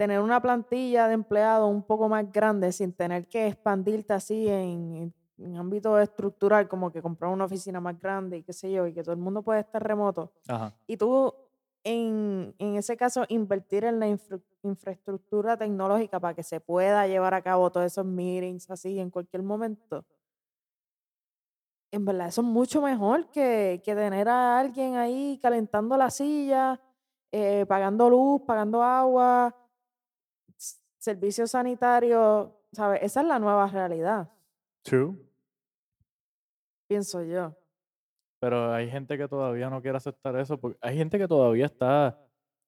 tener 0.02 0.20
una 0.20 0.42
plantilla 0.42 1.08
de 1.08 1.14
empleados 1.14 1.70
un 1.70 1.84
poco 1.84 2.10
más 2.10 2.26
grande 2.32 2.72
sin 2.72 2.92
tener 2.92 3.28
que 3.28 3.46
expandirte 3.46 4.14
así 4.14 4.48
en, 4.48 5.14
en- 5.38 5.58
ámbito 5.58 6.00
estructural, 6.00 6.68
como 6.68 6.92
que 6.92 7.04
comprar 7.04 7.32
una 7.32 7.46
oficina 7.46 7.80
más 7.80 8.00
grande 8.00 8.38
y 8.38 8.44
qué 8.44 8.52
sé 8.52 8.72
yo, 8.72 8.88
y 8.88 8.94
que 8.96 9.04
todo 9.04 9.14
el 9.14 9.20
mundo 9.22 9.44
puede 9.44 9.60
estar 9.60 9.84
remoto. 9.84 10.32
Ajá. 10.48 10.74
Y 10.88 10.98
tú, 10.98 11.32
en, 11.84 12.56
en 12.58 12.76
ese 12.78 12.98
caso, 12.98 13.26
invertir 13.30 13.84
en 13.84 14.00
la 14.00 14.08
infra- 14.08 14.40
infraestructura 14.64 15.56
tecnológica 15.56 16.20
para 16.20 16.34
que 16.34 16.42
se 16.42 16.60
pueda 16.60 17.06
llevar 17.06 17.36
a 17.36 17.44
cabo 17.44 17.72
todos 17.72 17.86
esos 17.86 18.04
meetings 18.06 18.72
así 18.72 18.98
en 19.00 19.12
cualquier 19.12 19.44
momento. 19.44 20.04
En 21.92 22.06
verdad, 22.06 22.28
eso 22.30 22.42
es 22.42 22.48
mucho 22.48 22.82
mejor 22.82 23.30
que, 23.30 23.82
que 23.86 23.94
tener 23.94 24.28
a 24.30 24.58
alguien 24.60 24.96
ahí 24.96 25.38
calentando 25.42 25.96
la 25.96 26.10
silla, 26.10 26.80
eh, 27.32 27.66
pagando 27.68 28.10
luz, 28.10 28.42
pagando 28.48 28.82
agua, 28.84 29.56
s- 31.02 31.12
servicios 31.12 31.52
sanitarios, 31.52 32.50
¿sabes? 32.72 33.00
Esa 33.04 33.22
es 33.22 33.28
la 33.28 33.40
nueva 33.40 33.68
realidad, 33.68 34.30
True. 34.84 35.16
pienso 36.88 37.24
yo. 37.24 37.56
Pero 38.40 38.74
hay 38.74 38.90
gente 38.90 39.18
que 39.18 39.28
todavía 39.28 39.70
no 39.70 39.82
quiere 39.82 39.98
aceptar 39.98 40.36
eso. 40.38 40.58
Porque 40.60 40.78
hay 40.82 40.98
gente 40.98 41.20
que 41.20 41.28
todavía 41.28 41.66
está, 41.66 42.20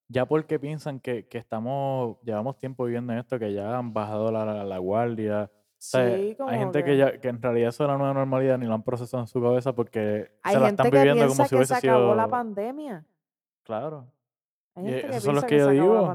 ya 0.07 0.25
porque 0.27 0.59
piensan 0.59 0.99
que, 0.99 1.27
que 1.27 1.39
estamos, 1.39 2.17
llevamos 2.21 2.57
tiempo 2.57 2.85
viviendo 2.85 3.11
en 3.13 3.19
esto, 3.19 3.39
que 3.39 3.51
ya 3.53 3.77
han 3.77 3.91
bajado 3.91 4.31
la, 4.31 4.45
la, 4.45 4.63
la 4.63 4.77
guardia. 4.77 5.49
O 5.51 5.57
sea, 5.77 6.15
Sí, 6.15 6.35
como 6.37 6.49
hay 6.49 6.59
gente 6.59 6.83
que, 6.83 6.91
que- 6.91 6.97
ya, 6.97 7.19
que 7.19 7.27
en 7.27 7.41
realidad 7.41 7.69
eso 7.69 7.83
es 7.83 7.87
la 7.89 7.97
nueva 7.97 8.13
normalidad 8.13 8.57
ni 8.59 8.67
lo 8.67 8.73
han 8.75 8.83
procesado 8.83 9.23
en 9.23 9.27
su 9.27 9.41
cabeza 9.41 9.73
porque 9.73 10.31
Hay 10.43 10.53
se 10.53 10.59
la 10.59 10.67
gente 10.67 10.83
están 10.83 10.91
que 10.91 10.97
viviendo 10.97 11.27
como 11.27 11.43
si 11.43 11.49
que 11.49 11.55
hubiese 11.55 11.75
se 11.75 11.89
acabó 11.89 12.13
la 12.15 12.23
sido... 12.23 12.29
pandemia. 12.31 13.05
Claro. 13.63 14.07
Hay 14.75 14.85
gente 14.85 15.01
que 15.01 15.07
esos 15.09 15.23
son 15.23 15.35
los 15.35 15.43
que 15.43 15.49
que 15.49 15.57
yo 15.59 15.69
digo. 15.69 16.13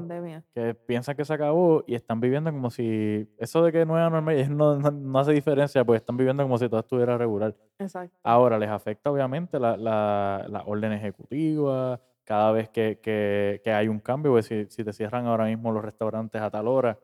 que 0.52 0.74
piensan 0.74 1.16
que 1.16 1.24
se 1.24 1.32
acabó 1.32 1.84
y 1.86 1.94
están 1.94 2.20
viviendo 2.20 2.50
como 2.50 2.70
si 2.70 3.32
eso 3.38 3.62
de 3.62 3.70
que 3.70 3.84
nueva 3.86 4.10
normalidad 4.10 4.48
no, 4.50 4.76
no, 4.78 4.90
no 4.90 5.18
hace 5.18 5.32
diferencia, 5.32 5.84
pues 5.84 6.00
están 6.00 6.16
viviendo 6.16 6.42
como 6.42 6.58
si 6.58 6.68
todo 6.68 6.80
estuviera 6.80 7.16
regular. 7.16 7.54
Exacto. 7.78 8.16
Ahora 8.22 8.58
les 8.58 8.68
afecta 8.68 9.10
obviamente 9.10 9.60
la, 9.60 9.76
la, 9.76 10.46
la 10.48 10.62
orden 10.64 10.92
ejecutiva, 10.92 12.00
cada 12.24 12.52
vez 12.52 12.68
que, 12.68 12.98
que, 13.00 13.60
que 13.64 13.72
hay 13.72 13.88
un 13.88 14.00
cambio, 14.00 14.32
pues 14.32 14.46
si, 14.46 14.66
si 14.66 14.84
te 14.84 14.92
cierran 14.92 15.26
ahora 15.26 15.46
mismo 15.46 15.72
los 15.72 15.82
restaurantes 15.82 16.42
a 16.42 16.50
tal 16.50 16.68
hora, 16.68 16.98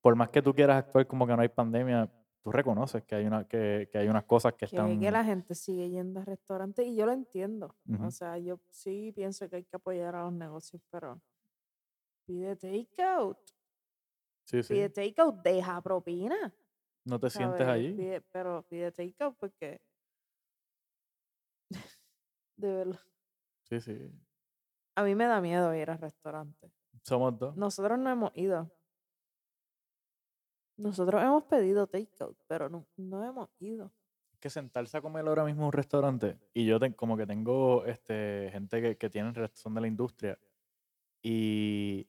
por 0.00 0.14
más 0.14 0.28
que 0.28 0.40
tú 0.40 0.54
quieras 0.54 0.78
actuar 0.78 1.06
como 1.06 1.26
que 1.26 1.34
no 1.34 1.42
hay 1.42 1.48
pandemia, 1.48 2.08
tú 2.46 2.52
reconoces 2.52 3.02
que 3.02 3.16
hay, 3.16 3.26
una, 3.26 3.48
que, 3.48 3.88
que 3.90 3.98
hay 3.98 4.06
unas 4.06 4.22
cosas 4.22 4.52
que 4.52 4.58
que, 4.58 4.64
están... 4.66 5.00
que 5.00 5.10
la 5.10 5.24
gente 5.24 5.52
sigue 5.56 5.90
yendo 5.90 6.20
a 6.20 6.24
restaurantes 6.24 6.86
y 6.86 6.94
yo 6.94 7.04
lo 7.04 7.10
entiendo. 7.10 7.74
O 8.00 8.10
sea, 8.12 8.38
yo 8.38 8.60
sí 8.70 9.10
pienso 9.10 9.50
que 9.50 9.56
hay 9.56 9.64
que 9.64 9.74
apoyar 9.74 10.14
a 10.14 10.22
los 10.22 10.32
negocios, 10.32 10.80
pero 10.88 11.20
pide 12.24 12.54
takeout. 12.54 13.36
Sí, 14.44 14.62
sí. 14.62 14.74
Pide 14.74 14.90
takeout, 14.90 15.42
deja 15.42 15.80
propina. 15.82 16.54
No 17.04 17.18
te 17.18 17.30
sientes 17.30 17.66
allí. 17.66 17.94
Pide- 17.94 18.20
pero 18.30 18.64
pide 18.68 18.92
takeout 18.92 19.36
porque. 19.36 19.80
De 22.56 22.72
verdad. 22.72 23.00
Sí, 23.64 23.80
sí. 23.80 24.08
A 24.94 25.02
mí 25.02 25.16
me 25.16 25.26
da 25.26 25.40
miedo 25.40 25.74
ir 25.74 25.90
a 25.90 25.96
restaurantes. 25.96 26.70
Somos 27.02 27.36
dos. 27.36 27.56
Nosotros 27.56 27.98
no 27.98 28.08
hemos 28.08 28.30
ido. 28.36 28.70
Nosotros 30.76 31.22
hemos 31.22 31.44
pedido 31.44 31.86
takeout, 31.86 32.36
pero 32.46 32.68
no, 32.68 32.86
no 32.96 33.24
hemos 33.24 33.48
ido. 33.60 33.92
que 34.40 34.50
sentarse 34.50 34.96
a 34.98 35.00
comer 35.00 35.26
ahora 35.26 35.44
mismo 35.44 35.62
en 35.62 35.66
un 35.68 35.72
restaurante 35.72 36.38
y 36.52 36.66
yo 36.66 36.78
ten- 36.78 36.92
como 36.92 37.16
que 37.16 37.26
tengo 37.26 37.84
este, 37.86 38.48
gente 38.52 38.82
que, 38.82 38.96
que 38.96 39.08
tienen 39.10 39.34
son 39.54 39.74
de 39.74 39.80
la 39.80 39.86
industria 39.88 40.38
y 41.22 42.06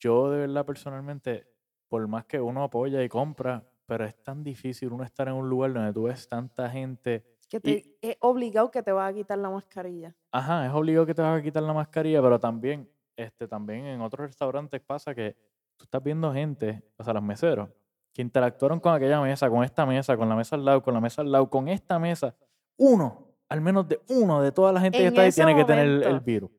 yo 0.00 0.30
de 0.30 0.38
verdad 0.40 0.64
personalmente, 0.64 1.48
por 1.88 2.06
más 2.08 2.24
que 2.26 2.40
uno 2.40 2.62
apoya 2.62 3.02
y 3.02 3.08
compra, 3.08 3.68
pero 3.86 4.04
es 4.04 4.22
tan 4.22 4.44
difícil 4.44 4.92
uno 4.92 5.04
estar 5.04 5.28
en 5.28 5.34
un 5.34 5.48
lugar 5.48 5.72
donde 5.72 5.92
tú 5.92 6.04
ves 6.04 6.28
tanta 6.28 6.70
gente. 6.70 7.24
Que 7.48 7.60
te, 7.60 7.98
es 8.00 8.16
obligado 8.20 8.70
que 8.70 8.82
te 8.82 8.92
vas 8.92 9.10
a 9.10 9.14
quitar 9.14 9.38
la 9.38 9.50
mascarilla. 9.50 10.14
Ajá, 10.30 10.66
es 10.66 10.72
obligado 10.72 11.06
que 11.06 11.14
te 11.14 11.22
vas 11.22 11.38
a 11.40 11.42
quitar 11.42 11.62
la 11.62 11.72
mascarilla, 11.72 12.22
pero 12.22 12.38
también, 12.38 12.88
este, 13.16 13.48
también 13.48 13.86
en 13.86 14.00
otros 14.02 14.26
restaurantes 14.26 14.80
pasa 14.82 15.14
que 15.14 15.36
tú 15.76 15.84
estás 15.84 16.02
viendo 16.02 16.32
gente, 16.32 16.82
o 16.96 17.04
sea, 17.04 17.14
los 17.14 17.22
meseros, 17.22 17.70
que 18.18 18.22
interactuaron 18.22 18.80
con 18.80 18.92
aquella 18.92 19.20
mesa, 19.20 19.48
con 19.48 19.62
esta 19.62 19.86
mesa, 19.86 20.16
con 20.16 20.28
la 20.28 20.34
mesa 20.34 20.56
al 20.56 20.64
lado, 20.64 20.82
con 20.82 20.92
la 20.92 21.00
mesa 21.00 21.22
al 21.22 21.30
lado, 21.30 21.48
con 21.48 21.68
esta 21.68 22.00
mesa. 22.00 22.34
Uno, 22.76 23.28
al 23.48 23.60
menos 23.60 23.86
de 23.86 24.00
uno 24.08 24.42
de 24.42 24.50
toda 24.50 24.72
la 24.72 24.80
gente 24.80 24.98
que 24.98 25.06
está 25.06 25.20
ahí 25.20 25.30
tiene 25.30 25.54
que 25.54 25.64
tener 25.64 25.86
el- 25.86 26.18
virus. 26.18 26.50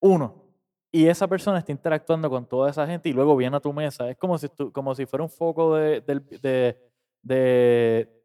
Uno. 0.00 0.42
Y 0.90 1.06
esa 1.06 1.28
persona 1.28 1.60
está 1.60 1.70
interactuando 1.70 2.28
con 2.28 2.46
toda 2.48 2.70
esa 2.70 2.84
gente 2.84 3.08
y 3.08 3.12
luego 3.12 3.36
viene 3.36 3.56
a 3.56 3.60
tu 3.60 3.72
mesa. 3.72 4.10
Es 4.10 4.16
como 4.16 4.36
si, 4.38 4.48
tú, 4.48 4.72
como 4.72 4.92
si 4.96 5.06
fuera 5.06 5.22
un 5.22 5.30
foco 5.30 5.76
de, 5.76 6.00
del, 6.00 6.26
de, 6.42 6.76
de- 7.22 8.24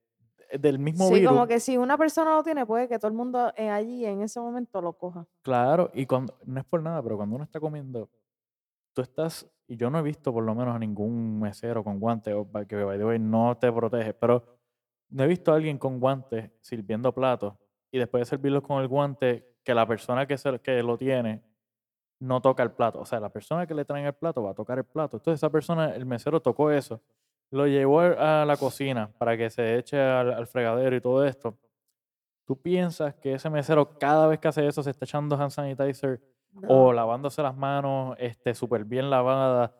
del 0.59 0.79
mismo 0.79 1.09
Sí, 1.09 1.13
virus. 1.13 1.29
como 1.31 1.45
que 1.45 1.59
si 1.59 1.77
una 1.77 1.95
persona 1.95 2.33
lo 2.33 2.41
tiene, 2.41 2.65
puede 2.65 2.87
que 2.87 2.97
todo 2.97 3.09
el 3.09 3.13
mundo 3.13 3.53
eh, 3.55 3.69
allí 3.69 4.03
en 4.03 4.23
ese 4.23 4.39
momento 4.39 4.81
lo 4.81 4.93
coja. 4.93 5.27
Claro, 5.43 5.91
y 5.93 6.07
cuando, 6.07 6.39
no 6.45 6.59
es 6.59 6.65
por 6.65 6.81
nada, 6.81 7.03
pero 7.03 7.17
cuando 7.17 7.35
uno 7.35 7.43
está 7.43 7.59
comiendo, 7.59 8.09
tú 8.93 9.01
estás, 9.01 9.49
y 9.67 9.75
yo 9.75 9.89
no 9.89 9.99
he 9.99 10.01
visto 10.01 10.31
por 10.31 10.43
lo 10.43 10.55
menos 10.55 10.75
a 10.75 10.79
ningún 10.79 11.39
mesero 11.39 11.83
con 11.83 11.99
guantes, 11.99 12.35
que 12.67 12.83
by 12.83 12.97
the 12.97 13.05
way 13.05 13.19
no 13.19 13.57
te 13.57 13.71
protege, 13.71 14.13
pero 14.13 14.43
no 15.09 15.23
he 15.23 15.27
visto 15.27 15.51
a 15.51 15.55
alguien 15.55 15.77
con 15.77 15.99
guantes 15.99 16.51
sirviendo 16.61 17.13
platos 17.13 17.55
y 17.91 17.99
después 17.99 18.21
de 18.21 18.25
servirlos 18.25 18.63
con 18.63 18.81
el 18.81 18.87
guante, 18.87 19.47
que 19.63 19.73
la 19.73 19.87
persona 19.87 20.25
que, 20.25 20.37
se, 20.37 20.59
que 20.59 20.81
lo 20.81 20.97
tiene 20.97 21.43
no 22.19 22.41
toca 22.41 22.63
el 22.63 22.71
plato. 22.71 22.99
O 22.99 23.05
sea, 23.05 23.19
la 23.19 23.29
persona 23.29 23.67
que 23.67 23.75
le 23.75 23.85
traen 23.85 24.05
el 24.05 24.13
plato 24.13 24.41
va 24.41 24.51
a 24.51 24.55
tocar 24.55 24.79
el 24.79 24.83
plato. 24.83 25.17
Entonces 25.17 25.39
esa 25.39 25.51
persona, 25.51 25.93
el 25.93 26.05
mesero 26.05 26.41
tocó 26.41 26.71
eso, 26.71 27.01
lo 27.51 27.67
llevó 27.67 28.01
a 28.01 28.45
la 28.45 28.57
cocina 28.57 29.11
para 29.19 29.37
que 29.37 29.49
se 29.51 29.77
eche 29.77 30.01
al, 30.01 30.33
al 30.33 30.47
fregadero 30.47 30.95
y 30.95 31.01
todo 31.01 31.23
esto. 31.23 31.55
¿Tú 32.45 32.59
piensas 32.59 33.13
que 33.15 33.33
ese 33.33 33.49
mesero 33.49 33.97
cada 33.99 34.27
vez 34.27 34.39
que 34.39 34.47
hace 34.47 34.65
eso 34.65 34.81
se 34.81 34.89
está 34.89 35.05
echando 35.05 35.35
hand 35.35 35.51
sanitizer 35.51 36.19
o 36.67 36.87
No. 36.87 36.93
lavándose 36.93 37.41
las 37.41 37.55
manos 37.55 38.15
este, 38.19 38.53
súper 38.53 38.85
bien 38.85 39.09
lavadas, 39.09 39.71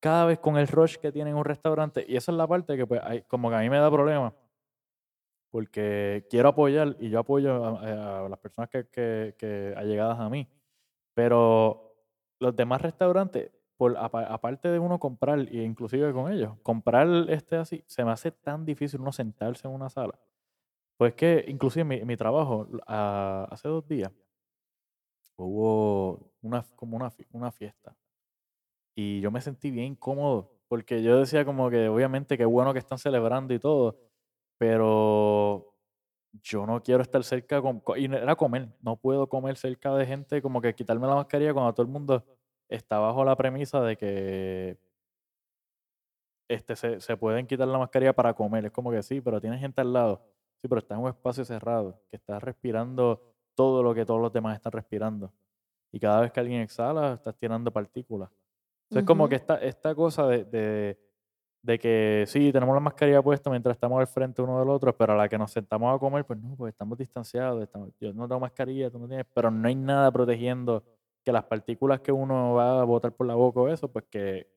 cada 0.00 0.26
vez 0.26 0.38
con 0.38 0.56
el 0.58 0.68
rush 0.68 0.96
que 0.96 1.12
tiene 1.12 1.30
en 1.30 1.36
un 1.36 1.44
restaurante. 1.44 2.04
Y 2.08 2.16
esa 2.16 2.32
es 2.32 2.38
la 2.38 2.46
parte 2.46 2.76
que 2.76 2.86
pues, 2.86 3.00
hay- 3.04 3.22
como 3.22 3.50
que 3.50 3.56
a 3.56 3.60
mí 3.60 3.70
me 3.70 3.78
da 3.78 3.90
problema, 3.90 4.34
porque 5.50 6.26
quiero 6.30 6.48
apoyar 6.50 6.96
y 6.98 7.10
yo 7.10 7.20
apoyo 7.20 7.64
a, 7.64 8.24
a 8.24 8.28
las 8.28 8.38
personas 8.38 8.68
que, 8.70 8.88
que, 8.88 9.34
que 9.38 9.74
allegadas 9.76 10.18
a 10.18 10.28
mí, 10.28 10.48
pero 11.14 11.96
los 12.40 12.56
demás 12.56 12.82
restaurantes, 12.82 13.52
por, 13.76 13.96
apa- 13.96 14.26
aparte 14.26 14.68
de 14.70 14.78
uno 14.78 14.98
comprar, 15.00 15.40
e 15.40 15.62
inclusive 15.64 16.12
con 16.12 16.32
ellos, 16.32 16.54
comprar 16.62 17.08
este 17.30 17.56
así, 17.56 17.84
se 17.86 18.04
me 18.04 18.10
hace 18.12 18.32
tan 18.32 18.64
difícil 18.64 19.00
uno 19.00 19.12
sentarse 19.12 19.68
en 19.68 19.74
una 19.74 19.90
sala. 19.90 20.18
Pues 20.98 21.14
que 21.14 21.44
inclusive 21.48 21.84
mi, 21.84 22.04
mi 22.04 22.16
trabajo, 22.16 22.68
hace 22.86 23.68
dos 23.68 23.86
días, 23.88 24.12
hubo 25.36 25.83
una, 26.48 26.64
como 26.76 26.96
una, 26.96 27.12
una 27.32 27.52
fiesta. 27.52 27.96
Y 28.96 29.20
yo 29.20 29.30
me 29.30 29.40
sentí 29.40 29.70
bien 29.70 29.96
cómodo, 29.96 30.52
porque 30.68 31.02
yo 31.02 31.18
decía 31.18 31.44
como 31.44 31.68
que 31.70 31.88
obviamente 31.88 32.38
qué 32.38 32.44
bueno 32.44 32.72
que 32.72 32.78
están 32.78 32.98
celebrando 32.98 33.52
y 33.54 33.58
todo, 33.58 33.98
pero 34.58 35.74
yo 36.42 36.66
no 36.66 36.82
quiero 36.82 37.02
estar 37.02 37.24
cerca 37.24 37.62
con, 37.62 37.80
co- 37.80 37.96
y 37.96 38.06
era 38.06 38.36
comer, 38.36 38.68
no 38.82 38.96
puedo 38.96 39.28
comer 39.28 39.56
cerca 39.56 39.94
de 39.96 40.06
gente, 40.06 40.42
como 40.42 40.60
que 40.62 40.74
quitarme 40.74 41.06
la 41.08 41.16
mascarilla 41.16 41.54
cuando 41.54 41.74
todo 41.74 41.86
el 41.86 41.92
mundo 41.92 42.24
está 42.68 42.98
bajo 42.98 43.24
la 43.24 43.36
premisa 43.36 43.80
de 43.82 43.96
que 43.96 44.78
este, 46.48 46.76
se, 46.76 47.00
se 47.00 47.16
pueden 47.16 47.46
quitar 47.46 47.68
la 47.68 47.78
mascarilla 47.78 48.12
para 48.12 48.34
comer. 48.34 48.66
Es 48.66 48.72
como 48.72 48.90
que 48.90 49.02
sí, 49.02 49.20
pero 49.20 49.40
tienes 49.40 49.60
gente 49.60 49.80
al 49.80 49.92
lado. 49.92 50.22
Sí, 50.62 50.68
pero 50.68 50.78
estás 50.78 50.98
en 50.98 51.04
un 51.04 51.10
espacio 51.10 51.44
cerrado, 51.44 52.00
que 52.10 52.16
estás 52.16 52.42
respirando 52.42 53.22
todo 53.54 53.82
lo 53.82 53.94
que 53.94 54.04
todos 54.04 54.20
los 54.20 54.32
demás 54.32 54.56
están 54.56 54.72
respirando. 54.72 55.32
Y 55.94 56.00
cada 56.00 56.22
vez 56.22 56.32
que 56.32 56.40
alguien 56.40 56.60
exhala, 56.60 57.14
estás 57.14 57.36
tirando 57.36 57.70
partículas. 57.70 58.28
Entonces, 58.86 59.04
es 59.04 59.06
como 59.06 59.28
que 59.28 59.36
esta, 59.36 59.58
esta 59.58 59.94
cosa 59.94 60.26
de, 60.26 60.42
de, 60.44 60.98
de, 61.62 61.78
que 61.78 62.24
sí, 62.26 62.50
tenemos 62.50 62.74
la 62.74 62.80
mascarilla 62.80 63.22
puesta 63.22 63.48
mientras 63.48 63.76
estamos 63.76 64.00
al 64.00 64.08
frente 64.08 64.42
uno 64.42 64.58
del 64.58 64.70
otro, 64.70 64.96
pero 64.96 65.12
a 65.12 65.16
la 65.16 65.28
que 65.28 65.38
nos 65.38 65.52
sentamos 65.52 65.94
a 65.94 65.98
comer, 66.00 66.24
pues 66.24 66.40
no, 66.40 66.56
pues 66.56 66.72
estamos 66.72 66.98
distanciados. 66.98 67.62
Estamos, 67.62 67.90
yo 68.00 68.12
no 68.12 68.26
tengo 68.26 68.40
mascarilla, 68.40 68.90
tú 68.90 68.98
no 68.98 69.06
tienes, 69.06 69.24
pero 69.32 69.52
no 69.52 69.68
hay 69.68 69.76
nada 69.76 70.10
protegiendo 70.10 70.82
que 71.22 71.30
las 71.30 71.44
partículas 71.44 72.00
que 72.00 72.10
uno 72.10 72.54
va 72.54 72.80
a 72.80 72.84
botar 72.84 73.12
por 73.12 73.28
la 73.28 73.36
boca 73.36 73.60
o 73.60 73.68
eso, 73.68 73.86
pues 73.86 74.04
que, 74.10 74.48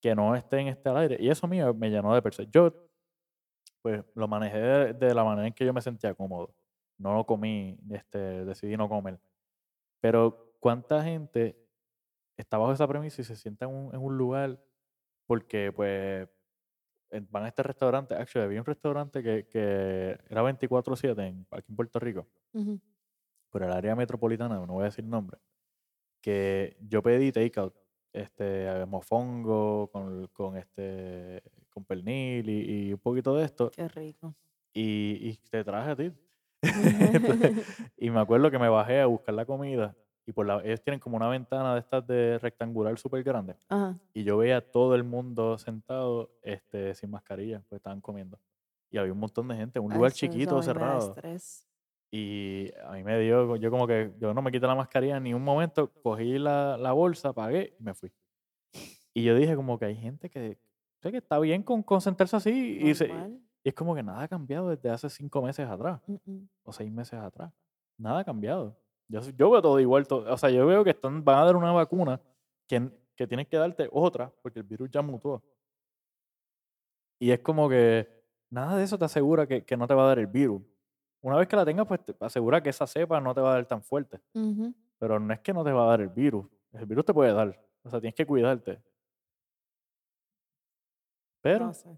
que 0.00 0.16
no 0.16 0.34
estén 0.34 0.66
este 0.66 0.88
al 0.88 0.96
aire. 0.96 1.16
Y 1.20 1.28
eso 1.28 1.46
a 1.46 1.48
mí 1.48 1.60
me 1.76 1.90
llenó 1.90 2.12
de 2.12 2.22
percepción. 2.22 2.50
Yo, 2.50 2.74
pues 3.82 4.02
lo 4.16 4.26
manejé 4.26 4.94
de, 4.94 5.14
la 5.14 5.22
manera 5.22 5.46
en 5.46 5.54
que 5.54 5.64
yo 5.64 5.72
me 5.72 5.80
sentía 5.80 6.12
cómodo. 6.12 6.52
No 6.98 7.14
lo 7.14 7.24
comí, 7.24 7.78
este, 7.92 8.44
decidí 8.44 8.76
no 8.76 8.88
comer. 8.88 9.20
Pero 10.00 10.51
¿cuánta 10.62 11.02
gente 11.02 11.58
está 12.36 12.56
bajo 12.56 12.72
esa 12.72 12.86
premisa 12.86 13.20
y 13.20 13.24
se 13.24 13.34
sienta 13.34 13.64
en 13.64 13.72
un, 13.72 13.94
en 13.94 14.00
un 14.00 14.16
lugar 14.16 14.62
porque 15.26 15.72
pues 15.72 16.28
van 17.30 17.44
a 17.44 17.48
este 17.48 17.64
restaurante, 17.64 18.14
actually, 18.14 18.46
había 18.46 18.60
un 18.60 18.66
restaurante 18.66 19.22
que, 19.22 19.46
que 19.48 20.18
era 20.30 20.42
24-7 20.42 21.46
aquí 21.50 21.66
en 21.68 21.76
Puerto 21.76 21.98
Rico, 21.98 22.26
por 23.50 23.62
el 23.64 23.72
área 23.72 23.96
metropolitana, 23.96 24.64
no 24.64 24.74
voy 24.74 24.82
a 24.82 24.86
decir 24.86 25.04
nombre, 25.04 25.38
que 26.22 26.76
yo 26.80 27.02
pedí 27.02 27.32
takeout, 27.32 27.74
este, 28.12 28.86
mofongo 28.86 29.90
con, 29.90 30.28
con 30.28 30.56
este, 30.56 31.42
con 31.70 31.84
pernil 31.84 32.48
y, 32.48 32.92
un 32.92 33.00
poquito 33.00 33.34
de 33.34 33.46
esto. 33.46 33.70
Qué 33.70 33.88
rico. 33.88 34.34
Y, 34.72 35.18
y 35.28 35.36
te 35.50 35.64
traje 35.64 35.90
a 35.90 35.96
ti. 35.96 36.12
y 37.96 38.10
me 38.10 38.20
acuerdo 38.20 38.50
que 38.50 38.58
me 38.58 38.68
bajé 38.68 39.00
a 39.00 39.06
buscar 39.06 39.34
la 39.34 39.44
comida 39.44 39.96
y 40.26 40.32
por 40.32 40.46
la, 40.46 40.60
ellos 40.64 40.80
tienen 40.82 41.00
como 41.00 41.16
una 41.16 41.28
ventana 41.28 41.74
de 41.74 41.80
estas 41.80 42.06
de 42.06 42.38
rectangular 42.38 42.96
súper 42.98 43.22
grande. 43.22 43.56
Y 44.14 44.24
yo 44.24 44.36
veía 44.36 44.58
a 44.58 44.60
todo 44.60 44.94
el 44.94 45.04
mundo 45.04 45.58
sentado 45.58 46.30
este, 46.42 46.94
sin 46.94 47.10
mascarilla, 47.10 47.62
pues 47.68 47.80
estaban 47.80 48.00
comiendo. 48.00 48.38
Y 48.90 48.98
había 48.98 49.12
un 49.12 49.18
montón 49.18 49.48
de 49.48 49.56
gente, 49.56 49.80
un 49.80 49.92
lugar 49.92 50.12
chiquito, 50.12 50.62
cerrado. 50.62 51.14
Y 52.14 52.70
a 52.84 52.92
mí 52.92 53.02
me 53.02 53.18
dio, 53.18 53.56
yo 53.56 53.70
como 53.70 53.86
que, 53.86 54.12
yo 54.20 54.34
no 54.34 54.42
me 54.42 54.52
quité 54.52 54.66
la 54.66 54.74
mascarilla 54.74 55.16
en 55.16 55.22
ningún 55.22 55.42
momento, 55.42 55.90
cogí 56.02 56.38
la, 56.38 56.76
la 56.76 56.92
bolsa, 56.92 57.32
pagué 57.32 57.74
y 57.80 57.82
me 57.82 57.94
fui. 57.94 58.12
Y 59.14 59.24
yo 59.24 59.34
dije 59.34 59.56
como 59.56 59.78
que 59.78 59.86
hay 59.86 59.96
gente 59.96 60.28
que, 60.28 60.58
sé 61.00 61.10
que 61.10 61.18
está 61.18 61.38
bien 61.38 61.62
con, 61.62 61.82
concentrarse 61.82 62.36
así 62.36 62.78
y, 62.82 62.94
se, 62.94 63.08
y, 63.08 63.68
es 63.68 63.74
como 63.74 63.94
que 63.94 64.02
nada 64.02 64.22
ha 64.22 64.28
cambiado 64.28 64.68
desde 64.68 64.90
hace 64.90 65.08
cinco 65.08 65.42
meses 65.42 65.66
atrás 65.68 66.00
o 66.62 66.72
seis 66.72 66.92
meses 66.92 67.18
atrás. 67.18 67.52
Nada 67.96 68.20
ha 68.20 68.24
cambiado. 68.24 68.76
Yo, 69.12 69.20
yo 69.36 69.50
veo 69.50 69.62
todo 69.62 69.78
igual. 69.80 70.06
o 70.10 70.36
sea, 70.38 70.50
yo 70.50 70.66
veo 70.66 70.84
que 70.84 70.90
están, 70.90 71.24
van 71.24 71.38
a 71.38 71.44
dar 71.44 71.56
una 71.56 71.72
vacuna 71.72 72.20
que, 72.66 72.90
que 73.14 73.26
tienes 73.26 73.46
que 73.46 73.56
darte 73.56 73.88
otra 73.92 74.32
porque 74.42 74.60
el 74.60 74.64
virus 74.64 74.90
ya 74.90 75.02
mutó. 75.02 75.42
Y 77.18 77.30
es 77.30 77.40
como 77.40 77.68
que 77.68 78.08
nada 78.50 78.76
de 78.76 78.84
eso 78.84 78.98
te 78.98 79.04
asegura 79.04 79.46
que, 79.46 79.64
que 79.64 79.76
no 79.76 79.86
te 79.86 79.94
va 79.94 80.04
a 80.04 80.08
dar 80.08 80.18
el 80.18 80.26
virus 80.26 80.62
una 81.22 81.36
vez 81.36 81.46
que 81.48 81.56
la 81.56 81.64
tengas, 81.64 81.86
pues 81.86 82.04
te 82.04 82.14
asegura 82.20 82.60
que 82.62 82.70
esa 82.70 82.86
cepa 82.86 83.20
no 83.20 83.32
te 83.32 83.40
va 83.40 83.52
a 83.52 83.54
dar 83.54 83.66
tan 83.66 83.82
fuerte. 83.82 84.20
Pero 84.98 85.20
no 85.20 85.32
es 85.32 85.40
que 85.40 85.52
no 85.52 85.64
te 85.64 85.70
va 85.72 85.84
a 85.84 85.90
dar 85.90 86.00
el 86.00 86.08
virus. 86.08 86.46
El 86.72 86.84
virus 86.84 87.04
te 87.04 87.14
puede 87.14 87.32
dar. 87.32 87.64
O 87.84 87.90
sea, 87.90 88.00
tienes 88.00 88.14
que 88.14 88.26
cuidarte. 88.26 88.82
Pero. 91.40 91.66
No 91.66 91.74
sé. 91.74 91.96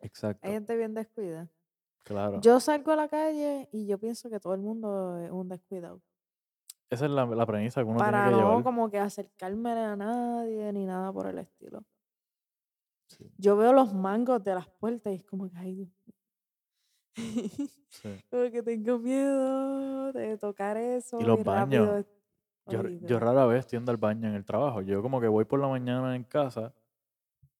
Exacto. 0.00 0.46
Hay 0.46 0.54
gente 0.54 0.76
bien 0.76 0.92
descuida. 0.92 1.48
Claro. 2.02 2.40
Yo 2.40 2.58
salgo 2.58 2.90
a 2.90 2.96
la 2.96 3.08
calle 3.08 3.68
y 3.70 3.86
yo 3.86 3.96
pienso 3.98 4.28
que 4.28 4.40
todo 4.40 4.54
el 4.54 4.60
mundo 4.60 5.18
es 5.18 5.30
un 5.30 5.48
descuidado. 5.48 6.00
Esa 6.92 7.06
es 7.06 7.10
la, 7.10 7.24
la 7.24 7.46
premisa 7.46 7.82
que 7.82 7.88
uno 7.88 7.98
Para 7.98 8.28
tiene 8.28 8.42
que 8.42 8.48
no 8.48 8.62
como 8.62 8.90
que 8.90 8.98
acercarme 8.98 9.70
a 9.70 9.96
nadie 9.96 10.70
ni 10.74 10.84
nada 10.84 11.10
por 11.10 11.26
el 11.26 11.38
estilo. 11.38 11.82
Yo 13.38 13.56
veo 13.56 13.72
los 13.72 13.94
mangos 13.94 14.44
de 14.44 14.54
las 14.54 14.68
puertas 14.68 15.10
y 15.14 15.16
es 15.16 15.24
como 15.24 15.48
que, 15.48 15.56
ay, 15.56 15.90
Porque 18.28 18.62
tengo 18.62 18.98
miedo 18.98 20.12
de 20.12 20.36
tocar 20.36 20.76
eso. 20.76 21.18
Y 21.18 21.24
los 21.24 21.42
baños. 21.42 22.04
Yo, 22.66 23.18
rara 23.18 23.46
vez 23.46 23.66
tiendo 23.66 23.90
al 23.90 23.96
baño 23.96 24.28
en 24.28 24.34
el 24.34 24.44
trabajo. 24.44 24.82
Yo 24.82 25.00
como 25.00 25.18
que 25.18 25.28
voy 25.28 25.46
por 25.46 25.60
la 25.60 25.68
mañana 25.68 26.14
en 26.14 26.24
casa 26.24 26.74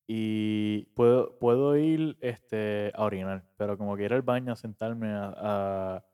y 0.07 0.85
puedo, 0.95 1.39
puedo 1.39 1.74
ir 1.78 2.18
este, 2.20 2.93
a 2.95 3.05
orinar, 3.05 3.49
pero 3.57 3.78
como 3.78 3.97
que 3.97 4.05
ir 4.05 4.12
al 4.12 4.20
baño 4.20 4.53
a 4.53 4.57
sentarme 4.57 5.09
a, 5.09 5.33
a, 5.37 6.05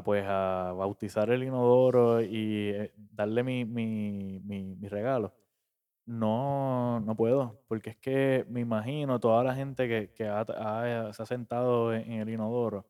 pues 0.00 0.24
a 0.26 0.72
bautizar 0.74 1.28
el 1.28 1.42
inodoro 1.42 2.22
y 2.22 2.70
eh, 2.70 2.92
darle 2.96 3.42
mi, 3.42 3.66
mi, 3.66 4.40
mi, 4.42 4.74
mi 4.76 4.88
regalo 4.88 5.34
no, 6.06 7.00
no 7.00 7.14
puedo, 7.14 7.62
porque 7.68 7.90
es 7.90 7.96
que 7.96 8.44
me 8.48 8.60
imagino 8.60 9.20
toda 9.20 9.44
la 9.44 9.54
gente 9.54 9.88
que, 9.88 10.12
que 10.12 10.24
se 10.24 11.22
ha 11.22 11.26
sentado 11.26 11.94
en, 11.94 12.12
el 12.12 12.28
inodoro, 12.28 12.86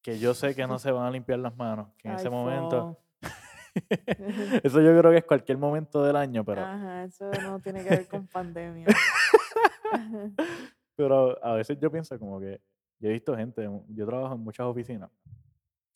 que 0.00 0.18
yo 0.18 0.34
sé 0.34 0.54
que 0.54 0.66
no 0.66 0.78
se 0.78 0.92
van 0.92 1.06
a 1.06 1.10
limpiar 1.10 1.38
las 1.40 1.56
manos, 1.56 1.88
que 1.98 2.08
en 2.08 2.14
ese 2.14 2.30
momento... 2.30 2.98
eso 4.62 4.82
yo 4.82 4.98
creo 4.98 5.10
que 5.10 5.18
es 5.18 5.24
cualquier 5.24 5.58
momento 5.58 6.04
del 6.04 6.16
año, 6.16 6.44
pero... 6.44 6.62
Ajá, 6.62 7.04
eso 7.04 7.30
no 7.42 7.58
tiene 7.60 7.82
que 7.82 7.90
ver 7.90 8.08
con 8.08 8.26
pandemia. 8.26 8.86
pero 10.96 11.42
a 11.44 11.54
veces 11.54 11.78
yo 11.80 11.90
pienso 11.90 12.18
como 12.18 12.38
que 12.38 12.60
yo 13.00 13.08
he 13.08 13.12
visto 13.12 13.36
gente, 13.36 13.68
yo 13.88 14.06
trabajo 14.06 14.34
en 14.34 14.40
muchas 14.40 14.66
oficinas 14.66 15.10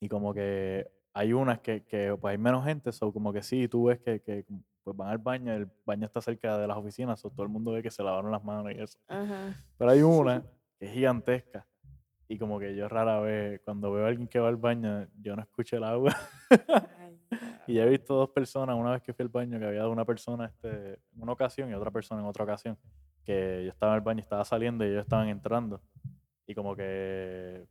y 0.01 0.09
como 0.09 0.35
que 0.35 0.91
hay 1.13 1.33
unas 1.33 1.61
que, 1.61 1.85
que 1.85 2.17
pues 2.21 2.33
hay 2.33 2.39
menos 2.39 2.65
gente, 2.65 2.91
o 3.01 3.13
como 3.13 3.33
que 3.33 3.43
sí, 3.43 3.69
tú 3.69 3.85
ves 3.85 4.01
que, 4.01 4.21
que 4.21 4.45
pues 4.85 4.97
van 4.97 5.09
al 5.09 5.19
baño, 5.19 5.53
el 5.53 5.69
baño 5.85 6.07
está 6.07 6.21
cerca 6.21 6.59
de 6.59 6.67
las 6.67 6.77
oficinas, 6.77 7.25
o 7.25 7.31
todo 7.31 7.43
el 7.43 7.49
mundo 7.49 7.73
ve 7.73 7.83
que 7.83 7.91
se 7.91 8.03
lavaron 8.03 8.31
las 8.31 8.45
manos 8.45 8.73
y 8.73 8.81
eso. 8.81 8.99
Pero 9.79 9.91
hay 9.91 10.03
una 10.03 10.45
que 10.79 10.87
es 10.87 10.93
gigantesca 10.93 11.67
y 12.29 12.39
como 12.39 12.59
que 12.59 12.75
yo 12.75 12.89
rara 12.89 13.21
vez, 13.21 13.61
cuando 13.65 13.93
veo 13.93 14.05
a 14.05 14.09
alguien 14.09 14.27
que 14.27 14.41
va 14.41 14.49
al 14.49 14.57
baño, 14.57 15.07
yo 15.21 15.37
no 15.37 15.43
escucho 15.43 15.77
el 15.77 15.85
agua. 15.85 16.15
y 17.67 17.75
ya 17.75 17.85
he 17.85 17.89
visto 17.89 18.15
dos 18.15 18.31
personas, 18.31 18.77
una 18.77 18.93
vez 18.93 19.03
que 19.03 19.13
fui 19.13 19.23
al 19.23 19.29
baño, 19.29 19.59
que 19.59 19.67
había 19.67 19.87
una 19.89 20.05
persona 20.05 20.47
este, 20.47 20.95
en 20.95 21.23
una 21.23 21.33
ocasión 21.33 21.71
y 21.71 21.75
otra 21.75 21.91
persona 21.91 22.21
en 22.21 22.27
otra 22.27 22.45
ocasión, 22.45 22.77
que 23.25 23.63
yo 23.65 23.71
estaba 23.71 23.93
en 23.93 23.97
el 23.97 24.05
baño, 24.05 24.21
estaba 24.21 24.45
saliendo 24.45 24.85
y 24.85 24.89
ellos 24.89 25.03
estaban 25.03 25.29
entrando. 25.29 25.81
Y 26.49 26.55
como 26.55 26.75
que, 26.75 27.67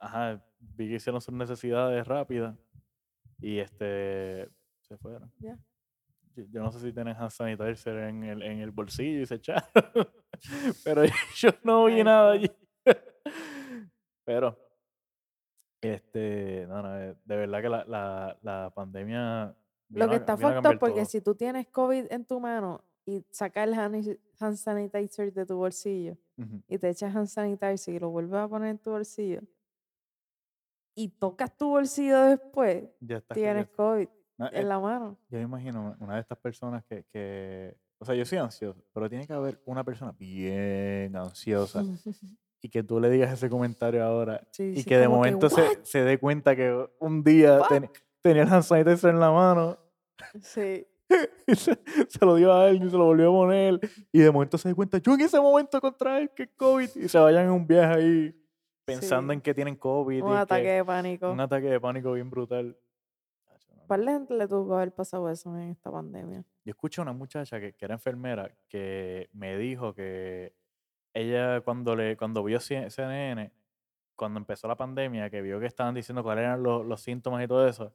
ajá, 0.00 0.42
vi 0.58 0.88
que 0.88 0.94
hicieron 0.94 1.20
sus 1.20 1.34
necesidades 1.34 2.06
rápidas 2.06 2.56
y 3.38 3.58
este, 3.58 4.48
se 4.80 4.96
fueron. 4.96 5.30
Yo 5.40 6.62
no 6.62 6.72
sé 6.72 6.80
si 6.80 6.92
tienen 6.92 7.16
hand 7.16 7.30
sanitizer 7.30 7.96
en 7.96 8.24
el, 8.24 8.42
en 8.42 8.60
el 8.60 8.70
bolsillo 8.70 9.20
y 9.20 9.26
se 9.26 9.36
echaron, 9.36 9.62
pero 10.84 11.02
yo 11.36 11.50
no 11.62 11.84
vi 11.84 12.02
nada 12.02 12.32
allí. 12.32 12.50
pero, 14.24 14.58
este, 15.82 16.66
no, 16.66 16.82
no, 16.82 16.98
eh, 16.98 17.16
de 17.24 17.36
verdad 17.36 17.60
que 17.60 17.68
la, 17.68 17.84
la, 17.84 18.38
la 18.42 18.72
pandemia... 18.74 19.54
Lo 19.90 20.08
que 20.08 20.16
está 20.16 20.36
fuerte 20.36 20.78
porque 20.78 21.04
si 21.04 21.20
tú 21.20 21.34
tienes 21.34 21.66
COVID 21.66 22.06
en 22.10 22.24
tu 22.24 22.38
mano 22.38 22.84
y 23.04 23.24
sacas 23.30 23.66
el 23.66 23.74
hand, 23.74 24.16
sanitizer 24.56 25.32
de 25.32 25.44
tu 25.44 25.56
bolsillo 25.56 26.16
y 26.68 26.78
te 26.78 26.88
echas 26.88 27.14
hand 27.14 27.26
sanitizer 27.26 27.96
y 27.96 27.98
lo 27.98 28.10
vuelves 28.10 28.38
a 28.38 28.48
poner 28.48 28.70
en 28.70 28.78
tu 28.78 28.90
bolsillo 28.90 29.42
y 30.94 31.08
tocas 31.08 31.56
tu 31.56 31.70
bolsillo 31.70 32.20
después, 32.22 32.84
tienes 33.32 33.68
COVID. 33.68 34.08
En 34.52 34.68
la 34.68 34.78
mano. 34.78 35.18
Yo 35.28 35.36
me 35.36 35.44
imagino 35.44 35.94
una 36.00 36.14
de 36.14 36.20
estas 36.22 36.38
personas 36.38 36.82
que, 36.84 37.04
que, 37.12 37.76
o 37.98 38.06
sea, 38.06 38.14
yo 38.14 38.24
soy 38.24 38.38
ansioso, 38.38 38.82
pero 38.94 39.08
tiene 39.10 39.26
que 39.26 39.34
haber 39.34 39.60
una 39.66 39.84
persona 39.84 40.12
bien 40.12 41.14
ansiosa 41.14 41.84
y 42.62 42.68
que 42.70 42.82
tú 42.82 43.00
le 43.00 43.10
digas 43.10 43.32
ese 43.32 43.50
comentario 43.50 44.02
ahora 44.02 44.40
y 44.58 44.82
que 44.84 44.96
de 44.96 45.08
momento 45.08 45.50
se, 45.50 45.84
se, 45.84 46.04
dé 46.04 46.18
cuenta 46.18 46.56
que 46.56 46.88
un 47.00 47.22
día 47.22 47.60
tenía 48.22 48.44
el 48.44 48.48
hand 48.48 48.62
sanitizer 48.62 49.10
en 49.10 49.20
la 49.20 49.30
mano. 49.30 49.78
Sí. 50.40 50.86
y 51.46 51.54
se, 51.54 51.76
lo 52.20 52.36
dio 52.36 52.54
a 52.54 52.68
él 52.68 52.82
y 52.82 52.90
se 52.90 52.96
lo 52.96 53.04
volvió 53.04 53.28
a 53.28 53.32
poner 53.32 53.80
y 54.12 54.20
de 54.20 54.30
momento 54.30 54.56
se 54.58 54.68
da 54.68 54.74
cuenta, 54.74 54.98
yo 54.98 55.14
en 55.14 55.20
ese 55.22 55.40
momento 55.40 55.80
contraer 55.80 56.30
que 56.34 56.46
COVID 56.48 56.88
y 56.94 57.08
se 57.08 57.18
vayan 57.18 57.46
en 57.46 57.50
un 57.50 57.66
viaje 57.66 57.94
ahí 57.94 58.34
pensando 58.84 59.32
en 59.32 59.40
que 59.40 59.54
tienen 59.54 59.76
COVID. 59.76 60.22
Un 60.22 60.36
ataque 60.36 60.70
de 60.70 60.84
pánico. 60.84 61.30
Un 61.30 61.40
ataque 61.40 61.66
de 61.66 61.80
pánico 61.80 62.12
bien 62.12 62.30
brutal 62.30 62.76
de 63.98 64.12
gente 64.12 64.34
le 64.34 64.46
tuvo 64.46 64.68
que 64.68 64.74
haber 64.74 64.94
pasado 64.94 65.28
eso 65.30 65.54
en 65.56 65.70
esta 65.70 65.90
pandemia? 65.90 66.44
Yo 66.64 66.70
escuché 66.70 67.00
a 67.00 67.02
una 67.02 67.12
muchacha 67.12 67.58
que, 67.58 67.72
que, 67.72 67.84
era 67.84 67.94
enfermera 67.94 68.54
que 68.68 69.28
me 69.32 69.56
dijo 69.56 69.94
que 69.94 70.54
ella 71.12 71.60
cuando, 71.62 71.96
le, 71.96 72.16
cuando 72.16 72.44
vio 72.44 72.60
CNN, 72.60 73.52
cuando 74.14 74.38
empezó 74.38 74.68
la 74.68 74.76
pandemia, 74.76 75.28
que 75.30 75.42
vio 75.42 75.58
que 75.58 75.66
estaban 75.66 75.94
diciendo 75.94 76.22
cuáles 76.22 76.44
eran 76.44 76.62
los, 76.62 76.86
los 76.86 77.00
síntomas 77.00 77.42
y 77.42 77.48
todo 77.48 77.66
eso, 77.66 77.92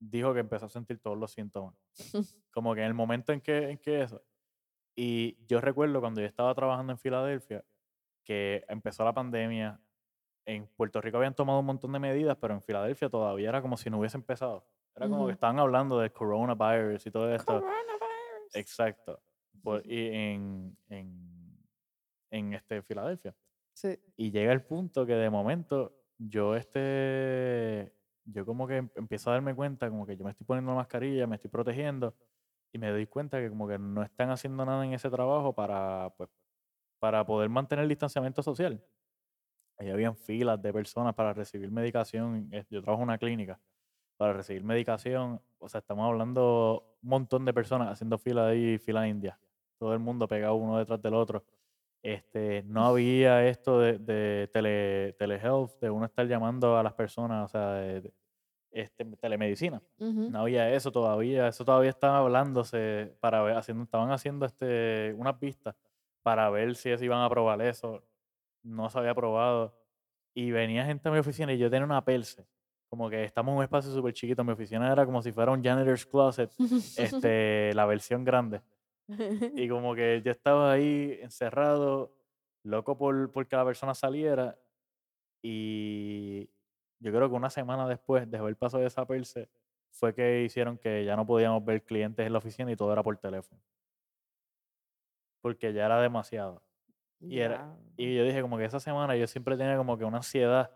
dijo 0.00 0.34
que 0.34 0.40
empezó 0.40 0.66
a 0.66 0.70
sentir 0.70 0.98
todos 0.98 1.16
los 1.16 1.30
síntomas. 1.30 1.74
Como 2.50 2.74
que 2.74 2.80
en 2.80 2.88
el 2.88 2.94
momento 2.94 3.32
en 3.32 3.40
que, 3.40 3.70
en 3.70 3.78
que 3.78 4.02
eso. 4.02 4.22
Y 4.94 5.38
yo 5.46 5.60
recuerdo 5.60 6.00
cuando 6.00 6.20
yo 6.20 6.26
estaba 6.26 6.54
trabajando 6.54 6.92
en 6.92 6.98
Filadelfia, 6.98 7.64
que 8.24 8.64
empezó 8.68 9.04
la 9.04 9.14
pandemia, 9.14 9.80
en 10.44 10.66
Puerto 10.66 11.00
Rico 11.00 11.18
habían 11.18 11.34
tomado 11.34 11.60
un 11.60 11.66
montón 11.66 11.92
de 11.92 11.98
medidas, 11.98 12.36
pero 12.40 12.54
en 12.54 12.62
Filadelfia 12.62 13.08
todavía 13.08 13.48
era 13.48 13.62
como 13.62 13.76
si 13.76 13.90
no 13.90 13.98
hubiese 13.98 14.16
empezado. 14.16 14.66
Era 14.94 15.08
como 15.08 15.26
que 15.26 15.32
estaban 15.32 15.58
hablando 15.58 15.98
del 15.98 16.12
coronavirus 16.12 17.06
y 17.06 17.10
todo 17.10 17.32
esto. 17.34 17.60
Coronavirus. 17.60 18.54
Exacto. 18.54 19.20
Por- 19.62 19.86
y 19.86 20.08
en, 20.08 20.76
en, 20.88 21.58
en 22.30 22.54
este, 22.54 22.82
Filadelfia. 22.82 23.34
Sí. 23.72 23.98
Y 24.16 24.30
llega 24.30 24.52
el 24.52 24.62
punto 24.64 25.06
que 25.06 25.14
de 25.14 25.30
momento 25.30 25.96
yo 26.18 26.54
este, 26.56 27.94
yo 28.24 28.44
como 28.44 28.66
que 28.66 28.76
em- 28.78 28.90
empiezo 28.96 29.30
a 29.30 29.34
darme 29.34 29.54
cuenta 29.54 29.88
como 29.88 30.04
que 30.06 30.16
yo 30.16 30.24
me 30.24 30.30
estoy 30.32 30.46
poniendo 30.46 30.72
la 30.72 30.76
mascarilla, 30.78 31.26
me 31.26 31.36
estoy 31.36 31.50
protegiendo 31.50 32.14
y 32.72 32.78
me 32.78 32.90
doy 32.90 33.06
cuenta 33.06 33.38
que 33.40 33.48
como 33.48 33.66
que 33.68 33.78
no 33.78 34.02
están 34.02 34.30
haciendo 34.30 34.64
nada 34.66 34.84
en 34.84 34.92
ese 34.92 35.08
trabajo 35.10 35.54
para, 35.54 36.12
pues, 36.16 36.28
para 36.98 37.24
poder 37.24 37.48
mantener 37.48 37.84
el 37.84 37.88
distanciamiento 37.88 38.42
social. 38.42 38.82
Ahí 39.82 39.90
habían 39.90 40.16
filas 40.16 40.60
de 40.62 40.72
personas 40.72 41.14
para 41.14 41.32
recibir 41.32 41.70
medicación. 41.70 42.50
Yo 42.70 42.82
trabajo 42.82 43.02
en 43.02 43.08
una 43.08 43.18
clínica 43.18 43.60
para 44.16 44.32
recibir 44.34 44.64
medicación. 44.64 45.40
O 45.58 45.68
sea, 45.68 45.80
estamos 45.80 46.06
hablando 46.08 46.96
un 47.02 47.08
montón 47.10 47.44
de 47.44 47.54
personas 47.54 47.88
haciendo 47.90 48.18
fila 48.18 48.48
ahí, 48.48 48.78
fila 48.78 49.08
india. 49.08 49.38
Todo 49.78 49.92
el 49.94 49.98
mundo 50.00 50.28
pegado 50.28 50.54
uno 50.56 50.78
detrás 50.78 51.02
del 51.02 51.14
otro. 51.14 51.44
Este, 52.02 52.62
no 52.64 52.84
había 52.86 53.46
esto 53.48 53.78
de, 53.80 53.98
de 53.98 54.48
tele, 54.52 55.14
telehealth, 55.18 55.78
de 55.80 55.90
uno 55.90 56.06
estar 56.06 56.26
llamando 56.26 56.76
a 56.76 56.82
las 56.82 56.94
personas, 56.94 57.44
o 57.44 57.48
sea, 57.48 57.74
de, 57.74 58.00
de- 58.02 58.14
este, 58.72 59.04
telemedicina. 59.16 59.82
No 60.26 60.40
había 60.40 60.70
eso 60.72 60.92
todavía, 60.92 61.48
eso 61.48 61.64
todavía 61.64 61.90
estaba 61.90 62.18
hablándose 62.18 63.16
para 63.20 63.42
ver, 63.42 63.56
haciendo, 63.56 63.84
estaban 63.84 64.10
haciendo 64.12 64.46
este, 64.46 65.14
unas 65.16 65.36
pistas 65.38 65.76
para 66.22 66.48
ver 66.50 66.74
si 66.76 66.96
se 66.96 67.04
iban 67.04 67.18
a 67.20 67.26
aprobar 67.26 67.60
eso. 67.62 68.04
No 68.62 68.88
se 68.88 68.98
había 68.98 69.12
aprobado. 69.12 69.74
Y 70.34 70.50
venía 70.50 70.84
gente 70.84 71.08
a 71.08 71.12
mi 71.12 71.18
oficina 71.18 71.52
y 71.52 71.58
yo 71.58 71.70
tenía 71.70 71.84
una 71.84 72.04
perse. 72.04 72.46
Como 72.88 73.08
que 73.08 73.24
estamos 73.24 73.52
en 73.52 73.58
un 73.58 73.64
espacio 73.64 73.92
súper 73.92 74.12
chiquito. 74.12 74.44
Mi 74.44 74.52
oficina 74.52 74.90
era 74.90 75.04
como 75.04 75.22
si 75.22 75.32
fuera 75.32 75.52
un 75.52 75.62
janitor's 75.62 76.06
closet, 76.06 76.50
este, 76.98 77.72
la 77.74 77.86
versión 77.86 78.24
grande. 78.24 78.62
Y 79.54 79.68
como 79.68 79.94
que 79.94 80.22
yo 80.24 80.30
estaba 80.30 80.72
ahí 80.72 81.18
encerrado, 81.22 82.14
loco 82.64 82.96
por, 82.96 83.30
por 83.30 83.46
que 83.46 83.56
la 83.56 83.64
persona 83.64 83.94
saliera. 83.94 84.58
Y 85.42 86.48
yo 87.00 87.10
creo 87.12 87.28
que 87.28 87.34
una 87.34 87.50
semana 87.50 87.88
después 87.88 88.30
de 88.30 88.38
haber 88.38 88.56
pasado 88.56 88.86
esa 88.86 89.06
perse, 89.06 89.48
fue 89.90 90.14
que 90.14 90.42
hicieron 90.42 90.78
que 90.78 91.04
ya 91.04 91.16
no 91.16 91.26
podíamos 91.26 91.64
ver 91.64 91.82
clientes 91.84 92.26
en 92.26 92.32
la 92.32 92.38
oficina 92.38 92.70
y 92.72 92.76
todo 92.76 92.92
era 92.92 93.02
por 93.02 93.16
teléfono. 93.18 93.60
Porque 95.40 95.72
ya 95.72 95.86
era 95.86 96.00
demasiado. 96.00 96.62
Y, 97.22 97.38
era, 97.38 97.76
y 97.96 98.16
yo 98.16 98.24
dije 98.24 98.42
como 98.42 98.58
que 98.58 98.64
esa 98.64 98.80
semana 98.80 99.16
yo 99.16 99.26
siempre 99.26 99.56
tenía 99.56 99.76
como 99.76 99.96
que 99.96 100.04
una 100.04 100.18
ansiedad 100.18 100.70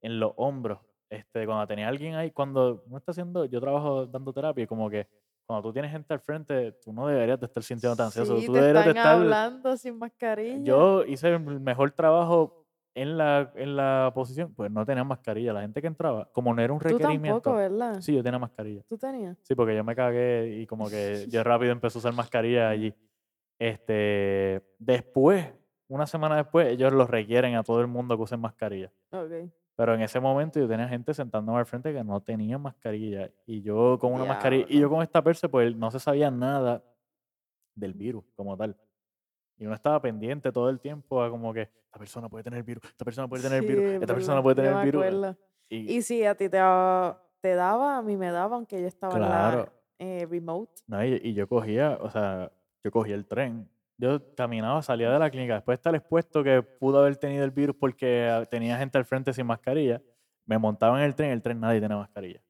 en 0.00 0.18
los 0.18 0.32
hombros. 0.36 0.80
Este, 1.10 1.44
cuando 1.44 1.66
tenía 1.66 1.88
alguien 1.88 2.14
ahí, 2.14 2.30
cuando 2.30 2.82
uno 2.86 2.96
está 2.96 3.12
haciendo, 3.12 3.44
yo 3.44 3.60
trabajo 3.60 4.06
dando 4.06 4.32
terapia 4.32 4.66
como 4.66 4.88
que 4.88 5.06
cuando 5.44 5.68
tú 5.68 5.72
tienes 5.72 5.90
gente 5.90 6.14
al 6.14 6.20
frente, 6.20 6.72
tú 6.82 6.92
no 6.92 7.06
deberías 7.06 7.38
de 7.38 7.46
estar 7.46 7.62
sintiendo 7.62 8.02
ansioso. 8.02 8.38
Sí, 8.38 8.46
tú 8.46 8.52
te 8.52 8.60
deberías 8.60 8.86
están 8.86 8.94
de 8.94 9.00
estar... 9.00 9.16
hablando 9.16 9.76
sin 9.76 9.98
mascarilla. 9.98 10.64
Yo 10.64 11.04
hice 11.04 11.28
el 11.28 11.40
mejor 11.40 11.90
trabajo 11.92 12.64
en 12.94 13.18
la, 13.18 13.52
en 13.54 13.76
la 13.76 14.12
posición, 14.14 14.54
pues 14.54 14.70
no 14.70 14.86
tenía 14.86 15.04
mascarilla. 15.04 15.52
La 15.52 15.62
gente 15.62 15.80
que 15.80 15.86
entraba, 15.86 16.28
como 16.32 16.54
no 16.54 16.62
era 16.62 16.72
un 16.72 16.78
Tú 16.78 16.88
requerimiento. 16.88 17.40
tampoco, 17.40 17.56
¿verdad? 17.56 18.00
Sí, 18.00 18.14
yo 18.14 18.22
tenía 18.22 18.38
mascarilla. 18.38 18.82
¿Tú 18.88 18.96
tenías? 18.96 19.36
Sí, 19.42 19.54
porque 19.54 19.74
yo 19.74 19.84
me 19.84 19.94
cagué 19.94 20.60
y 20.60 20.66
como 20.66 20.88
que 20.88 21.26
yo 21.28 21.42
rápido 21.44 21.72
empecé 21.72 21.98
a 21.98 22.00
usar 22.00 22.14
mascarilla 22.14 22.68
allí. 22.68 22.94
Este, 23.58 24.62
después, 24.78 25.52
una 25.94 26.06
semana 26.06 26.36
después, 26.36 26.66
ellos 26.68 26.92
los 26.92 27.08
requieren 27.10 27.54
a 27.54 27.62
todo 27.62 27.80
el 27.80 27.86
mundo 27.86 28.16
que 28.16 28.22
usen 28.22 28.40
mascarilla. 28.40 28.90
Ok. 29.10 29.30
Pero 29.74 29.94
en 29.94 30.02
ese 30.02 30.20
momento 30.20 30.60
yo 30.60 30.68
tenía 30.68 30.86
gente 30.88 31.14
sentándome 31.14 31.58
al 31.58 31.66
frente 31.66 31.92
que 31.92 32.04
no 32.04 32.20
tenía 32.20 32.58
mascarilla. 32.58 33.30
Y 33.46 33.62
yo 33.62 33.98
con 33.98 34.12
una 34.12 34.24
mascarilla, 34.24 34.66
y 34.68 34.78
yo 34.80 34.88
con 34.90 35.02
esta 35.02 35.22
perse, 35.22 35.48
pues 35.48 35.74
no 35.76 35.90
se 35.90 35.98
sabía 35.98 36.30
nada 36.30 36.82
del 37.74 37.94
virus 37.94 38.24
como 38.36 38.56
tal. 38.56 38.76
Y 39.58 39.64
uno 39.66 39.74
estaba 39.74 40.00
pendiente 40.00 40.52
todo 40.52 40.68
el 40.68 40.78
tiempo 40.80 41.22
a 41.22 41.30
como 41.30 41.52
que 41.52 41.62
esta 41.62 41.98
persona 41.98 42.28
puede 42.28 42.44
tener 42.44 42.62
virus, 42.62 42.84
esta 42.84 43.04
persona 43.04 43.28
puede 43.28 43.42
tener 43.42 43.60
Sí, 43.62 43.66
virus, 43.68 43.84
es 43.84 44.00
esta 44.02 44.14
persona 44.14 44.42
puede 44.42 44.56
tener 44.56 44.84
virus. 44.84 45.04
acuerdo. 45.04 45.36
Y, 45.68 45.96
Y 45.96 46.02
si 46.02 46.24
a 46.24 46.34
ti 46.34 46.48
te, 46.48 46.56
daba- 46.58 47.22
te 47.40 47.54
daba, 47.54 47.98
a 47.98 48.02
mí 48.02 48.16
me 48.16 48.30
daba, 48.30 48.56
aunque 48.56 48.80
yo 48.80 48.86
estaba 48.86 49.14
en 49.14 49.20
la 49.22 49.26
Claro. 49.28 49.72
eh, 49.98 50.26
remote. 50.30 50.72
No, 50.86 51.04
y, 51.04 51.20
y 51.22 51.34
yo 51.34 51.48
cogía, 51.48 51.98
o 52.00 52.10
sea, 52.10 52.50
yo 52.84 52.90
cogía 52.90 53.14
el 53.14 53.26
tren. 53.26 53.68
Yo 53.98 54.34
caminaba, 54.34 54.82
salía 54.82 55.10
de 55.10 55.18
la 55.18 55.30
clínica, 55.30 55.54
después 55.54 55.76
de 55.76 55.80
estar 55.80 55.94
expuesto 55.94 56.42
que 56.42 56.62
pudo 56.62 56.98
haber 57.00 57.16
tenido 57.16 57.44
el 57.44 57.50
virus 57.50 57.76
porque 57.78 58.46
tenía 58.50 58.76
gente 58.78 58.98
al 58.98 59.04
frente 59.04 59.32
sin 59.32 59.46
mascarilla, 59.46 60.02
me 60.46 60.58
montaba 60.58 60.98
en 60.98 61.04
el 61.04 61.14
tren, 61.14 61.30
el 61.30 61.42
tren 61.42 61.60
nadie 61.60 61.80
tenía 61.80 61.96
mascarilla. 61.96 62.42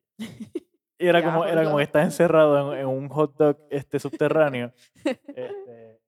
Y 0.99 1.07
era 1.09 1.23
como, 1.23 1.45
era 1.45 1.65
como 1.65 1.79
que 1.79 1.83
estás 1.83 2.05
encerrado 2.05 2.75
en, 2.75 2.81
en 2.81 2.87
un 2.87 3.09
hot 3.09 3.37
dog 3.37 3.59
este, 3.71 3.99
subterráneo. 3.99 4.73
este, 5.05 6.01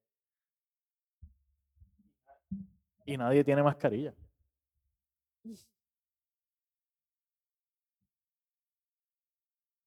y 3.04 3.16
nadie 3.16 3.42
tiene 3.42 3.62
mascarilla. 3.62 4.14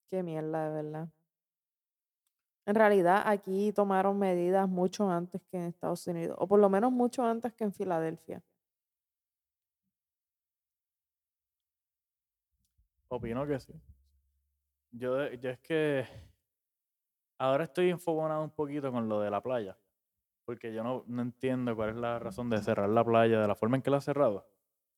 Qué 0.10 0.24
mierda, 0.24 0.70
de 0.70 0.84
verdad. 0.84 1.10
En 2.68 2.76
realidad, 2.76 3.24
aquí 3.26 3.72
tomaron 3.72 4.20
medidas 4.20 4.68
mucho 4.68 5.10
antes 5.10 5.42
que 5.50 5.56
en 5.56 5.64
Estados 5.64 6.06
Unidos, 6.06 6.36
o 6.38 6.48
por 6.48 6.60
lo 6.60 6.70
menos 6.70 6.92
mucho 6.92 7.24
antes 7.24 7.54
que 7.54 7.64
en 7.64 7.72
Filadelfia. 7.72 8.44
Opino 13.08 13.48
que 13.48 13.58
sí. 13.62 13.74
Yo, 14.92 15.32
yo 15.32 15.50
es 15.50 15.60
que 15.60 16.06
ahora 17.38 17.64
estoy 17.64 17.90
enfogonado 17.90 18.44
un 18.44 18.52
poquito 18.52 18.92
con 18.92 19.08
lo 19.08 19.22
de 19.22 19.32
la 19.32 19.40
playa. 19.40 19.78
Porque 20.44 20.74
yo 20.74 20.84
no, 20.84 21.06
no 21.08 21.22
entiendo 21.22 21.74
cuál 21.74 21.92
es 21.92 21.96
la 21.96 22.20
razón 22.20 22.50
de 22.50 22.58
cerrar 22.62 22.90
la 22.90 23.06
playa 23.06 23.40
de 23.40 23.48
la 23.48 23.56
forma 23.56 23.78
en 23.78 23.82
que 23.82 23.92
la 23.92 23.98
ha 23.98 24.02
cerrado. 24.02 24.46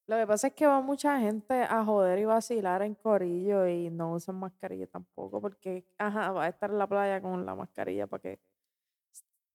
Lo 0.10 0.18
que 0.18 0.26
pasa 0.26 0.47
es 0.47 0.53
que 0.53 0.66
va 0.66 0.82
mucha 0.82 1.20
gente 1.20 1.62
a 1.62 1.86
joder 1.86 2.18
y 2.18 2.26
vacilar 2.26 2.82
en 2.82 2.95
corillo 2.95 3.68
y 3.68 3.91
no 3.91 4.14
usan 4.14 4.39
mascarilla 4.39 4.88
tampoco, 4.88 5.39
porque, 5.39 5.86
ajá, 5.99 6.32
va 6.32 6.45
a 6.45 6.47
estar 6.47 6.72
en 6.72 6.80
la 6.80 6.88
playa 6.88 7.22
con 7.22 7.45
la 7.45 7.53
mascarilla 7.53 8.07
para 8.07 8.20
que 8.20 8.39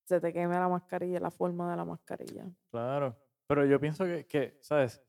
se 0.05 0.21
te 0.21 0.33
queme 0.33 0.55
la 0.55 0.69
mascarilla, 0.69 1.19
la 1.19 1.33
forma 1.33 1.69
de 1.73 1.77
la 1.77 1.85
mascarilla. 1.85 2.47
Claro. 2.71 3.17
Pero 3.49 3.67
yo 3.67 3.81
pienso 3.81 4.05
que, 4.05 4.29
que, 4.29 4.57
¿sabes? 4.63 5.03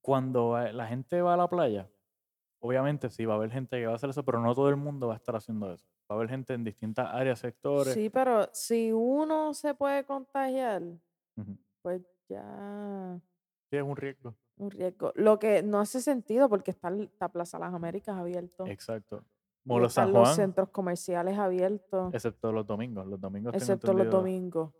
Cuando 0.00 0.48
va- 0.48 0.72
la 0.72 0.86
gente 0.86 1.20
va 1.20 1.34
a 1.34 1.36
la 1.36 1.48
playa, 1.50 1.90
obviamente 2.58 3.10
sí 3.10 3.26
va 3.26 3.34
a 3.34 3.36
haber 3.36 3.50
gente 3.50 3.78
que 3.78 3.84
va 3.86 3.92
a 3.92 3.96
hacer 3.96 4.08
eso, 4.08 4.24
pero 4.24 4.40
no 4.40 4.54
todo 4.54 4.70
el 4.70 4.76
mundo 4.76 5.08
va 5.08 5.12
a 5.12 5.16
estar 5.18 5.36
haciendo 5.36 5.70
eso. 5.74 5.86
Va 6.10 6.14
a 6.14 6.18
haber 6.18 6.30
gente 6.30 6.54
en 6.54 6.64
distintas 6.64 7.06
áreas, 7.12 7.38
sectores. 7.38 7.92
Sí, 7.92 8.08
pero 8.08 8.48
si 8.54 8.92
uno 8.92 9.52
se 9.52 9.74
puede 9.74 10.06
contagiar, 10.06 10.80
pues 11.82 12.00
ya 12.30 13.20
Sí, 13.72 13.78
es 13.78 13.82
un 13.82 13.96
riesgo. 13.96 14.34
un 14.58 14.70
riesgo. 14.70 15.12
Lo 15.14 15.38
que 15.38 15.62
no 15.62 15.80
hace 15.80 16.02
sentido 16.02 16.46
porque 16.50 16.72
está, 16.72 16.90
está 16.90 17.30
Plaza 17.30 17.58
Las 17.58 17.72
Américas 17.72 18.14
abierto. 18.14 18.66
Exacto. 18.66 19.24
Molo 19.64 19.88
San 19.88 20.12
los 20.12 20.24
Juan, 20.24 20.36
centros 20.36 20.68
comerciales 20.68 21.38
abiertos, 21.38 22.12
excepto 22.12 22.52
los 22.52 22.66
domingos. 22.66 23.06
Los 23.06 23.18
domingos 23.18 23.54
excepto 23.54 23.94
los 23.94 24.10
domingos. 24.10 24.74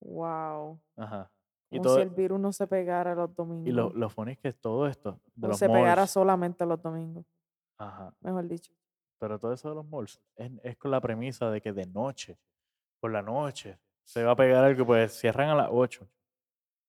Wow. 0.00 0.80
Ajá. 0.96 1.30
Y, 1.68 1.76
Como 1.76 1.82
todo, 1.82 1.96
si 1.96 2.00
el 2.00 2.08
virus 2.08 2.40
no 2.40 2.50
se 2.54 2.66
pegara 2.66 3.14
los 3.14 3.34
domingos. 3.34 3.68
y 3.68 3.72
lo, 3.72 3.90
lo 3.90 4.08
funny 4.08 4.32
es 4.32 4.38
que 4.38 4.54
todo 4.54 4.86
esto 4.86 5.20
de 5.34 5.48
los 5.48 5.58
se 5.58 5.68
pegara 5.68 6.06
solamente 6.06 6.64
los 6.64 6.80
domingos, 6.80 7.26
ajá, 7.76 8.14
mejor 8.20 8.48
dicho. 8.48 8.72
pero 9.18 9.38
todo 9.38 9.52
eso 9.52 9.68
de 9.68 9.74
los 9.74 9.86
malls 9.86 10.22
es, 10.36 10.50
es 10.62 10.78
con 10.78 10.90
la 10.90 11.02
premisa 11.02 11.50
de 11.50 11.60
que 11.60 11.74
de 11.74 11.84
noche, 11.84 12.38
por 12.98 13.12
la 13.12 13.20
noche, 13.20 13.78
se 14.04 14.24
va 14.24 14.32
a 14.32 14.36
pegar 14.36 14.64
algo, 14.64 14.86
pues 14.86 15.12
cierran 15.20 15.50
a 15.50 15.54
las 15.54 15.68
8. 15.70 16.08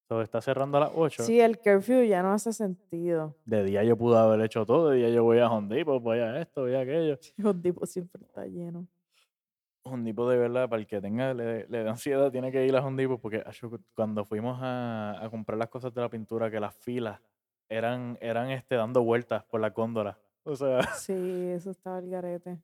So, 0.09 0.23
está 0.23 0.41
cerrando 0.41 0.77
a 0.77 0.81
las 0.81 0.91
8. 0.95 1.21
Sí, 1.21 1.39
el 1.39 1.59
curfew 1.59 2.03
ya 2.03 2.23
no 2.23 2.31
hace 2.33 2.51
sentido. 2.51 3.35
De 3.45 3.63
día 3.63 3.83
yo 3.83 3.95
pude 3.95 4.17
haber 4.17 4.41
hecho 4.41 4.65
todo, 4.65 4.89
de 4.89 4.97
día 4.97 5.09
yo 5.09 5.23
voy 5.23 5.37
a 5.37 5.47
Home 5.51 5.73
Depot, 5.75 6.01
voy 6.01 6.17
a 6.17 6.41
esto, 6.41 6.61
voy 6.61 6.73
a 6.73 6.79
aquello. 6.79 7.19
Un 7.37 7.61
tipo 7.61 7.85
siempre 7.85 8.23
está 8.25 8.43
lleno. 8.47 8.87
Home 9.83 10.03
Depot 10.05 10.27
de 10.31 10.37
verdad, 10.37 10.67
para 10.67 10.81
el 10.81 10.87
que 10.87 10.99
tenga, 10.99 11.35
le, 11.35 11.67
le 11.67 11.83
da 11.83 11.91
ansiedad, 11.91 12.31
tiene 12.31 12.51
que 12.51 12.65
ir 12.65 12.75
a 12.75 12.83
Home 12.83 12.99
Depot, 13.03 13.21
porque 13.21 13.43
cu- 13.61 13.79
cuando 13.93 14.25
fuimos 14.25 14.57
a, 14.63 15.23
a 15.23 15.29
comprar 15.29 15.59
las 15.59 15.69
cosas 15.69 15.93
de 15.93 16.01
la 16.01 16.09
pintura, 16.09 16.49
que 16.49 16.59
las 16.59 16.73
filas 16.73 17.21
eran, 17.69 18.17
eran 18.19 18.49
este, 18.49 18.73
dando 18.77 19.03
vueltas 19.03 19.43
por 19.43 19.61
la 19.61 19.69
góndola. 19.69 20.17
O 20.41 20.55
sea, 20.55 20.81
Sí, 20.95 21.13
eso 21.13 21.69
estaba 21.69 21.99
el 21.99 22.09
garete. 22.09 22.57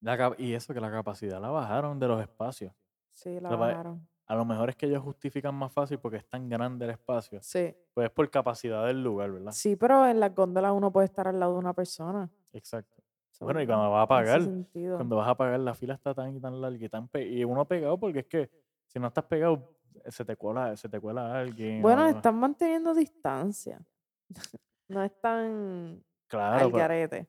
la 0.00 0.34
y 0.36 0.52
eso 0.54 0.74
que 0.74 0.80
la 0.80 0.90
capacidad 0.90 1.40
la 1.40 1.50
bajaron 1.50 2.00
de 2.00 2.08
los 2.08 2.20
espacios. 2.20 2.72
Sí, 3.12 3.38
la 3.38 3.54
bajaron. 3.54 4.04
A 4.32 4.34
lo 4.34 4.46
mejor 4.46 4.70
es 4.70 4.76
que 4.76 4.86
ellos 4.86 5.02
justifican 5.02 5.54
más 5.54 5.70
fácil 5.70 5.98
porque 5.98 6.16
es 6.16 6.24
tan 6.26 6.48
grande 6.48 6.86
el 6.86 6.92
espacio. 6.92 7.38
Sí. 7.42 7.76
Pues 7.92 8.06
es 8.06 8.10
por 8.14 8.30
capacidad 8.30 8.86
del 8.86 9.04
lugar, 9.04 9.30
¿verdad? 9.30 9.52
Sí, 9.52 9.76
pero 9.76 10.06
en 10.06 10.20
las 10.20 10.34
góndolas 10.34 10.72
uno 10.72 10.90
puede 10.90 11.04
estar 11.04 11.28
al 11.28 11.38
lado 11.38 11.52
de 11.52 11.58
una 11.58 11.74
persona. 11.74 12.30
Exacto. 12.54 13.02
So, 13.30 13.44
Bueno, 13.44 13.60
y 13.60 13.66
cuando 13.66 13.90
vas 13.90 14.04
a 14.04 14.08
pagar, 14.08 14.40
cuando 14.96 15.16
vas 15.16 15.28
a 15.28 15.34
pagar, 15.34 15.60
la 15.60 15.74
fila 15.74 15.92
está 15.92 16.14
tan 16.14 16.34
y 16.34 16.40
tan 16.40 16.58
larga 16.62 16.82
y 16.82 16.88
tan 16.88 17.08
pe- 17.08 17.28
y 17.28 17.44
uno 17.44 17.66
pegado 17.66 17.98
porque 18.00 18.20
es 18.20 18.26
que 18.26 18.50
si 18.86 18.98
no 18.98 19.08
estás 19.08 19.24
pegado, 19.24 19.74
se 20.06 20.24
te 20.24 20.34
cuela, 20.34 20.74
se 20.78 20.88
te 20.88 20.98
cuela 20.98 21.38
alguien. 21.38 21.82
Bueno, 21.82 22.06
están 22.06 22.34
manteniendo 22.38 22.94
distancia. 22.94 23.82
no 24.88 25.02
es 25.02 25.12
tan 25.20 26.02
claro, 26.26 26.64
al 26.64 26.72
garete. 26.72 27.28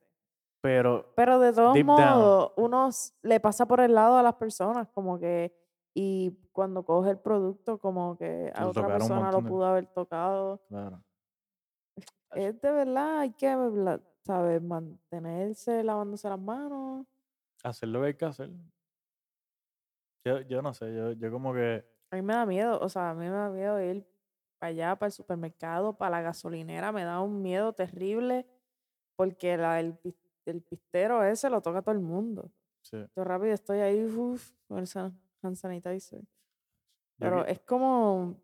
pero 0.62 1.12
Pero 1.18 1.38
de 1.40 1.52
todos 1.52 1.84
modos, 1.84 2.54
uno 2.56 2.90
le 3.24 3.40
pasa 3.42 3.66
por 3.66 3.82
el 3.82 3.94
lado 3.94 4.16
a 4.16 4.24
las 4.24 4.36
personas, 4.36 4.88
como 4.94 5.20
que, 5.20 5.54
y 5.94 6.32
cuando 6.52 6.84
coge 6.84 7.12
el 7.12 7.20
producto, 7.20 7.78
como 7.78 8.18
que 8.18 8.52
a 8.56 8.68
otra 8.68 8.88
persona 8.88 9.32
lo 9.32 9.42
de- 9.42 9.50
pudo 9.50 9.66
haber 9.66 9.88
tocado. 9.88 10.62
claro. 10.68 11.04
Es 12.32 12.60
de 12.62 12.72
verdad, 12.72 13.20
hay 13.20 13.32
que, 13.34 13.48
¿sabes? 14.26 14.62
Mantenerse 14.62 15.84
lavándose 15.84 16.28
las 16.30 16.40
manos. 16.40 17.06
hacer 17.64 17.90
lo 17.90 18.02
que 18.02 18.08
hay 18.08 18.14
que 18.16 18.26
hacer. 18.26 18.50
Yo, 20.26 20.40
yo 20.42 20.62
no 20.62 20.74
sé, 20.74 20.94
yo, 20.96 21.12
yo 21.12 21.32
como 21.32 21.54
que, 21.54 21.86
A 22.12 22.16
mí 22.16 22.22
me 22.22 22.34
da 22.34 22.46
miedo, 22.46 22.80
o 22.80 22.90
sea, 22.90 23.10
a 23.12 23.14
mí 23.14 23.26
me 23.26 23.32
da 23.32 23.50
miedo 23.50 23.82
ir 23.82 24.08
para 24.60 24.70
allá, 24.70 24.96
para 24.96 25.08
el 25.08 25.12
supermercado, 25.14 25.98
para 25.98 26.12
la 26.12 26.22
gasolinera, 26.22 26.92
me 26.92 27.04
da 27.04 27.20
un 27.22 27.42
miedo 27.42 27.74
terrible 27.74 28.48
porque 29.18 29.58
la, 29.58 29.80
el, 29.80 29.98
el 30.46 30.62
pistero 30.62 31.24
ese 31.24 31.50
lo 31.50 31.62
toca 31.62 31.82
todo 31.82 31.94
el 31.94 32.00
mundo. 32.02 32.52
sí. 32.82 32.98
Yo 33.16 33.24
rápido 33.26 33.54
estoy 33.54 33.80
ahí 33.80 34.06
uf, 34.06 34.52
con 34.68 34.80
el 34.80 34.88
san- 34.88 35.20
hand 35.44 35.56
sanitizer. 35.56 36.22
Pero 37.20 37.46
es 37.46 37.60
como, 37.62 38.36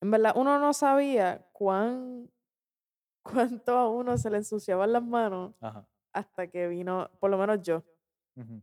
en 0.00 0.10
verdad, 0.10 0.32
uno 0.36 0.58
no 0.58 0.72
sabía 0.72 1.46
cuán, 1.52 2.30
cuánto 3.22 3.76
a 3.76 3.88
uno 3.88 4.16
se 4.18 4.30
le 4.30 4.38
ensuciaban 4.38 4.92
las 4.92 5.02
manos 5.02 5.54
Ajá. 5.60 5.86
hasta 6.12 6.46
que 6.48 6.68
vino, 6.68 7.08
por 7.20 7.30
lo 7.30 7.38
menos 7.38 7.62
yo, 7.62 7.82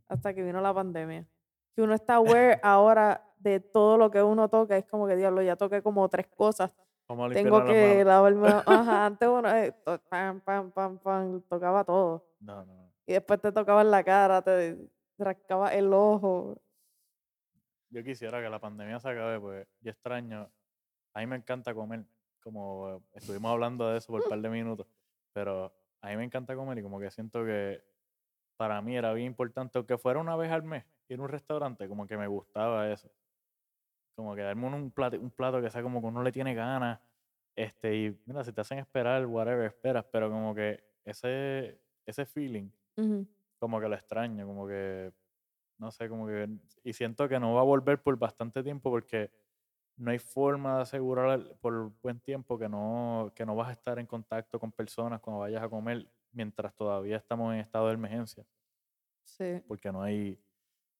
hasta 0.08 0.34
que 0.34 0.42
vino 0.42 0.60
la 0.60 0.72
pandemia. 0.74 1.26
Que 1.74 1.82
uno 1.82 1.94
está 1.94 2.16
aware 2.16 2.58
ahora 2.62 3.22
de 3.38 3.60
todo 3.60 3.98
lo 3.98 4.10
que 4.10 4.22
uno 4.22 4.48
toca. 4.48 4.76
Es 4.76 4.86
como 4.86 5.06
que, 5.06 5.16
diablo, 5.16 5.42
ya 5.42 5.56
toqué 5.56 5.82
como 5.82 6.08
tres 6.08 6.26
cosas. 6.28 6.72
A 7.08 7.28
Tengo 7.30 7.64
que 7.64 8.02
lavarme. 8.04 8.48
la- 8.48 8.64
Ajá, 8.66 9.06
antes 9.06 9.28
uno, 9.28 9.48
eh, 9.54 9.72
pam, 10.08 10.40
pam, 10.40 10.70
pam, 10.72 10.98
pam, 10.98 11.42
tocaba 11.42 11.84
todo. 11.84 12.26
No, 12.40 12.64
no, 12.64 12.74
no. 12.74 12.92
Y 13.06 13.12
después 13.12 13.40
te 13.40 13.52
tocaba 13.52 13.82
en 13.82 13.90
la 13.90 14.02
cara, 14.02 14.42
te 14.42 14.90
rascaba 15.18 15.72
el 15.74 15.92
ojo. 15.92 16.60
Yo 17.90 18.02
quisiera 18.02 18.42
que 18.42 18.48
la 18.48 18.60
pandemia 18.60 18.98
se 19.00 19.08
acabe, 19.08 19.40
pues 19.40 19.68
yo 19.80 19.90
extraño. 19.90 20.50
A 21.14 21.20
mí 21.20 21.26
me 21.26 21.36
encanta 21.36 21.74
comer, 21.74 22.04
como 22.40 23.02
estuvimos 23.12 23.50
hablando 23.50 23.88
de 23.88 23.98
eso 23.98 24.12
por 24.12 24.22
un 24.22 24.28
par 24.28 24.40
de 24.40 24.48
minutos, 24.48 24.86
pero 25.32 25.72
a 26.00 26.08
mí 26.08 26.16
me 26.16 26.24
encanta 26.24 26.54
comer 26.54 26.78
y 26.78 26.82
como 26.82 27.00
que 27.00 27.10
siento 27.10 27.44
que 27.44 27.82
para 28.56 28.80
mí 28.82 28.96
era 28.96 29.12
bien 29.12 29.28
importante, 29.28 29.78
aunque 29.78 29.98
fuera 29.98 30.20
una 30.20 30.36
vez 30.36 30.50
al 30.50 30.62
mes, 30.62 30.84
ir 31.08 31.18
a 31.18 31.22
un 31.22 31.28
restaurante, 31.28 31.88
como 31.88 32.06
que 32.06 32.16
me 32.16 32.26
gustaba 32.26 32.90
eso. 32.90 33.10
Como 34.14 34.34
que 34.34 34.42
darme 34.42 34.66
un, 34.66 34.90
plato, 34.90 35.18
un 35.20 35.30
plato 35.30 35.60
que 35.60 35.70
sea 35.70 35.82
como 35.82 36.00
que 36.00 36.06
uno 36.06 36.22
le 36.22 36.32
tiene 36.32 36.54
ganas, 36.54 37.00
este, 37.54 37.96
y 37.96 38.20
mira, 38.26 38.44
si 38.44 38.52
te 38.52 38.60
hacen 38.60 38.78
esperar, 38.78 39.24
whatever, 39.26 39.66
esperas, 39.66 40.04
pero 40.10 40.30
como 40.30 40.54
que 40.54 40.84
ese, 41.04 41.80
ese 42.04 42.26
feeling 42.26 42.70
Ujú. 42.96 43.26
como 43.58 43.80
que 43.80 43.88
lo 43.88 43.94
extraño, 43.94 44.46
como 44.46 44.66
que, 44.66 45.12
no 45.78 45.90
sé, 45.90 46.08
como 46.08 46.26
que, 46.26 46.48
y 46.84 46.92
siento 46.92 47.28
que 47.28 47.38
no 47.40 47.54
va 47.54 47.60
a 47.60 47.64
volver 47.64 48.02
por 48.02 48.18
bastante 48.18 48.62
tiempo 48.62 48.90
porque 48.90 49.30
no 49.96 50.10
hay 50.10 50.18
forma 50.18 50.76
de 50.76 50.82
asegurar 50.82 51.56
por 51.60 51.90
buen 52.02 52.20
tiempo 52.20 52.58
que 52.58 52.68
no, 52.68 53.32
que 53.34 53.46
no 53.46 53.56
vas 53.56 53.68
a 53.68 53.72
estar 53.72 53.98
en 53.98 54.06
contacto 54.06 54.58
con 54.60 54.72
personas 54.72 55.20
cuando 55.20 55.40
vayas 55.40 55.62
a 55.62 55.68
comer 55.68 56.06
mientras 56.32 56.74
todavía 56.74 57.16
estamos 57.16 57.54
en 57.54 57.60
estado 57.60 57.88
de 57.88 57.94
emergencia, 57.94 58.46
Sí. 59.24 59.62
porque 59.66 59.90
no 59.90 60.02
hay, 60.02 60.38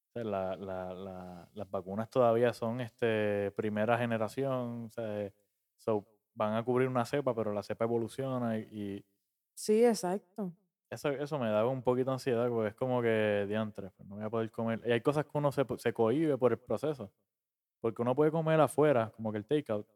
o 0.08 0.12
sea, 0.14 0.24
la- 0.24 0.56
la- 0.56 0.94
la- 0.94 1.48
las 1.52 1.70
vacunas 1.70 2.08
todavía 2.10 2.52
son 2.54 2.80
este, 2.80 3.50
primera 3.52 3.98
generación, 3.98 4.86
o 4.86 4.90
sea, 4.90 5.30
so, 5.76 6.06
van 6.34 6.54
a 6.54 6.64
cubrir 6.64 6.88
una 6.88 7.04
cepa, 7.04 7.34
pero 7.34 7.52
la 7.52 7.62
cepa 7.62 7.84
evoluciona 7.84 8.58
y, 8.58 8.62
y 8.72 9.06
Sí, 9.54 9.84
exacto. 9.84 10.52
Eso, 10.90 11.10
eso 11.10 11.38
me 11.38 11.48
da 11.50 11.66
un 11.66 11.82
poquito 11.82 12.10
de 12.10 12.14
ansiedad, 12.14 12.48
porque 12.48 12.68
es 12.68 12.74
como 12.74 13.02
que 13.02 13.46
diantre, 13.48 13.90
pues 13.96 14.08
no 14.08 14.16
voy 14.16 14.24
a 14.24 14.30
poder 14.30 14.50
comer. 14.50 14.80
Y 14.86 14.92
hay 14.92 15.00
cosas 15.00 15.24
que 15.24 15.30
uno 15.36 15.50
se, 15.52 15.64
po- 15.64 15.78
se 15.78 15.92
cohíbe 15.92 16.38
por 16.38 16.52
el 16.52 16.58
proceso. 16.58 17.12
Porque 17.80 18.02
uno 18.02 18.14
puede 18.14 18.30
comer 18.30 18.60
afuera, 18.60 19.10
como 19.14 19.32
que 19.32 19.38
el 19.38 19.46
takeout. 19.46 19.86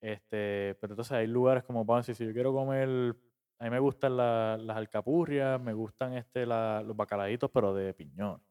Este, 0.00 0.76
pero 0.80 0.94
entonces 0.94 1.12
hay 1.12 1.26
lugares 1.26 1.62
como, 1.64 1.84
vamos 1.84 2.06
a 2.08 2.10
decir, 2.10 2.16
si 2.16 2.26
yo 2.26 2.32
quiero 2.32 2.52
comer, 2.52 3.14
a 3.58 3.64
mí 3.64 3.70
me 3.70 3.78
gustan 3.78 4.16
la- 4.16 4.58
las 4.60 4.76
alcapurrias, 4.76 5.60
me 5.60 5.72
gustan 5.72 6.14
este, 6.14 6.44
la- 6.46 6.82
los 6.82 6.96
bacalaitos, 6.96 7.50
pero 7.50 7.72
de 7.74 7.94
piñón. 7.94 8.42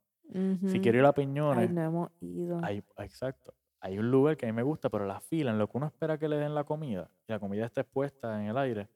Si 0.65 0.79
quiero 0.79 0.99
ir 0.99 1.03
a 1.05 1.09
Ay, 1.09 1.13
piñones, 1.15 1.71
no 1.73 1.81
hemos 1.81 2.11
ido. 2.21 2.59
hay, 2.63 2.81
exacto. 2.99 3.53
Hay 3.81 3.97
un 3.99 4.09
lugar 4.09 4.37
que 4.37 4.45
a 4.45 4.49
mí 4.49 4.53
me 4.55 4.63
gusta, 4.63 4.89
pero 4.89 5.05
la 5.05 5.19
fila, 5.19 5.51
en 5.51 5.57
lo 5.57 5.67
que 5.67 5.77
uno 5.77 5.87
espera 5.87 6.17
que 6.17 6.29
le 6.29 6.37
den 6.37 6.55
la 6.55 6.63
comida, 6.63 7.09
y 7.27 7.31
la 7.33 7.39
comida 7.39 7.65
está 7.65 7.81
expuesta 7.81 8.39
en 8.41 8.47
el 8.47 8.57
aire, 8.57 8.87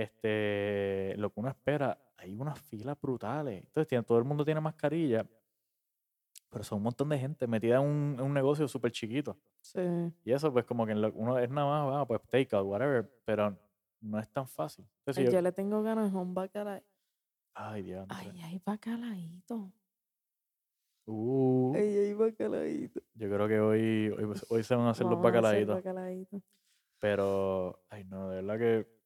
este, 0.00 1.14
lo 1.18 1.30
que 1.30 1.40
uno 1.40 1.48
espera, 1.50 1.98
hay 2.16 2.34
unas 2.34 2.58
filas 2.60 2.98
brutales. 3.00 3.62
Entonces, 3.64 3.88
tiene- 3.88 4.04
todo 4.04 4.18
el 4.18 4.24
mundo 4.24 4.44
tiene 4.44 4.60
mascarilla, 4.60 5.26
pero 6.48 6.64
son 6.64 6.78
un 6.78 6.84
montón 6.84 7.08
de 7.08 7.18
gente 7.18 7.46
metida 7.46 7.76
en 7.76 7.82
un, 7.82 8.14
en 8.18 8.22
un 8.24 8.34
negocio 8.34 8.66
súper 8.68 8.92
chiquito. 8.92 9.36
Sí. 9.60 9.80
Y 10.24 10.32
eso, 10.32 10.52
pues, 10.52 10.64
como 10.64 10.86
que 10.86 10.92
en 10.92 11.02
lo- 11.02 11.12
uno 11.12 11.38
es 11.38 11.50
nada 11.50 11.66
más, 11.86 12.02
ah, 12.02 12.06
pues, 12.06 12.20
takeout, 12.28 12.66
whatever, 12.66 13.10
pero 13.24 13.56
no 14.00 14.18
es 14.18 14.28
tan 14.30 14.46
fácil. 14.46 14.86
Entonces, 15.00 15.18
Ay, 15.18 15.24
yo- 15.26 15.32
yo 15.32 15.42
le 15.42 15.52
tengo 15.52 15.82
ganas 15.82 16.12
a 16.12 16.16
un 16.18 16.32
bacalao. 16.34 16.80
ay, 17.54 17.82
Dios. 17.82 18.06
Ay, 18.08 18.32
ay, 18.42 18.62
bacalaíto. 18.64 19.70
Uh, 21.04 21.74
Ay, 21.74 21.96
ay, 21.98 22.14
bacalaíto. 22.14 23.00
yo 23.14 23.28
creo 23.28 23.48
que 23.48 23.58
hoy, 23.60 24.08
hoy, 24.16 24.40
hoy 24.48 24.62
se 24.62 24.74
van 24.76 24.86
a 24.86 24.90
hacer 24.90 25.04
los 25.04 25.16
Vamos 25.20 25.24
bacalaitos. 25.32 25.82
Pero, 27.00 27.84
ay, 27.90 28.04
no, 28.04 28.30
de 28.30 28.36
verdad 28.42 28.58
que 28.58 29.01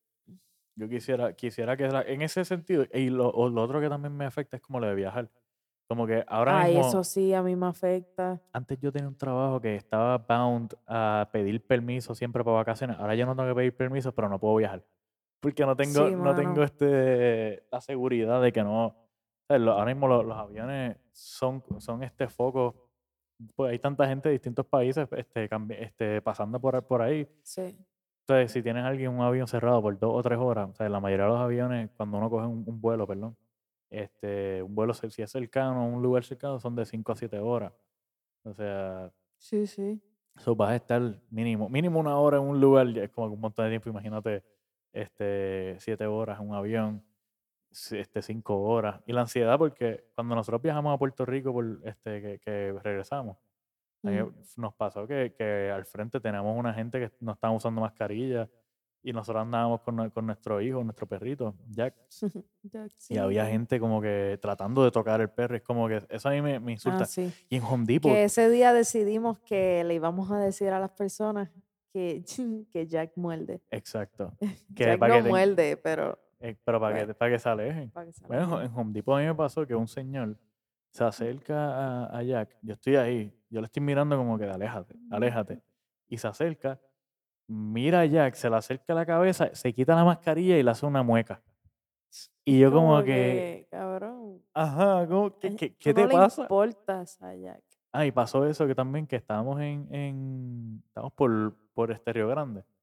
yo 0.76 0.88
quisiera, 0.88 1.32
quisiera 1.34 1.76
que 1.76 1.84
en 1.86 2.22
ese 2.22 2.44
sentido, 2.44 2.84
y 2.92 3.08
lo, 3.10 3.32
lo 3.48 3.62
otro 3.62 3.80
que 3.80 3.88
también 3.88 4.16
me 4.16 4.26
afecta 4.26 4.56
es 4.56 4.62
como 4.62 4.78
lo 4.78 4.86
de 4.86 4.94
viajar. 4.94 5.30
Como 5.88 6.06
que 6.06 6.24
ahora 6.26 6.60
Ay, 6.60 6.74
mismo, 6.74 6.88
eso 6.88 7.04
sí, 7.04 7.32
a 7.32 7.42
mí 7.42 7.54
me 7.54 7.66
afecta. 7.66 8.40
antes 8.52 8.78
yo 8.80 8.90
tenía 8.90 9.08
un 9.08 9.16
trabajo 9.16 9.60
que 9.60 9.76
estaba 9.76 10.18
bound 10.18 10.74
a 10.86 11.28
pedir 11.32 11.64
permiso 11.64 12.14
siempre 12.14 12.42
para 12.42 12.56
vacaciones. 12.56 12.98
Ahora 12.98 13.14
yo 13.14 13.24
no 13.24 13.36
tengo 13.36 13.48
que 13.50 13.54
pedir 13.54 13.76
permiso, 13.76 14.12
pero 14.12 14.28
no 14.28 14.38
puedo 14.40 14.56
viajar. 14.56 14.84
Porque 15.40 15.64
no 15.64 15.76
tengo, 15.76 16.08
Sí, 16.08 16.14
no 16.16 16.34
tengo 16.34 16.62
este, 16.64 17.62
la 17.70 17.80
seguridad 17.80 18.42
de 18.42 18.52
que 18.52 18.62
no. 18.64 18.86
o 18.86 19.08
sea, 19.46 19.58
lo- 19.58 19.72
ahora 19.72 19.86
mismo 19.94 20.08
lo- 20.08 20.24
los, 20.24 20.36
aviones 20.36 20.96
son, 21.12 21.62
son 21.78 22.02
este 22.02 22.26
focos. 22.26 22.74
Pues 23.54 23.70
hay 23.70 23.78
tanta 23.78 24.08
gente 24.08 24.28
de 24.28 24.32
distintos 24.32 24.66
países 24.66 25.06
este, 25.12 25.48
este, 25.78 26.20
pasando 26.22 26.58
por, 26.60 26.82
por 26.84 27.00
ahí. 27.02 27.28
Sí. 27.44 27.78
Entonces, 28.28 28.50
si 28.52 28.62
tienes 28.62 28.84
alguien 28.84 29.12
un 29.12 29.20
avión 29.22 29.46
cerrado 29.46 29.80
por 29.80 29.96
dos 29.98 30.10
o 30.12 30.22
tres 30.22 30.38
horas, 30.38 30.70
o 30.70 30.74
sea, 30.74 30.88
la 30.88 30.98
mayoría 31.00 31.26
de 31.26 31.30
los 31.32 31.40
aviones, 31.40 31.90
cuando 31.96 32.18
uno 32.18 32.28
coge 32.28 32.46
un, 32.46 32.64
un 32.66 32.80
vuelo, 32.80 33.06
perdón, 33.06 33.36
este, 33.88 34.62
un 34.64 34.74
vuelo, 34.74 34.94
si 34.94 35.22
es 35.22 35.30
cercano, 35.30 35.86
un 35.88 36.02
lugar 36.02 36.24
cercano, 36.24 36.58
son 36.58 36.74
de 36.74 36.84
5 36.86 37.12
a 37.12 37.16
7 37.16 37.38
horas. 37.38 37.72
O 38.44 38.52
sea, 38.54 39.12
Sí, 39.38 39.66
sí. 39.66 40.02
eso 40.36 40.56
vas 40.56 40.70
a 40.70 40.76
estar 40.76 41.20
mínimo, 41.30 41.68
mínimo 41.68 42.00
una 42.00 42.16
hora 42.18 42.38
en 42.38 42.44
un 42.44 42.60
lugar, 42.60 42.88
ya 42.92 43.04
es 43.04 43.10
como 43.10 43.28
un 43.32 43.40
montón 43.40 43.66
de 43.66 43.70
tiempo, 43.70 43.88
imagínate, 43.90 44.44
este, 44.92 45.76
7 45.78 46.06
horas 46.06 46.40
en 46.40 46.48
un 46.48 46.54
avión, 46.56 47.04
este, 47.92 48.22
5 48.22 48.60
horas. 48.62 49.02
Y 49.06 49.12
la 49.12 49.22
ansiedad, 49.22 49.58
porque 49.58 50.06
cuando 50.14 50.34
nosotros 50.34 50.62
viajamos 50.62 50.94
a 50.94 50.98
Puerto 50.98 51.24
Rico, 51.26 51.52
por, 51.52 51.80
este, 51.84 52.20
que, 52.22 52.38
que 52.40 52.72
regresamos, 52.82 53.36
Mm. 54.10 54.32
nos 54.56 54.74
pasó 54.74 55.06
que, 55.06 55.34
que 55.36 55.70
al 55.70 55.84
frente 55.86 56.20
teníamos 56.20 56.56
una 56.58 56.72
gente 56.74 56.98
que 57.00 57.12
no 57.20 57.32
estaba 57.32 57.52
usando 57.54 57.80
mascarilla 57.80 58.48
y 59.02 59.12
nosotros 59.12 59.42
andábamos 59.42 59.82
con, 59.82 60.10
con 60.10 60.26
nuestro 60.26 60.60
hijo, 60.60 60.82
nuestro 60.82 61.06
perrito, 61.06 61.54
Jack, 61.68 61.94
Ya, 62.64 62.86
y 63.08 63.18
había 63.18 63.44
sí. 63.46 63.52
gente 63.52 63.78
como 63.78 64.00
que 64.00 64.36
tratando 64.42 64.82
de 64.84 64.90
tocar 64.90 65.20
el 65.20 65.30
perro. 65.30 65.54
Es 65.56 65.62
como 65.62 65.86
que 65.86 66.02
eso 66.08 66.28
a 66.28 66.32
mí 66.32 66.42
me, 66.42 66.58
me 66.58 66.72
insulta. 66.72 67.02
Ah, 67.02 67.06
sí. 67.06 67.32
Y 67.48 67.56
en 67.56 67.62
Home 67.62 67.84
Depot, 67.86 68.10
Que 68.10 68.24
ese 68.24 68.50
día 68.50 68.72
decidimos 68.72 69.38
que 69.40 69.84
le 69.84 69.94
íbamos 69.94 70.30
a 70.32 70.38
decir 70.40 70.70
a 70.70 70.80
las 70.80 70.90
personas 70.90 71.48
que, 71.92 72.24
que 72.72 72.86
Jack 72.88 73.12
muerde. 73.16 73.60
exacto, 73.70 74.32
que 74.74 74.84
Jack 74.84 74.98
para 74.98 75.14
no 75.14 75.18
que 75.18 75.22
ten- 75.22 75.30
muerde, 75.30 75.76
pero 75.76 76.18
eh, 76.40 76.56
pero 76.64 76.80
para 76.80 76.94
bueno. 76.96 77.06
que, 77.08 77.14
para 77.14 77.30
que 77.30 77.38
se 77.38 77.48
alejen. 77.48 77.90
para 77.90 78.06
que 78.06 78.12
se 78.12 78.26
Bueno, 78.26 78.56
alejen. 78.56 78.72
en 78.72 78.78
Home 78.78 78.92
Depot 78.92 79.16
a 79.16 79.20
mí 79.20 79.26
me 79.26 79.34
pasó 79.34 79.64
que 79.66 79.74
un 79.76 79.86
señor 79.88 80.36
se 80.96 81.04
acerca 81.04 82.06
a, 82.06 82.18
a 82.18 82.22
Jack, 82.22 82.56
yo 82.62 82.72
estoy 82.74 82.96
ahí, 82.96 83.32
yo 83.50 83.60
le 83.60 83.66
estoy 83.66 83.82
mirando 83.82 84.16
como 84.16 84.38
que 84.38 84.44
aléjate, 84.48 84.94
aléjate, 85.10 85.62
y 86.08 86.16
se 86.16 86.26
acerca, 86.26 86.80
mira 87.46 88.00
a 88.00 88.06
Jack, 88.06 88.34
se 88.34 88.48
le 88.48 88.56
acerca 88.56 88.94
la 88.94 89.04
cabeza, 89.04 89.54
se 89.54 89.72
quita 89.74 89.94
la 89.94 90.04
mascarilla 90.04 90.56
y 90.58 90.62
le 90.62 90.70
hace 90.70 90.86
una 90.86 91.02
mueca. 91.02 91.42
Y 92.46 92.60
yo 92.60 92.72
como, 92.72 93.02
que, 93.02 93.66
cabrón. 93.70 94.40
ajá, 94.54 95.06
como, 95.06 95.38
¿qué, 95.38 95.54
qué- 95.54 95.76
qué 95.76 95.90
no 95.90 95.94
te 96.02 96.06
le 96.06 96.14
pasa? 96.14 96.42
importas 96.42 97.20
a 97.22 97.34
Jack. 97.34 97.62
Ah, 97.92 98.06
y 98.06 98.12
pasó 98.12 98.46
eso 98.46 98.66
que 98.66 98.74
también 98.74 99.06
que 99.06 99.16
estábamos 99.16 99.60
en, 99.60 99.86
en 99.94 100.82
estábamos 100.86 101.12
por, 101.12 101.56
por 101.74 101.90
este 101.90 102.12
Río 102.12 102.28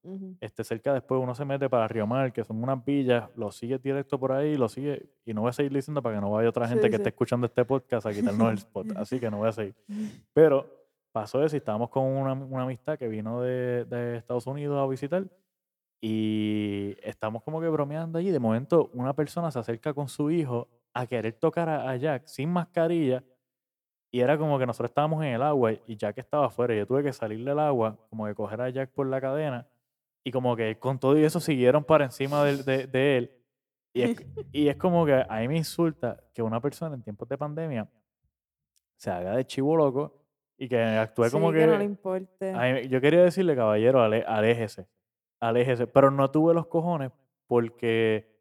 Grande. 0.03 0.25
Ujú. 0.25 0.37
Este, 0.41 0.63
cerca 0.63 0.93
después 0.93 1.21
uno 1.21 1.33
se 1.35 1.45
mete 1.45 1.69
para 1.69 1.87
Río 1.87 2.05
Mar, 2.05 2.31
que 2.33 2.43
son 2.43 2.61
unas 2.61 2.83
villas, 2.83 3.29
lo 3.35 3.51
sigue 3.51 3.77
directo 3.79 4.19
por 4.19 4.31
ahí, 4.31 4.55
lo 4.55 4.67
sigue, 4.69 5.09
y 5.25 5.33
no 5.33 5.41
voy 5.41 5.49
a 5.49 5.53
seguir 5.53 5.71
diciendo 5.73 6.01
para 6.01 6.15
que 6.15 6.21
no 6.21 6.31
vaya 6.31 6.49
otra 6.49 6.67
gente 6.67 6.83
Sí, 6.83 6.89
que 6.89 6.95
sí. 6.97 7.01
esté 7.01 7.09
escuchando 7.09 7.45
este 7.47 7.63
podcast 7.65 8.05
a 8.07 8.11
quitarnos 8.13 8.49
el 8.51 8.57
spot, 8.57 8.87
así 8.97 9.19
que 9.19 9.31
no 9.31 9.37
voy 9.37 9.49
a 9.49 9.51
seguir. 9.53 9.75
Pero 10.33 10.65
pasó 11.11 11.43
eso 11.43 11.55
y 11.55 11.59
estábamos 11.59 11.89
con 11.89 12.03
una, 12.03 12.33
una 12.33 12.63
amistad 12.63 12.97
que 12.97 13.07
vino 13.07 13.41
de, 13.41 13.85
de 13.85 14.17
Estados 14.17 14.47
Unidos 14.47 14.77
a 14.81 14.87
visitar 14.89 15.25
y 16.01 16.95
estamos 17.01 17.43
como 17.43 17.61
que 17.61 17.67
bromeando 17.69 18.19
allí. 18.19 18.29
De 18.31 18.39
momento, 18.39 18.89
una 18.93 19.13
persona 19.13 19.51
se 19.51 19.59
acerca 19.59 19.93
con 19.93 20.09
su 20.09 20.29
hijo 20.31 20.67
a 20.93 21.07
querer 21.07 21.33
tocar 21.33 21.69
a, 21.69 21.89
a 21.89 21.95
Jack 21.95 22.25
sin 22.27 22.49
mascarilla. 22.51 23.23
Y 24.11 24.19
era 24.19 24.37
como 24.37 24.59
que 24.59 24.65
nosotros 24.65 24.91
estábamos 24.91 25.23
en 25.23 25.29
el 25.33 25.41
agua 25.41 25.71
y 25.87 25.95
Jack 25.95 26.17
estaba 26.19 26.47
afuera. 26.47 26.75
Yo 26.75 26.85
tuve 26.85 27.03
que 27.03 27.13
salir 27.13 27.43
del 27.43 27.57
agua, 27.57 27.97
como 28.09 28.25
que 28.27 28.35
coger 28.35 28.61
a 28.61 28.69
Jack 28.69 28.91
por 28.91 29.07
la 29.07 29.19
cadena. 29.21 29.65
Y 30.23 30.31
como 30.31 30.55
que 30.55 30.79
con 30.79 30.99
todo 30.99 31.17
y 31.17 31.23
eso 31.23 31.39
siguieron 31.39 31.83
para 31.83 32.05
encima 32.05 32.43
de, 32.45 32.63
de- 32.63 32.87
de 32.87 33.17
él. 33.17 33.31
Y 33.93 34.01
es, 34.03 34.15
y 34.51 34.67
es 34.69 34.75
como 34.77 35.05
que 35.05 35.13
a 35.27 35.39
mí 35.39 35.47
me 35.47 35.57
insulta 35.57 36.23
que 36.33 36.41
una 36.41 36.59
persona 36.61 36.95
en 36.95 37.03
tiempos 37.03 37.27
de 37.29 37.37
pandemia 37.37 37.89
se 38.95 39.11
haga 39.11 39.35
de 39.35 39.45
chivo 39.45 39.75
loco 39.75 40.21
y 40.57 40.69
que 40.69 40.81
actúe 40.81 41.29
como 41.31 41.51
Sí, 41.51 41.57
que... 41.57 41.67
no 41.67 41.77
le 41.77 41.83
importe. 41.83 42.53
mí- 42.53 42.87
yo 42.87 43.01
quería 43.01 43.21
decirle, 43.23 43.55
caballero, 43.55 44.01
ale- 44.01 44.23
aléjese, 44.25 44.87
aléjese. 45.41 45.87
Pero 45.87 46.09
no 46.09 46.31
tuve 46.31 46.53
los 46.53 46.67
cojones 46.67 47.11
porque 47.47 48.31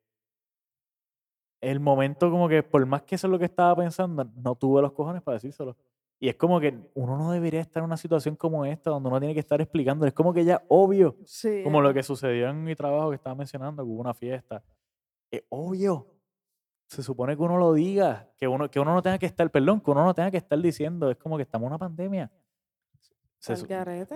el 1.60 1.80
momento 1.80 2.30
como 2.30 2.48
que, 2.48 2.62
por 2.62 2.84
más 2.86 3.02
que 3.02 3.14
eso 3.16 3.26
es 3.26 3.30
lo 3.30 3.38
que 3.38 3.44
estaba 3.44 3.74
pensando, 3.76 4.24
no 4.36 4.54
tuve 4.56 4.82
los 4.82 4.92
cojones 4.92 5.22
para 5.22 5.34
decírselo. 5.36 5.76
Y 6.22 6.28
es 6.28 6.36
como 6.36 6.60
que 6.60 6.88
uno 6.94 7.18
no 7.18 7.32
debería 7.32 7.60
estar 7.60 7.80
en 7.80 7.86
una 7.86 7.96
situación 7.96 8.36
como 8.36 8.64
esta, 8.64 8.90
donde 8.90 9.08
uno 9.08 9.18
tiene 9.18 9.34
que 9.34 9.40
estar 9.40 9.60
explicando. 9.60 10.06
Es 10.06 10.12
como 10.12 10.32
que 10.32 10.44
ya 10.44 10.62
obvio, 10.68 11.16
sí, 11.24 11.62
como 11.64 11.80
lo 11.80 11.92
que 11.92 12.04
sucedió 12.04 12.48
en 12.48 12.62
mi 12.62 12.76
trabajo 12.76 13.10
que 13.10 13.16
estaba 13.16 13.34
mencionando, 13.34 13.82
que 13.82 13.90
hubo 13.90 14.00
una 14.00 14.14
fiesta. 14.14 14.62
Es 15.32 15.42
obvio. 15.48 16.14
Se 16.86 17.02
supone 17.02 17.36
que 17.36 17.42
uno 17.42 17.58
lo 17.58 17.72
diga, 17.72 18.30
que 18.36 18.46
uno, 18.46 18.70
que 18.70 18.78
uno 18.78 18.94
no 18.94 19.02
tenga 19.02 19.18
que 19.18 19.26
estar, 19.26 19.50
perdón, 19.50 19.80
que 19.80 19.90
uno 19.90 20.04
no 20.04 20.14
tenga 20.14 20.30
que 20.30 20.36
estar 20.36 20.56
diciendo. 20.60 21.10
Es 21.10 21.16
como 21.16 21.36
que 21.36 21.42
estamos 21.42 21.66
en 21.66 21.72
una 21.72 21.78
pandemia. 21.78 22.30
Se 23.40 23.56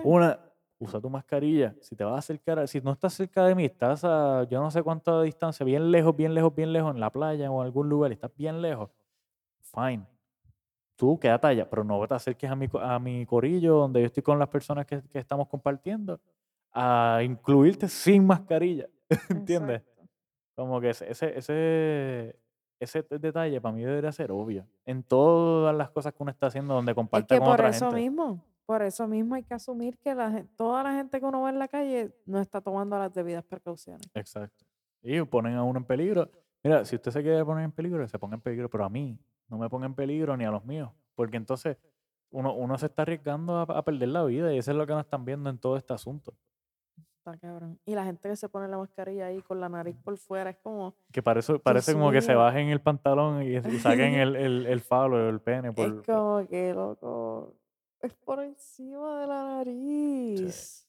una, 0.05 0.39
usa 0.79 1.01
tu 1.01 1.09
mascarilla. 1.09 1.75
Si 1.81 1.93
te 1.97 2.05
vas 2.05 2.15
a 2.15 2.19
acercar, 2.19 2.65
si 2.69 2.79
no 2.79 2.93
estás 2.93 3.15
cerca 3.15 3.45
de 3.45 3.53
mí, 3.53 3.65
estás 3.65 4.05
a 4.05 4.47
yo 4.49 4.61
no 4.61 4.71
sé 4.71 4.81
cuánta 4.81 5.23
distancia, 5.23 5.65
bien 5.65 5.91
lejos, 5.91 6.15
bien 6.15 6.33
lejos, 6.33 6.55
bien 6.55 6.71
lejos, 6.71 6.95
en 6.95 7.01
la 7.01 7.11
playa 7.11 7.51
o 7.51 7.59
en 7.59 7.65
algún 7.65 7.89
lugar, 7.89 8.11
y 8.11 8.13
estás 8.13 8.31
bien 8.37 8.61
lejos, 8.61 8.91
fine. 9.59 10.07
Tú 10.97 11.17
quédate 11.19 11.47
allá, 11.47 11.69
pero 11.69 11.83
no 11.83 12.05
te 12.07 12.15
acerques 12.15 12.49
a 12.49 12.55
mi, 12.55 12.67
a 12.81 12.99
mi 12.99 13.25
corillo 13.25 13.75
donde 13.75 14.01
yo 14.01 14.07
estoy 14.07 14.23
con 14.23 14.39
las 14.39 14.49
personas 14.49 14.85
que, 14.85 15.01
que 15.03 15.19
estamos 15.19 15.47
compartiendo 15.47 16.19
a 16.73 17.21
incluirte 17.23 17.87
sin 17.87 18.25
mascarilla. 18.25 18.89
¿Entiendes? 19.29 19.81
Exacto. 19.81 19.97
Como 20.55 20.81
que 20.81 20.89
ese, 20.89 21.37
ese, 21.37 22.35
ese, 22.79 23.03
detalle 23.19 23.61
para 23.61 23.75
mí 23.75 23.83
debería 23.83 24.11
ser 24.11 24.31
obvio. 24.31 24.65
En 24.85 25.03
todas 25.03 25.75
las 25.75 25.91
cosas 25.91 26.13
que 26.13 26.23
uno 26.23 26.31
está 26.31 26.47
haciendo 26.47 26.73
donde 26.73 26.93
Es 26.93 26.95
comparte 26.95 27.35
que 27.35 27.39
con 27.39 27.47
por 27.47 27.53
otra 27.53 27.69
eso 27.69 27.85
gente. 27.85 28.01
mismo, 28.01 28.43
por 28.65 28.81
eso 28.81 29.07
mismo 29.07 29.35
hay 29.35 29.43
que 29.43 29.53
asumir 29.53 29.99
que 29.99 30.15
la, 30.15 30.43
toda 30.55 30.81
la 30.81 30.93
gente 30.93 31.19
que 31.19 31.25
uno 31.27 31.43
ve 31.43 31.51
en 31.51 31.59
la 31.59 31.67
calle 31.67 32.11
no 32.25 32.39
está 32.39 32.59
tomando 32.59 32.97
las 32.97 33.13
debidas 33.13 33.43
precauciones. 33.43 34.09
Exacto. 34.15 34.65
Y 35.03 35.21
ponen 35.23 35.53
a 35.53 35.63
uno 35.63 35.77
en 35.77 35.85
peligro. 35.85 36.29
Mira, 36.63 36.83
si 36.85 36.95
usted 36.95 37.11
se 37.11 37.21
quiere 37.21 37.45
poner 37.45 37.63
en 37.63 37.71
peligro, 37.71 38.07
se 38.07 38.17
ponga 38.17 38.33
en 38.33 38.41
peligro, 38.41 38.67
pero 38.67 38.83
a 38.83 38.89
mí 38.89 39.15
no 39.49 39.57
me 39.57 39.69
ponga 39.69 39.85
en 39.85 39.93
peligro 39.95 40.35
ni 40.37 40.45
a 40.45 40.51
los 40.51 40.63
míos. 40.65 40.91
Porque 41.15 41.37
entonces 41.37 41.77
uno, 42.29 42.53
uno 42.53 42.77
se 42.77 42.87
está 42.87 43.03
arriesgando 43.03 43.57
a, 43.57 43.63
a 43.63 43.81
perder 43.83 44.09
la 44.09 44.23
vida 44.23 44.53
y 44.53 44.57
eso 44.57 44.71
es 44.71 44.77
lo 44.77 44.85
que 44.85 44.93
nos 44.93 45.05
están 45.05 45.25
viendo 45.25 45.49
en 45.49 45.57
todo 45.57 45.77
este 45.77 45.93
asunto. 45.93 46.33
Está 47.17 47.37
cabrón. 47.37 47.79
Y 47.85 47.93
la 47.95 48.05
gente 48.05 48.29
que 48.29 48.35
se 48.35 48.47
pone 48.47 48.67
la 48.67 48.77
mascarilla 48.77 49.25
ahí 49.27 49.41
con 49.41 49.59
la 49.59 49.67
nariz 49.67 49.95
por 50.03 50.17
fuera 50.17 50.49
es 50.51 50.57
como, 50.57 50.95
Que 51.11 51.21
parece, 51.21 51.59
parece 51.59 51.93
como 51.93 52.11
que 52.11 52.21
se 52.21 52.33
bajen 52.35 52.69
el 52.69 52.79
pantalón 52.81 53.43
y, 53.43 53.55
y 53.75 53.79
saquen 53.79 54.13
el, 54.15 54.35
el, 54.35 54.65
el 54.65 54.79
falo 54.81 55.17
o 55.17 55.29
el 55.29 55.41
pene. 55.41 55.73
Por, 55.73 55.85
es 55.87 56.05
como 56.05 56.47
que 56.47 56.73
loco, 56.73 57.55
es 58.01 58.13
por 58.13 58.41
encima 58.41 59.21
de 59.21 59.27
la 59.27 59.43
nariz. 59.43 60.87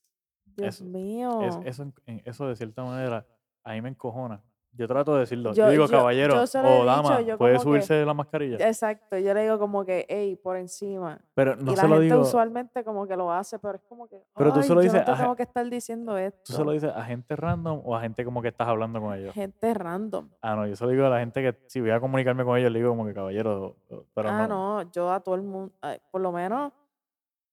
Dios 0.56 0.76
Eso- 0.76 0.84
mío. 0.84 1.42
es- 1.42 1.58
eso, 1.78 1.92
eso 2.24 2.48
de 2.48 2.56
cierta 2.56 2.84
manera 2.84 3.26
a 3.64 3.72
mí 3.72 3.82
me 3.82 3.88
encojona. 3.90 4.42
Yo 4.78 4.86
trato 4.86 5.12
de 5.14 5.20
decirlo. 5.20 5.52
Yo, 5.52 5.64
Yo- 5.64 5.70
digo, 5.70 5.86
yo- 5.86 5.90
caballero 5.98 6.34
yo 6.44 6.60
o 6.62 6.84
dama, 6.84 7.18
dicho, 7.18 7.36
puede 7.36 7.56
como 7.56 7.72
que- 7.74 7.82
subirse 7.82 8.04
la 8.06 8.14
mascarilla. 8.14 8.56
Exacto, 8.66 9.18
yo 9.18 9.34
le 9.34 9.42
digo 9.42 9.58
como 9.58 9.84
que, 9.84 10.06
hey, 10.08 10.36
por 10.36 10.56
encima. 10.56 11.20
Pero 11.34 11.56
no 11.56 11.72
y 11.72 11.76
se 11.76 11.82
la 11.82 11.88
lo 11.88 11.94
gente 11.96 12.04
digo. 12.14 12.20
usualmente 12.20 12.84
como 12.84 13.06
que 13.08 13.16
lo 13.16 13.32
hace, 13.32 13.58
pero 13.58 13.74
es 13.74 13.82
como 13.88 14.06
que, 14.08 14.22
Pero 14.36 14.52
tú 14.52 14.60
"Ay, 14.60 14.62
se 14.68 14.74
lo 14.74 14.80
dices 14.80 15.00
no 15.04 15.12
te 15.14 15.20
tengo 15.20 15.34
que 15.36 15.42
estar 15.42 15.68
diciendo 15.68 16.16
esto. 16.16 16.40
¿Tú 16.44 16.52
se 16.52 16.64
lo 16.64 16.70
dices 16.70 16.92
a 16.94 17.02
gente 17.04 17.34
random 17.34 17.82
o 17.84 17.96
a 17.96 18.00
gente 18.00 18.24
como 18.24 18.40
que 18.40 18.48
estás 18.48 18.68
hablando 18.68 19.00
con 19.00 19.12
ellos? 19.14 19.34
Gente 19.34 19.74
random. 19.74 20.28
Ah, 20.40 20.54
no, 20.54 20.66
yo 20.66 20.76
se 20.76 20.84
lo 20.84 20.90
digo 20.90 21.04
a 21.06 21.10
la 21.10 21.18
gente 21.18 21.42
que 21.42 21.58
si 21.66 21.80
voy 21.80 21.90
a 21.90 21.98
comunicarme 22.00 22.44
con 22.44 22.56
ellos, 22.56 22.70
le 22.70 22.78
digo 22.78 22.90
como 22.90 23.04
que 23.04 23.14
caballero, 23.14 23.76
pero 24.14 24.28
ah, 24.30 24.46
no. 24.46 24.84
no. 24.84 24.90
yo 24.92 25.10
a 25.10 25.18
todo 25.20 25.34
el 25.34 25.42
mundo, 25.42 25.74
ay, 25.80 25.98
por 26.12 26.20
lo 26.20 26.30
menos, 26.30 26.72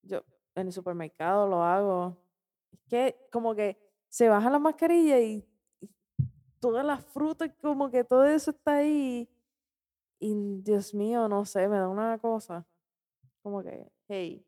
yo 0.03 0.21
en 0.53 0.67
el 0.67 0.71
supermercado 0.73 1.47
lo 1.49 1.63
hago. 1.63 2.15
Es 2.71 2.80
que 2.88 3.28
como 3.32 3.55
que 3.55 3.78
se 4.07 4.30
baja 4.30 4.49
la 4.49 4.59
mascarilla 4.59 5.19
y 5.19 5.43
todas 6.70 6.86
las 6.86 7.03
frutas, 7.05 7.49
como 7.61 7.89
que 7.89 8.03
todo 8.03 8.26
eso 8.26 8.51
está 8.51 8.78
ahí. 8.78 9.30
Y 10.20 10.34
Dios 10.61 10.93
mío, 10.93 11.28
no 11.28 11.45
sé, 11.45 11.68
me 11.68 11.78
da 11.78 11.88
una 11.89 12.18
cosa. 12.18 12.66
Como 13.43 13.61
que, 13.63 13.88
hey, 14.07 14.45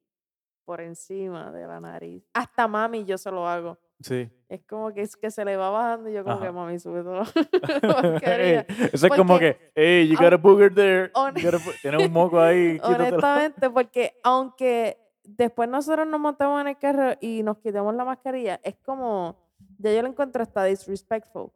por 0.66 0.82
encima 0.82 1.52
de 1.52 1.68
la 1.68 1.80
nariz. 1.80 2.24
Hasta 2.34 2.68
mami 2.68 3.06
yo 3.06 3.18
se 3.18 3.30
lo 3.32 3.48
hago. 3.48 3.78
Sí. 4.00 4.30
Es 4.48 4.62
como 4.66 4.94
que 4.94 5.02
es 5.02 5.16
que 5.16 5.32
se 5.32 5.44
le 5.44 5.58
va 5.58 5.70
bajando 5.72 6.10
y 6.10 6.14
yo 6.14 6.24
como 6.24 6.38
que 6.40 6.46
Ajá. 6.46 6.52
mami 6.54 6.78
sube 6.80 7.04
toda 7.04 7.24
la 7.24 7.24
mascarilla. 8.12 8.62
Ey, 8.70 8.90
eso 8.94 9.08
es 9.08 9.14
como 9.16 9.40
que, 9.40 9.72
hey, 9.76 10.08
you 10.08 10.18
got 10.18 10.34
a 10.34 10.38
booger 10.38 10.74
there. 10.74 11.12
hon- 11.16 11.36
you 11.36 11.44
got 11.44 11.56
a 11.56 11.58
bo- 11.66 11.72
Tienes 11.82 12.06
un 12.08 12.14
moco 12.14 12.40
ahí. 12.40 12.80
Honestamente, 12.84 13.70
porque 13.70 14.14
aunque 14.24 14.98
después 15.24 15.68
nosotros 15.70 16.08
nos 16.08 16.20
montemos 16.20 16.62
en 16.62 16.68
el 16.70 16.78
carro 16.78 17.18
y 17.22 17.44
nos 17.44 17.58
quitemos 17.58 17.94
la 17.96 18.06
mascarilla, 18.06 18.60
es 18.64 18.76
como, 18.78 19.36
ya 19.80 19.92
yo 19.94 20.02
lo 20.02 20.08
encuentro 20.10 20.42
hasta 20.44 20.64
disrespectful 20.64 21.52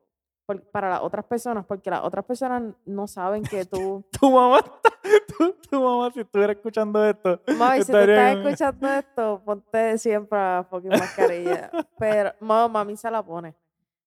por- 0.60 0.62
para 0.72 0.89
las 0.89 1.02
otras 1.02 1.26
personas, 1.26 1.66
porque 1.66 1.89
las 1.89 2.04
otras 2.04 2.26
personas 2.26 2.64
no 2.86 3.08
saben 3.08 3.43
que 3.43 3.66
tú, 3.66 4.04
Tu 4.20 4.30
mamá, 4.32 4.58
está- 4.60 4.89
tu, 5.38 5.54
tu 5.70 5.82
mamá, 5.82 6.12
si 6.12 6.20
estuviera 6.22 6.54
escuchando 6.54 7.04
esto, 7.06 7.39
mami, 7.58 7.82
si 7.84 7.91
tú 7.91 7.97
estás 7.97 8.38
escuchando 8.38 8.88
esto, 8.89 9.41
ponte 9.45 9.97
siempre 9.97 10.38
la 10.38 10.66
fucking 10.70 10.89
mascarilla. 10.91 11.72
Pero, 11.97 12.32
no, 12.41 12.70
mami 12.70 12.95
se 12.97 13.10
la 13.10 13.24
pone. 13.24 13.56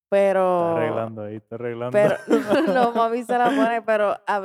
Pero, 0.08 0.68
Está 0.68 0.76
arreglando 0.76 1.22
ahí, 1.22 1.36
está 1.36 1.54
arreglando. 1.56 1.90
pero, 1.92 2.16
no, 2.74 2.92
mami 2.92 3.22
se 3.24 3.36
la 3.36 3.46
pone, 3.46 3.82
pero 3.82 4.14
a, 4.26 4.42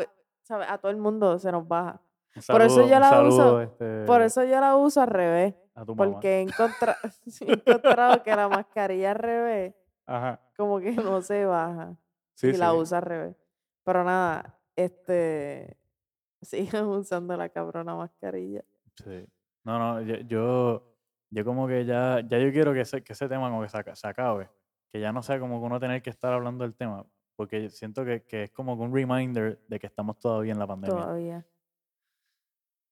a 0.67 0.77
todo 0.79 0.91
el 0.91 0.97
mundo 0.97 1.37
se 1.37 1.51
nos 1.51 1.67
baja. 1.67 2.01
Por 2.47 2.61
eso 2.61 2.87
yo 2.87 2.99
la 2.99 3.09
saludo, 3.09 3.35
uso, 3.35 3.61
este, 3.61 4.05
Por 4.05 4.21
eso 4.21 4.43
yo 4.45 4.59
la 4.61 4.75
uso 4.75 5.01
al 5.01 5.07
revés. 5.07 5.55
a. 5.75 5.83
Porque 5.85 6.39
he, 6.39 6.41
encontra- 6.47 6.97
he 7.41 7.53
encontrado 7.53 8.23
que 8.23 8.35
la 8.35 8.47
mascarilla 8.47 9.11
al 9.11 9.17
revés 9.17 9.73
Ajá. 10.09 10.39
como 10.57 10.79
que 10.79 10.91
no 10.91 11.21
se 11.21 11.45
baja 11.45 11.95
Sí, 12.35 12.47
y 12.47 12.53
la 12.53 12.73
usa 12.73 12.97
al 12.99 13.03
revés. 13.03 13.35
Pero 13.83 14.03
nada, 14.03 14.57
este 14.75 15.77
sigan 16.41 16.85
usando 16.87 17.35
la 17.37 17.49
cabrona 17.49 17.95
mascarilla. 17.95 18.63
Sí. 18.95 19.25
No, 19.65 19.77
no, 19.77 20.01
yo, 20.01 20.15
yo, 20.21 20.95
yo 21.29 21.45
como 21.45 21.67
que 21.67 21.85
ya, 21.85 22.21
ya 22.21 22.39
yo 22.39 22.51
quiero 22.51 22.73
que 22.73 22.81
ese, 22.81 23.03
que 23.03 23.13
ese 23.13 23.27
tema 23.27 23.49
como 23.49 23.61
que 23.61 23.69
se, 23.69 23.77
aca- 23.77 23.95
se 23.95 24.07
acabe. 24.07 24.49
Que 24.91 24.99
ya 25.01 25.11
no 25.11 25.21
sea 25.21 25.39
como 25.39 25.59
que 25.59 25.65
uno 25.65 25.79
tener 25.79 26.01
que 26.01 26.09
estar 26.09 26.33
hablando 26.33 26.63
del 26.63 26.73
tema. 26.75 27.05
Porque 27.35 27.69
siento 27.69 28.03
que, 28.05 28.23
que 28.23 28.43
es 28.43 28.51
como 28.51 28.75
que 28.77 28.83
un 28.83 28.93
reminder 28.95 29.59
de 29.67 29.79
que 29.79 29.87
estamos 29.87 30.17
todavía 30.17 30.53
en 30.53 30.59
la 30.59 30.67
pandemia. 30.67 30.97
Todavía. 31.03 31.45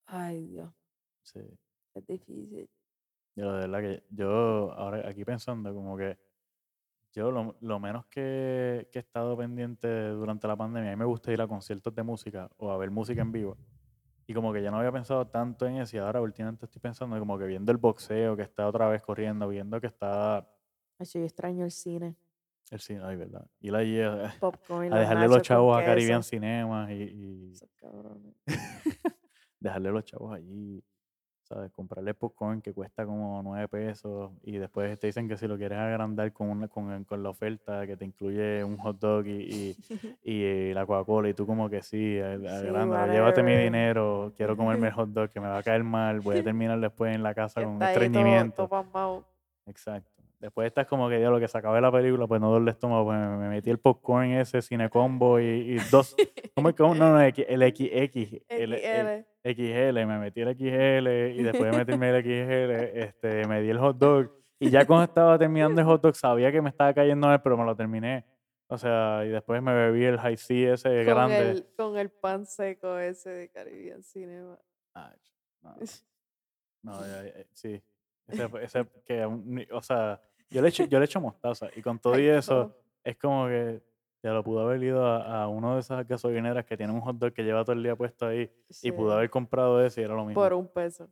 Ay, 0.05 0.45
Dios, 0.47 0.72
Sí. 1.24 1.41
es 1.95 2.07
difícil. 2.07 2.70
Yo, 3.36 3.51
de 3.53 3.68
verdad 3.68 3.80
que 3.82 4.03
yo 4.09 4.72
ahora 4.74 5.07
aquí 5.07 5.24
pensando 5.26 5.74
como 5.74 5.97
que 5.97 6.18
yo 7.14 7.32
lo, 7.32 7.55
lo 7.62 7.80
menos 7.80 8.05
que, 8.08 8.88
que 8.91 8.99
he 8.99 9.01
estado 9.01 9.36
pendiente 9.38 10.10
durante 10.10 10.47
la 10.47 10.55
pandemia, 10.55 10.91
a 10.91 10.95
mí 10.95 10.99
me 10.99 11.05
gusta 11.05 11.32
ir 11.32 11.41
a 11.41 11.47
conciertos 11.47 11.93
de 11.95 12.03
música 12.03 12.49
o 12.58 12.72
a 12.72 12.78
ver 12.78 12.91
música 12.91 13.22
en 13.22 13.32
vivo. 13.32 13.58
Y 14.28 14.34
como 14.34 14.51
que 14.51 14.62
ya 14.62 14.70
no 14.72 14.78
había 14.78 14.91
pensado 14.91 15.26
tanto 15.28 15.66
en 15.66 15.78
eso 15.78 15.95
y 15.95 15.99
ahora 15.99 16.22
últimamente 16.22 16.66
estoy 16.66 16.82
pensando 16.82 17.18
como 17.18 17.38
que 17.39 17.45
viendo 17.45 17.72
el 17.72 17.78
boxeo 17.78 18.36
que 18.36 18.43
está 18.43 18.68
otra 18.68 18.89
vez 18.89 19.01
corriendo, 19.01 19.47
viendo 19.47 19.80
que 19.80 19.88
está 19.88 20.47
Ay, 20.99 21.05
yo 21.05 21.22
extraño 21.22 21.64
el 21.64 21.72
cine. 21.72 22.16
el 22.72 22.80
cine, 22.80 23.01
ay, 23.03 23.16
¿verdad? 23.16 23.47
Ir 23.62 23.74
allí 23.76 24.01
a, 24.01 24.36
Popcorn, 24.41 24.91
a 24.91 24.95
los 24.95 24.99
dejarle 24.99 25.28
los 25.30 25.41
chavos 25.43 25.78
a 25.78 25.80
queso. 25.80 25.91
Caribbean 25.91 26.24
Cinemas 26.24 26.89
y, 26.91 26.93
y 26.93 27.51
Esos 27.53 27.70
cabrones. 27.78 28.34
dejarle 29.60 29.91
los 29.91 30.03
chavos 30.03 30.36
allí, 30.36 30.84
¿sabes? 31.48 31.72
Comprarle 31.72 32.14
popcorn 32.14 32.62
que 32.62 32.74
cuesta 32.74 33.06
como 33.06 33.41
9 33.41 33.68
pesos 33.70 34.32
y 34.43 34.58
después 34.58 35.00
te 35.00 35.08
dicen 35.08 35.28
que 35.30 35.38
si 35.38 35.48
lo 35.48 35.58
quieres 35.58 35.78
agrandar 35.78 36.32
con, 36.34 36.50
una, 36.50 36.68
con, 36.68 37.04
con 37.06 37.24
la 37.24 37.30
oferta 37.30 37.88
que 37.88 37.95
te 37.95 38.06
incluye 38.06 38.64
un 38.64 38.78
hot 38.78 39.00
dog 39.00 39.26
y, 39.28 39.32
y, 39.32 39.76
y, 40.24 40.74
la 40.74 40.86
Coca-Cola 40.86 41.30
y 41.30 41.34
tú 41.34 41.45
como 41.45 41.70
que 41.70 41.82
sí, 41.82 42.20
a- 42.20 42.34
agrándalo, 42.34 43.12
llévate 43.14 43.43
mi 43.43 43.56
dinero, 43.56 44.34
quiero 44.36 44.58
comerme 44.58 44.88
el 44.88 44.93
hot 44.93 45.10
dog 45.10 45.30
que 45.30 45.39
me 45.39 45.48
va 45.48 45.60
a 45.60 45.64
caer 45.64 45.84
mal, 45.84 46.20
voy 46.20 46.38
a 46.38 46.43
terminar 46.43 46.80
después 46.80 47.16
en 47.16 47.24
la 47.24 47.34
casa 47.34 47.62
con 47.64 47.74
un 47.74 47.80
todo- 47.80 47.89
estreñimiento. 47.89 48.56
todo 48.56 48.70
pasmado. 48.70 49.26
Exacto. 49.66 50.12
Después 50.39 50.68
estás 50.68 50.86
como 50.86 51.10
que, 51.10 51.18
lo 51.20 51.39
que 51.39 51.48
se 51.48 51.58
acabé 51.58 51.82
la 51.82 51.91
película, 51.91 52.28
pues 52.28 52.39
no 52.39 52.52
doble 52.52 52.70
estómago, 52.70 53.06
pues 53.06 53.18
me, 53.18 53.38
me 53.38 53.50
metí 53.50 53.72
el 53.72 53.80
popcorn 53.80 54.34
ese, 54.34 54.62
cine 54.62 54.88
combo 54.88 55.39
y, 55.39 55.45
y 55.45 55.78
dos, 55.89 56.16
¿cómo 56.54 56.70
es 56.70 56.76
que? 56.76 56.84
No, 56.84 56.93
no, 56.93 57.20
el 57.20 57.34
XX, 57.34 57.80
el, 58.50 58.74
el. 58.74 59.26
XL, 59.56 60.06
me 60.06 60.20
metí 60.20 60.41
el 60.41 60.56
XL 60.56 61.08
y 61.39 61.43
después 61.43 61.72
de 61.72 61.78
meterme 61.78 62.10
el 62.10 62.24
XL, 62.24 63.00
este, 63.00 63.48
me 63.48 63.62
di 63.62 63.70
el 63.70 63.78
hot 63.80 63.98
dog. 63.98 64.32
Y 64.60 64.70
ya 64.70 64.86
cuando 64.86 65.06
estaba 65.06 65.38
terminando 65.38 65.80
el 65.82 65.86
hot 65.88 66.02
dog, 66.02 66.16
sabía 66.16 66.52
que 66.52 66.62
me 66.62 66.70
estaba 66.70 66.93
cayendo 66.93 67.28
mal, 67.28 67.41
pero 67.41 67.58
me 67.58 67.64
lo 67.66 67.76
terminé. 67.76 68.26
O 68.70 68.78
sea, 68.78 69.24
y 69.26 69.30
después 69.30 69.62
me 69.62 69.74
bebí 69.74 70.04
el 70.04 70.18
high 70.20 70.36
C 70.38 70.74
ese 70.74 70.89
con 71.06 71.06
grande. 71.06 71.52
El, 71.52 71.66
con 71.78 71.98
el 71.98 72.10
pan 72.10 72.45
seco 72.45 72.98
ese 72.98 73.30
de 73.30 73.50
Caribbean 73.50 74.04
Cinema. 74.04 74.58
Ah, 74.93 75.14
no, 75.62 75.76
no, 76.84 77.02
ya- 77.08 77.24
ya- 77.24 77.45
sí. 77.54 77.82
Ese, 78.28 78.50
ese 78.62 78.86
que, 79.06 79.24
o 79.72 79.82
sea, 79.82 80.22
yo 80.50 80.62
le 80.62 80.68
echo, 80.70 80.84
yo 80.86 81.00
le 81.00 81.06
echo 81.06 81.22
mostaza 81.22 81.70
y 81.76 81.82
con 81.82 81.98
todo 82.00 82.20
y 82.20 82.26
eso, 82.28 82.76
es 83.04 83.16
como 83.18 83.48
que 83.48 83.82
ya 84.24 84.32
lo 84.34 84.43
pudo 84.43 84.61
haber 84.61 84.82
ido 84.84 85.05
a, 85.05 85.43
a 85.43 85.47
uno 85.47 85.76
de 85.76 85.80
esas 85.82 86.07
gasolineras 86.07 86.65
que 86.65 86.76
tiene 86.78 86.91
un 86.93 87.01
hot 87.01 87.18
dog 87.18 87.34
que 87.34 87.43
lleva 87.43 87.63
todo 87.63 87.74
el 87.74 87.84
día 87.84 87.95
puesto 87.95 88.26
ahí 88.28 88.49
y 88.82 88.91
pudo 88.91 89.13
haber 89.13 89.30
comprado 89.30 89.84
ese 89.86 90.01
y 90.01 90.03
era 90.05 90.15
lo 90.15 90.26
mismo. 90.26 90.41
Por 90.41 90.53
un 90.53 90.68
peso. 90.68 91.07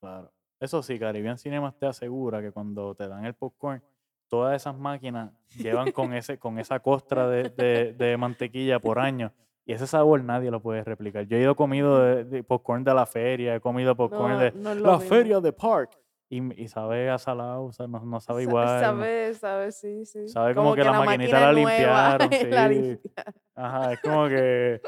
Claro. 0.00 0.30
Eso 0.60 0.82
sí, 0.82 0.98
Caribbean 0.98 1.38
Cinemas 1.38 1.74
te 1.78 1.86
asegura 1.86 2.40
que 2.42 2.52
cuando 2.52 2.94
te 2.94 3.08
dan 3.08 3.24
el 3.24 3.34
popcorn, 3.34 3.82
todas 4.28 4.54
esas 4.54 4.76
máquinas 4.78 5.32
llevan 5.56 5.90
con, 5.92 6.12
ese, 6.12 6.38
con 6.38 6.58
esa 6.58 6.80
costra 6.80 7.26
de, 7.28 7.48
de- 7.50 7.92
de 7.94 8.16
mantequilla 8.16 8.78
por 8.78 8.98
año. 8.98 9.32
Y 9.64 9.72
ese 9.72 9.86
sabor 9.86 10.22
nadie 10.22 10.50
lo 10.50 10.60
puede 10.60 10.82
replicar. 10.84 11.26
Yo 11.26 11.36
he 11.36 11.40
ido 11.40 11.54
comido 11.56 11.98
de, 12.04 12.24
de 12.24 12.42
popcorn 12.44 12.84
de 12.84 12.92
la 12.94 13.06
feria, 13.06 13.54
he 13.54 13.60
comido 13.60 13.96
popcorn 13.96 14.32
No, 14.34 14.38
de 14.38 14.52
no 14.52 14.74
la 14.74 14.92
mismo. 14.98 15.00
feria 15.00 15.40
de 15.40 15.52
Park. 15.52 15.98
Y, 16.32 16.62
y 16.62 16.68
sabe 16.68 17.10
a 17.10 17.18
salado, 17.18 17.64
o 17.64 17.72
sea, 17.72 17.88
no, 17.88 17.98
no 18.04 18.20
sabe 18.20 18.44
Sa- 18.44 18.48
igual. 18.48 18.80
Sabe, 18.80 19.34
sabe, 19.34 19.72
sí, 19.72 20.06
sí. 20.06 20.28
Sabe 20.28 20.54
como 20.54 20.74
que 20.76 20.84
la 20.84 20.92
maquinita 20.92 21.40
máquina 21.40 21.40
la 21.40 21.50
es 21.50 21.56
nueva, 21.56 22.18
limpiaron, 22.18 22.30
la 22.50 22.68
sí. 22.68 22.74
limpiaron. 22.74 23.34
Ajá, 23.56 23.92
es 23.92 24.00
como 24.00 24.28
que. 24.28 24.80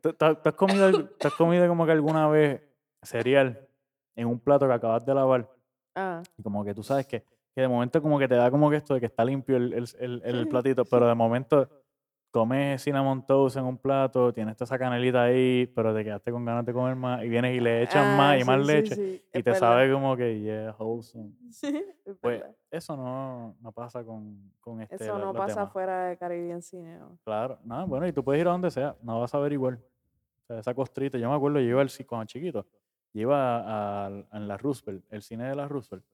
¿Tú, 0.00 0.12
tú- 0.14 0.34
tú 0.36 0.48
has 0.48 0.54
comido, 0.54 0.90
tú 1.08 1.28
has 1.28 1.34
comido 1.34 1.68
como 1.68 1.84
que 1.84 1.92
alguna 1.92 2.26
vez 2.28 2.62
cereal 3.02 3.68
en 4.16 4.26
un 4.26 4.40
plato 4.40 4.66
que 4.66 4.72
acabas 4.72 5.04
de 5.04 5.14
lavar? 5.14 5.50
Ah, 5.94 6.22
Y 6.38 6.42
como 6.42 6.64
que 6.64 6.74
tú 6.74 6.82
sabes 6.82 7.06
que, 7.06 7.22
que 7.54 7.60
de 7.60 7.68
momento 7.68 8.00
como 8.00 8.18
que 8.18 8.26
te 8.26 8.36
da 8.36 8.50
como 8.50 8.70
que 8.70 8.76
esto 8.76 8.94
de 8.94 9.00
que 9.00 9.06
está 9.06 9.22
limpio 9.22 9.58
el, 9.58 9.74
el, 9.74 9.84
el- 9.98 10.22
el 10.24 10.48
platito, 10.48 10.86
pero 10.86 11.06
de 11.06 11.14
momento 11.14 11.68
comes 12.30 12.82
cinnamon 12.82 13.26
toast 13.26 13.56
en 13.56 13.64
un 13.64 13.76
plato, 13.78 14.32
tienes 14.32 14.56
toda 14.56 14.64
esa 14.66 14.78
canelita 14.78 15.22
ahí, 15.24 15.66
pero 15.74 15.94
te 15.94 16.04
quedaste 16.04 16.30
con 16.30 16.44
ganas 16.44 16.64
de 16.64 16.72
comer 16.72 16.94
más 16.96 17.24
y 17.24 17.28
vienes 17.28 17.56
y 17.56 17.60
le 17.60 17.82
echas 17.82 18.06
ah, 18.06 18.16
más 18.16 18.36
y 18.36 18.40
sí, 18.40 18.44
más 18.46 18.60
sí, 18.60 18.66
leche 18.66 18.94
sí, 18.94 19.22
y 19.28 19.42
te 19.42 19.42
verdad. 19.42 19.58
sabe 19.60 19.92
como 19.92 20.16
que, 20.16 20.40
yeah, 20.40 20.74
wholesome. 20.78 21.30
Sí, 21.50 21.66
es 22.06 22.16
Pues 22.20 22.42
eso 22.70 22.96
no, 22.96 23.56
no 23.60 23.72
pasa 23.72 24.04
con, 24.04 24.52
con 24.60 24.80
este, 24.80 25.04
Eso 25.04 25.18
no 25.18 25.32
pasa 25.32 25.54
demás. 25.56 25.72
fuera 25.72 26.04
de 26.06 26.16
Caribbean 26.16 26.62
Cinema. 26.62 27.10
Claro, 27.24 27.58
no, 27.64 27.86
bueno, 27.86 28.06
y 28.06 28.12
tú 28.12 28.22
puedes 28.24 28.40
ir 28.40 28.48
a 28.48 28.52
donde 28.52 28.70
sea, 28.70 28.96
no 29.02 29.20
vas 29.20 29.34
a 29.34 29.38
ver 29.38 29.52
igual. 29.52 29.80
O 30.44 30.46
sea, 30.46 30.58
esa 30.60 30.74
costrita, 30.74 31.18
yo 31.18 31.28
me 31.28 31.36
acuerdo, 31.36 31.58
yo 31.60 31.66
iba 31.66 31.80
al 31.82 31.90
cuando 32.06 32.26
chiquito, 32.26 32.66
yo 33.12 33.22
iba 33.22 33.56
a, 33.58 34.06
a- 34.06 34.08
en 34.32 34.48
la 34.48 34.56
Roosevelt, 34.56 35.04
el 35.10 35.22
cine 35.22 35.48
de 35.48 35.54
la 35.56 35.66
Roosevelt, 35.68 36.04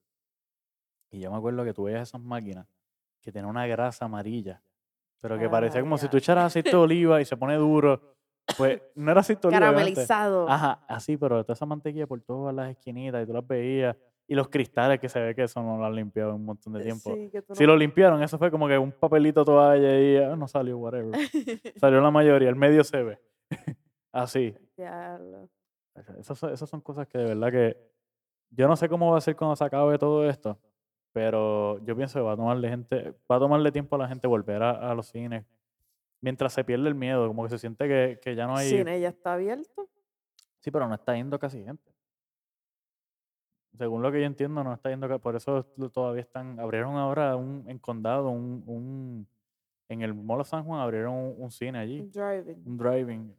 y 1.11 1.21
yo 1.21 1.31
me 1.31 1.37
acuerdo 1.37 1.65
que 1.65 1.73
tú 1.73 1.85
veías 1.85 2.09
esas 2.09 2.21
máquinas 2.21 2.67
que 3.21 3.33
tenían 3.33 3.51
una 3.51 3.67
grasa 3.67 4.05
amarilla, 4.05 4.63
pero 5.21 5.39
que 5.39 5.49
parecía 5.49 5.81
Ah, 5.81 5.85
como 5.85 5.99
si 5.99 6.09
tú 6.09 6.17
echaras 6.17 6.47
aceite 6.47 6.71
de 6.71 6.77
oliva 6.77 7.21
y 7.21 7.25
se 7.25 7.37
pone 7.37 7.55
duro. 7.57 8.15
Pues 8.57 8.81
no 8.95 9.11
era 9.11 9.21
aceite 9.21 9.43
de 9.43 9.49
oliva. 9.57 9.71
obviamente. 9.71 9.93
Caramelizado. 10.07 10.49
Ajá, 10.49 10.85
así, 10.89 11.17
pero 11.17 11.43
toda 11.43 11.55
esa 11.55 11.67
mantequilla 11.67 12.07
por 12.07 12.21
todas 12.21 12.55
las 12.55 12.71
esquinitas 12.71 13.23
y 13.23 13.27
tú 13.27 13.33
las 13.33 13.47
veías. 13.47 13.97
Y 14.29 14.35
los 14.35 14.49
cristales 14.49 14.99
que 15.01 15.09
se 15.09 15.21
ve 15.21 15.35
que 15.35 15.45
eso 15.45 15.63
no 15.63 15.79
lo 15.79 15.85
han 15.87 15.95
limpiado 15.95 16.31
en 16.31 16.37
un 16.37 16.45
montón 16.47 16.73
de 16.73 16.81
Eh, 16.81 16.83
tiempo. 16.85 17.15
Sí, 17.15 17.29
que 17.31 17.43
tú 17.43 17.55
Si 17.55 17.65
no- 17.65 17.73
lo 17.73 17.77
limpiaron, 17.79 18.23
eso 18.23 18.39
fue 18.39 18.51
como 18.51 18.67
que 18.69 18.77
un 18.79 18.91
papelito 18.93 19.45
toalla 19.45 20.01
y 20.01 20.17
ah, 20.17 20.35
no 20.37 20.49
salió, 20.49 20.79
whatever. 20.79 21.13
Salió 21.81 22.01
la 22.01 22.11
mayoría, 22.11 22.49
el 22.49 22.57
medio 22.57 22.83
se 22.85 23.03
ve. 23.03 23.19
Así. 24.13 24.55
Diablo. 24.77 25.49
Esas, 26.19 26.43
esas 26.45 26.69
son 26.69 26.81
cosas 26.81 27.07
que 27.09 27.19
de 27.19 27.25
verdad 27.25 27.51
que 27.51 27.77
yo 28.51 28.69
no 28.69 28.77
sé 28.77 28.89
cómo 28.89 29.11
va 29.13 29.19
a 29.19 29.21
ser 29.21 29.35
cuando 29.37 29.57
se 29.57 29.65
acabe 29.65 29.97
todo 29.99 30.29
esto, 30.29 30.59
pero 31.17 31.83
yo 31.87 31.97
pienso 31.97 32.19
que 32.19 32.23
va 32.23 32.33
a 32.33 32.37
tomarle 32.37 32.69
gente, 32.69 33.15
va 33.31 33.37
a 33.37 33.39
tomarle 33.39 33.73
tiempo 33.73 33.97
a 33.97 34.01
la 34.01 34.07
gente 34.07 34.27
volver 34.27 34.63
a, 34.63 34.91
a 34.91 34.95
los 34.95 35.07
cines 35.07 35.47
mientras 36.21 36.53
se 36.53 36.63
pierde 36.63 36.89
el 36.89 36.95
miedo, 36.95 37.27
como 37.27 37.43
que 37.45 37.49
se 37.49 37.59
siente 37.59 37.89
que, 37.89 38.21
que 38.23 38.35
ya 38.35 38.47
no 38.47 38.55
hay. 38.55 38.69
Cine 38.69 39.01
ya 39.01 39.09
está 39.09 39.33
abierto. 39.33 39.89
Sí, 40.61 40.71
pero 40.71 40.87
no 40.87 40.95
está 40.95 41.15
yendo 41.15 41.39
casi 41.39 41.65
gente. 41.65 41.91
Según 43.79 44.03
lo 44.03 44.13
que 44.13 44.21
yo 44.21 44.27
entiendo, 44.27 44.63
no 44.63 44.75
está 44.75 44.91
yendo, 44.91 45.09
ca- 45.09 45.19
por 45.19 45.37
eso 45.37 45.65
todavía 45.91 46.21
están, 46.21 46.61
abrieron 46.61 46.97
ahora 46.97 47.35
un, 47.35 47.65
en 47.67 47.79
condado, 47.79 48.29
un, 48.29 48.63
un, 48.67 49.27
en 49.89 50.03
el 50.03 50.13
Mall 50.13 50.43
of 50.43 50.49
San 50.49 50.65
Juan 50.65 50.81
abrieron 50.83 51.15
un, 51.15 51.35
un 51.39 51.51
cine 51.51 51.79
allí, 51.79 52.03
Driving. 52.13 52.63
un 52.67 52.77
driving, 52.77 53.37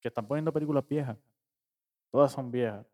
que 0.00 0.08
están 0.08 0.26
poniendo 0.26 0.50
películas 0.50 0.88
viejas. 0.88 1.18
Todas 2.10 2.32
son 2.32 2.50
viejas. 2.50 2.86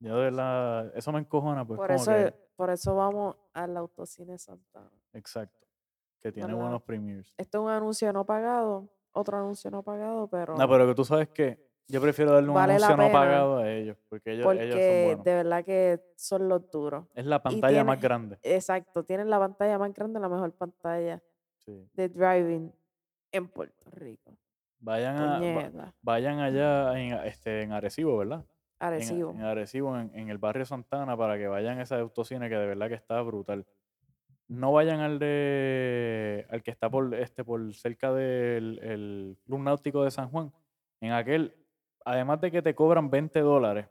Yo 0.00 0.16
de 0.16 0.22
verdad, 0.24 0.92
eso 0.96 1.12
me 1.12 1.18
encojona, 1.20 1.64
pues 1.66 1.76
por, 1.78 1.90
eso, 1.92 2.10
que, 2.10 2.34
por 2.56 2.70
eso 2.70 2.94
vamos 2.94 3.36
al 3.52 3.76
Autocine 3.76 4.38
Santana. 4.38 4.90
exacto, 5.12 5.66
que 6.20 6.32
tiene 6.32 6.48
¿Verdad? 6.48 6.60
buenos 6.62 6.82
premiers. 6.82 7.34
Esto 7.36 7.58
es 7.58 7.64
un 7.64 7.70
anuncio 7.70 8.10
no 8.12 8.24
pagado, 8.24 8.88
otro 9.12 9.36
anuncio 9.36 9.70
no 9.70 9.82
pagado, 9.82 10.26
pero, 10.28 10.56
No, 10.56 10.68
pero 10.68 10.86
que 10.86 10.94
tú 10.94 11.04
sabes 11.04 11.28
que 11.28 11.68
yo 11.86 12.00
prefiero 12.00 12.32
darle 12.32 12.48
un 12.48 12.54
Vale 12.54 12.74
anuncio 12.74 12.96
no 12.96 13.12
pagado 13.12 13.58
a 13.58 13.70
ellos, 13.70 13.98
porque 14.08 14.32
ellos, 14.32 14.50
ellos 14.54 14.70
son 14.70 14.80
porque 14.86 15.04
buenos. 15.04 15.24
de 15.24 15.34
verdad 15.34 15.64
que 15.64 16.00
son 16.16 16.48
los 16.48 16.70
duros. 16.70 17.04
Es 17.14 17.26
la 17.26 17.42
pantalla 17.42 17.84
más 17.84 18.00
grande. 18.00 18.38
Exacto, 18.42 19.04
tienen 19.04 19.28
la 19.28 19.38
pantalla 19.38 19.78
más 19.78 19.92
grande, 19.92 20.18
la 20.18 20.28
mejor 20.30 20.52
pantalla 20.52 21.22
Sí. 21.58 21.86
de 21.92 22.08
driving 22.08 22.72
en 23.32 23.48
Puerto 23.48 23.90
Rico. 23.90 24.34
Vayan, 24.78 25.16
a, 25.18 25.40
va- 25.40 25.94
vayan 26.00 26.38
allá 26.38 26.98
en, 26.98 27.12
este, 27.26 27.62
en 27.62 27.72
Arecibo, 27.72 28.16
¿verdad? 28.16 28.46
Arecibo. 28.80 29.32
En, 29.32 29.42
Arecibo, 29.42 29.96
en, 29.96 30.10
en 30.14 30.30
el 30.30 30.38
barrio 30.38 30.64
Santana, 30.64 31.16
para 31.16 31.36
que 31.36 31.46
vayan 31.46 31.78
a 31.78 31.82
ese 31.82 31.94
autocine 31.96 32.48
que 32.48 32.56
de 32.56 32.66
verdad 32.66 32.88
que 32.88 32.94
está 32.94 33.20
brutal. 33.20 33.66
No 34.48 34.72
vayan 34.72 35.00
al 35.00 35.18
de 35.18 36.46
al 36.50 36.62
que 36.62 36.70
está 36.72 36.90
por 36.90 37.14
este 37.14 37.44
por 37.44 37.72
cerca 37.74 38.12
del 38.12 38.80
el 38.82 39.38
Club 39.44 39.60
Náutico 39.60 40.02
de 40.02 40.10
San 40.10 40.30
Juan. 40.30 40.50
En 41.00 41.12
aquel, 41.12 41.54
además 42.04 42.40
de 42.40 42.50
que 42.50 42.62
te 42.62 42.74
cobran 42.74 43.10
20 43.10 43.38
dólares, 43.40 43.86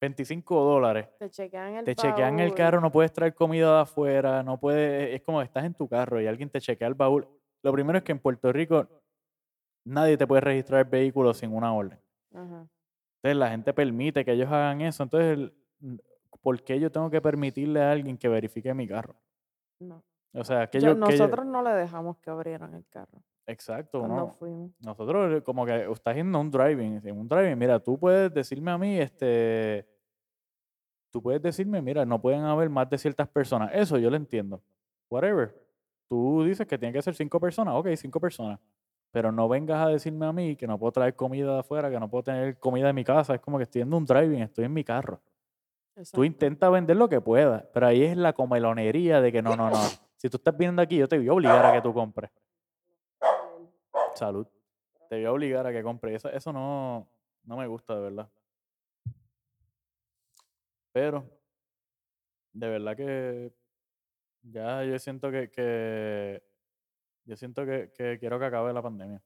25 0.00 0.64
dólares, 0.64 1.08
Te 1.18 1.30
chequean 1.30 1.76
el 1.76 1.84
te 1.84 1.94
chequean 1.94 2.40
el 2.40 2.52
carro, 2.52 2.80
no 2.80 2.92
puedes 2.92 3.12
traer 3.12 3.34
comida 3.34 3.76
de 3.76 3.80
afuera, 3.82 4.42
no 4.42 4.60
puedes, 4.60 5.14
es 5.14 5.22
como 5.22 5.38
que 5.38 5.44
estás 5.44 5.64
en 5.64 5.74
tu 5.74 5.88
carro 5.88 6.20
y 6.20 6.26
alguien 6.26 6.50
te 6.50 6.60
chequea 6.60 6.88
el 6.88 6.94
baúl. 6.94 7.26
Lo 7.62 7.72
primero 7.72 7.98
es 7.98 8.04
que 8.04 8.12
en 8.12 8.18
Puerto 8.18 8.52
Rico 8.52 8.86
nadie 9.84 10.16
te 10.16 10.26
puede 10.26 10.42
registrar 10.42 10.80
el 10.80 10.90
vehículo 10.90 11.32
sin 11.32 11.54
una 11.54 11.72
orden. 11.72 11.98
Ajá. 12.34 12.68
Entonces 13.26 13.36
la 13.38 13.50
gente 13.50 13.72
permite 13.74 14.24
que 14.24 14.32
ellos 14.32 14.48
hagan 14.48 14.80
eso. 14.80 15.02
Entonces, 15.02 15.50
¿por 16.40 16.62
qué 16.62 16.78
yo 16.78 16.90
tengo 16.90 17.10
que 17.10 17.20
permitirle 17.20 17.82
a 17.82 17.90
alguien 17.92 18.16
que 18.16 18.28
verifique 18.28 18.72
mi 18.74 18.86
carro? 18.86 19.16
No. 19.80 20.02
O 20.32 20.44
sea, 20.44 20.68
que 20.68 20.80
Yo- 20.80 20.88
yo... 20.88 20.94
que 21.06 21.16
yo- 21.16 21.24
nosotros 21.24 21.46
no 21.46 21.62
le 21.62 21.70
dejamos 21.70 22.18
que 22.18 22.30
abrieran 22.30 22.74
el 22.74 22.86
carro 22.88 23.22
exacto, 23.46 24.06
no. 24.06 24.30
fuimos. 24.30 24.72
Nosotros 24.80 25.42
como 25.44 25.64
que 25.64 25.84
estás 25.90 26.12
haciendo 26.12 26.40
un 26.40 26.50
driving. 26.50 27.00
En 27.04 27.18
un 27.18 27.28
driving, 27.28 27.56
mira, 27.56 27.78
tú 27.78 27.98
puedes 27.98 28.32
decirme 28.32 28.70
a 28.70 28.78
mí, 28.78 28.98
este... 28.98 29.86
Tú 31.12 31.22
puedes 31.22 31.40
decirme, 31.40 31.80
mira, 31.80 32.04
no 32.04 32.20
pueden 32.20 32.42
haber 32.42 32.68
más 32.68 32.90
de 32.90 32.98
ciertas 32.98 33.28
personas. 33.28 33.70
Eso 33.72 33.96
yo 33.98 34.10
lo 34.10 34.16
entiendo. 34.16 34.60
Whatever. 35.08 35.54
Tú 36.08 36.44
dices 36.44 36.66
que 36.66 36.76
tiene 36.76 36.92
que 36.92 37.00
ser 37.00 37.14
cinco 37.14 37.40
personas. 37.40 37.74
Ok, 37.74 37.88
cinco 37.96 38.20
personas. 38.20 38.60
Pero 39.10 39.32
no 39.32 39.48
vengas 39.48 39.86
a 39.86 39.88
decirme 39.88 40.26
a 40.26 40.32
mí 40.32 40.56
que 40.56 40.66
no 40.66 40.78
puedo 40.78 40.92
traer 40.92 41.14
comida 41.14 41.54
de 41.54 41.60
afuera, 41.60 41.90
que 41.90 41.98
no 41.98 42.10
puedo 42.10 42.24
tener 42.24 42.58
comida 42.58 42.90
en 42.90 42.94
mi 42.94 43.04
casa. 43.04 43.34
Es 43.34 43.40
como 43.40 43.56
que 43.56 43.64
estoy 43.64 43.80
haciendo 43.80 43.96
un 43.96 44.04
driving, 44.04 44.42
estoy 44.42 44.64
en 44.64 44.72
mi 44.72 44.84
carro. 44.84 45.20
Tú 45.94 46.00
Exacto. 46.00 46.24
intentas 46.24 46.70
vender 46.70 46.96
lo 46.96 47.08
que 47.08 47.20
puedas, 47.22 47.64
pero 47.72 47.86
ahí 47.86 48.02
es 48.02 48.16
la 48.16 48.34
comelonería 48.34 49.20
de 49.22 49.32
que 49.32 49.40
no, 49.40 49.56
no, 49.56 49.70
no. 49.70 49.78
Si 50.16 50.28
tú 50.28 50.36
estás 50.36 50.56
viendo 50.56 50.82
aquí, 50.82 50.98
yo 50.98 51.08
te 51.08 51.16
voy 51.16 51.28
a 51.28 51.32
obligar 51.32 51.64
a 51.64 51.72
que 51.72 51.80
tú 51.80 51.94
compres. 51.94 52.30
Salud. 54.14 54.46
Te 55.08 55.16
voy 55.16 55.24
a 55.24 55.32
obligar 55.32 55.66
a 55.66 55.72
que 55.72 55.82
compres. 55.82 56.16
Eso, 56.16 56.28
eso 56.28 56.52
no, 56.52 57.08
no 57.44 57.56
me 57.56 57.66
gusta, 57.66 57.94
de 57.94 58.00
verdad. 58.00 58.28
Pero, 60.92 61.24
de 62.52 62.68
verdad 62.68 62.96
que 62.96 63.52
ya 64.42 64.82
yo 64.84 64.98
siento 64.98 65.30
que, 65.30 65.50
que 65.50 66.42
yo 67.26 67.36
siento 67.36 67.64
que, 67.66 67.92
que 67.92 68.18
quiero 68.18 68.38
que 68.38 68.44
acabe 68.46 68.72
la 68.72 68.82
pandemia. 68.82 69.22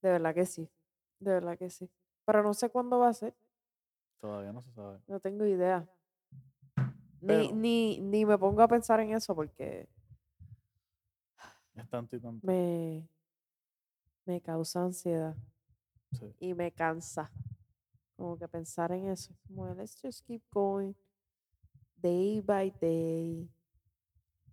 De 0.00 0.10
verdad 0.10 0.34
que 0.34 0.46
sí. 0.46 0.68
De 1.18 1.32
verdad 1.32 1.58
que 1.58 1.70
sí. 1.70 1.90
Pero 2.24 2.42
no 2.42 2.54
sé 2.54 2.70
cuándo 2.70 2.98
va 3.00 3.08
a 3.08 3.14
ser. 3.14 3.34
Todavía 4.20 4.52
no 4.52 4.62
se 4.62 4.70
sabe. 4.72 5.00
No 5.06 5.18
tengo 5.20 5.44
idea. 5.44 5.88
Ni, 7.20 7.26
Pero- 7.26 7.54
ni, 7.54 8.00
ni 8.00 8.24
me 8.24 8.38
pongo 8.38 8.62
a 8.62 8.68
pensar 8.68 9.00
en 9.00 9.12
eso 9.14 9.34
porque 9.34 9.88
Es 11.74 11.88
tanto 11.88 12.14
y 12.16 12.20
tanto. 12.20 12.46
me, 12.46 13.08
me 14.24 14.40
causa 14.40 14.82
ansiedad 14.84 15.34
sí. 16.12 16.32
y 16.38 16.54
me 16.54 16.70
cansa. 16.72 17.30
Como 18.16 18.36
que 18.38 18.46
pensar 18.48 18.92
en 18.92 19.08
eso. 19.08 19.32
es 19.32 19.38
Como, 19.46 19.72
let's 19.74 19.96
just 20.00 20.24
keep 20.26 20.42
going. 20.52 20.92
Day 21.96 22.40
by 22.40 22.70
day. 22.80 23.48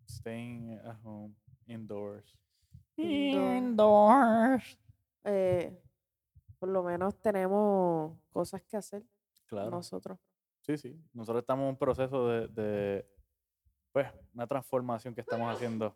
Staying 0.07 0.73
at 0.85 0.97
home, 1.03 1.33
indoors. 1.67 2.35
Indoor. 2.97 3.55
Indoors. 3.57 4.79
Eh, 5.23 5.81
por 6.59 6.69
lo 6.69 6.83
menos 6.83 7.19
tenemos 7.21 8.17
cosas 8.31 8.61
que 8.63 8.77
hacer 8.77 9.03
Claro. 9.47 9.69
nosotros. 9.71 10.17
Sí, 10.61 10.77
sí. 10.77 10.99
Nosotros 11.13 11.41
estamos 11.43 11.63
en 11.63 11.69
un 11.69 11.77
proceso 11.77 12.27
de, 12.27 12.47
de, 12.47 13.07
pues, 13.91 14.07
una 14.33 14.47
transformación 14.47 15.13
que 15.13 15.21
estamos 15.21 15.53
haciendo. 15.53 15.95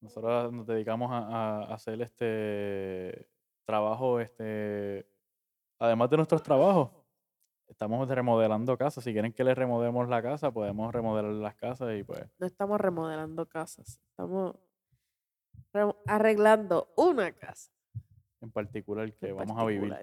Nosotros 0.00 0.52
nos 0.52 0.66
dedicamos 0.66 1.10
a, 1.10 1.18
a- 1.18 1.64
a 1.64 1.74
hacer 1.74 2.00
este 2.02 3.28
trabajo, 3.64 4.20
este, 4.20 5.08
además 5.78 6.10
de 6.10 6.16
nuestros 6.18 6.42
trabajos, 6.42 6.90
estamos 7.68 8.08
remodelando 8.08 8.76
casas. 8.78 9.04
Si 9.04 9.12
quieren 9.12 9.32
que 9.32 9.44
les 9.44 9.56
remodelemos 9.56 10.08
la 10.08 10.22
casa, 10.22 10.50
podemos 10.50 10.92
remodelar 10.92 11.32
las 11.32 11.54
casas 11.56 11.94
y 11.98 12.02
pues, 12.04 12.24
No 12.38 12.46
estamos 12.46 12.80
remodelando 12.80 13.46
casas, 13.48 14.00
estamos 14.10 14.54
re- 15.72 15.94
arreglando 16.06 16.88
una 16.96 17.32
casa. 17.32 17.70
en 18.40 18.50
particular 18.50 19.12
que 19.14 19.28
en 19.28 19.36
vamos 19.36 19.58
a 19.58 19.64
vivir. 19.64 19.94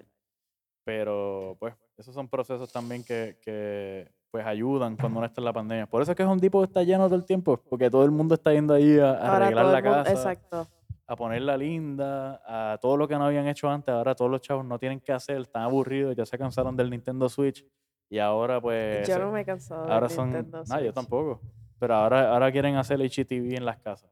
Pero 0.84 1.56
pues 1.58 1.74
esos 1.96 2.14
son 2.14 2.28
procesos 2.28 2.70
también 2.70 3.02
que, 3.04 3.38
que, 3.42 4.10
pues 4.30 4.44
ayudan 4.44 4.96
cuando 4.96 5.18
uno 5.18 5.26
está 5.26 5.40
en 5.40 5.44
la 5.46 5.52
pandemia. 5.52 5.86
Por 5.86 6.02
eso 6.02 6.10
es 6.12 6.16
que 6.16 6.24
Home 6.24 6.40
Depot 6.40 6.64
está 6.66 6.82
lleno 6.82 7.06
todo 7.06 7.14
el 7.16 7.24
tiempo, 7.24 7.56
porque 7.56 7.88
todo 7.90 8.04
el 8.04 8.10
mundo 8.10 8.34
está 8.34 8.52
yendo 8.52 8.74
ahí 8.74 8.98
a, 8.98 9.12
arreglar 9.12 9.66
la 9.66 9.80
mundo- 9.80 9.82
casa, 10.04 10.10
Exacto. 10.10 10.68
A 11.06 11.16
ponerla 11.16 11.56
linda, 11.56 12.42
a 12.46 12.78
todo 12.78 12.96
lo 12.96 13.06
que 13.06 13.16
no 13.16 13.24
habían 13.26 13.46
hecho 13.46 13.68
antes. 13.68 13.92
Ahora 13.94 14.14
todos 14.14 14.30
los 14.30 14.40
chavos 14.40 14.64
no 14.64 14.78
tienen 14.78 15.00
que 15.00 15.12
hacer, 15.12 15.40
están 15.40 15.62
aburridos, 15.62 16.16
ya 16.16 16.24
se 16.24 16.38
cansaron 16.38 16.76
del 16.76 16.90
Nintendo 16.90 17.28
Switch 17.28 17.66
y 18.08 18.18
ahora 18.18 18.60
pues 18.60 19.06
Yo 19.08 19.18
no 19.18 19.32
me 19.32 19.40
he 19.40 19.44
cansado 19.44 19.90
ahora 19.90 20.08
de 20.08 20.14
son, 20.14 20.30
Nintendo 20.30 20.58
no, 20.58 20.64
yo 20.64 20.78
Switch. 20.80 20.94
tampoco. 20.94 21.40
Pero 21.78 21.94
ahora, 21.94 22.32
ahora 22.32 22.52
quieren 22.52 22.76
hacer 22.76 22.98
HGTV 23.00 23.56
en 23.56 23.64
las 23.64 23.78
casas. 23.78 24.10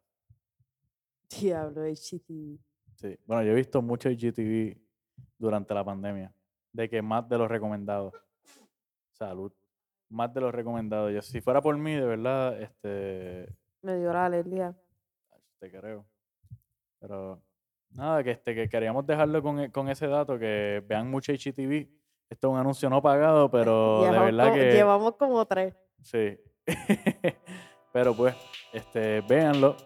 Diablo, 1.40 1.82
HTV. 1.86 2.58
Sí. 2.94 3.18
Bueno, 3.26 3.42
yo 3.42 3.52
he 3.52 3.54
visto 3.54 3.80
mucho 3.80 4.10
HGTV 4.10 4.76
durante 5.38 5.72
la 5.72 5.84
pandemia. 5.84 6.34
De 6.72 6.88
que 6.88 7.00
más 7.00 7.28
de 7.28 7.38
los 7.38 7.48
recomendados. 7.48 8.12
Salud. 9.12 9.52
Más 10.10 10.32
de 10.34 10.40
los 10.40 10.54
recomendados. 10.54 11.12
Yo, 11.12 11.22
si 11.22 11.40
fuera 11.40 11.62
por 11.62 11.76
mí, 11.78 11.94
de 11.94 12.04
verdad, 12.04 12.60
este. 12.60 13.54
Me 13.82 13.96
dio 13.98 14.12
la 14.12 14.26
alergia. 14.26 14.76
Te 15.58 15.70
creo. 15.70 16.04
Pero. 17.02 17.42
Nada, 17.90 18.24
que 18.24 18.30
este, 18.30 18.54
que 18.54 18.70
queríamos 18.70 19.06
dejarlo 19.06 19.42
con, 19.42 19.60
e- 19.60 19.70
con 19.70 19.90
ese 19.90 20.06
dato, 20.06 20.38
que 20.38 20.82
vean 20.88 21.10
mucho 21.10 21.30
HGTV. 21.32 21.86
Esto 22.30 22.48
es 22.48 22.52
un 22.54 22.58
anuncio 22.58 22.88
no 22.88 23.02
pagado, 23.02 23.50
pero 23.50 24.00
de 24.04 24.06
Llevamos 24.10 24.24
verdad 24.24 24.44
como- 24.44 24.54
que. 24.56 24.72
Llevamos 24.72 25.16
como 25.16 25.44
tres. 25.44 25.74
Sí. 26.02 26.38
Pero 27.92 28.14
pues, 28.16 28.34
este, 28.72 29.20
véanlo. 29.22 29.76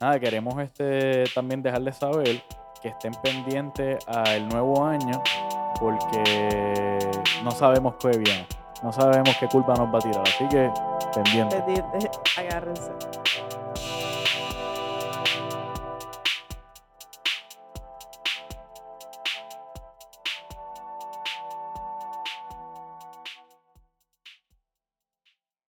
Nada, 0.00 0.20
queremos 0.20 0.58
este 0.60 1.24
también 1.34 1.62
dejarles 1.62 1.96
saber 1.96 2.42
que 2.82 2.88
estén 2.88 3.12
pendientes 3.22 3.96
al 4.06 4.46
nuevo 4.50 4.84
año 4.84 5.22
porque 5.80 6.98
no 7.42 7.50
sabemos 7.52 7.94
qué 7.98 8.08
viene. 8.18 8.46
No 8.82 8.92
sabemos 8.92 9.34
qué 9.40 9.48
culpa 9.48 9.74
nos 9.76 9.92
va 9.94 9.98
a 9.98 10.02
tirar. 10.02 10.22
Así 10.26 10.46
que 10.48 10.70
pendientes. 11.14 11.62
Pendiente. 11.62 12.10
Agárrense. 12.38 12.90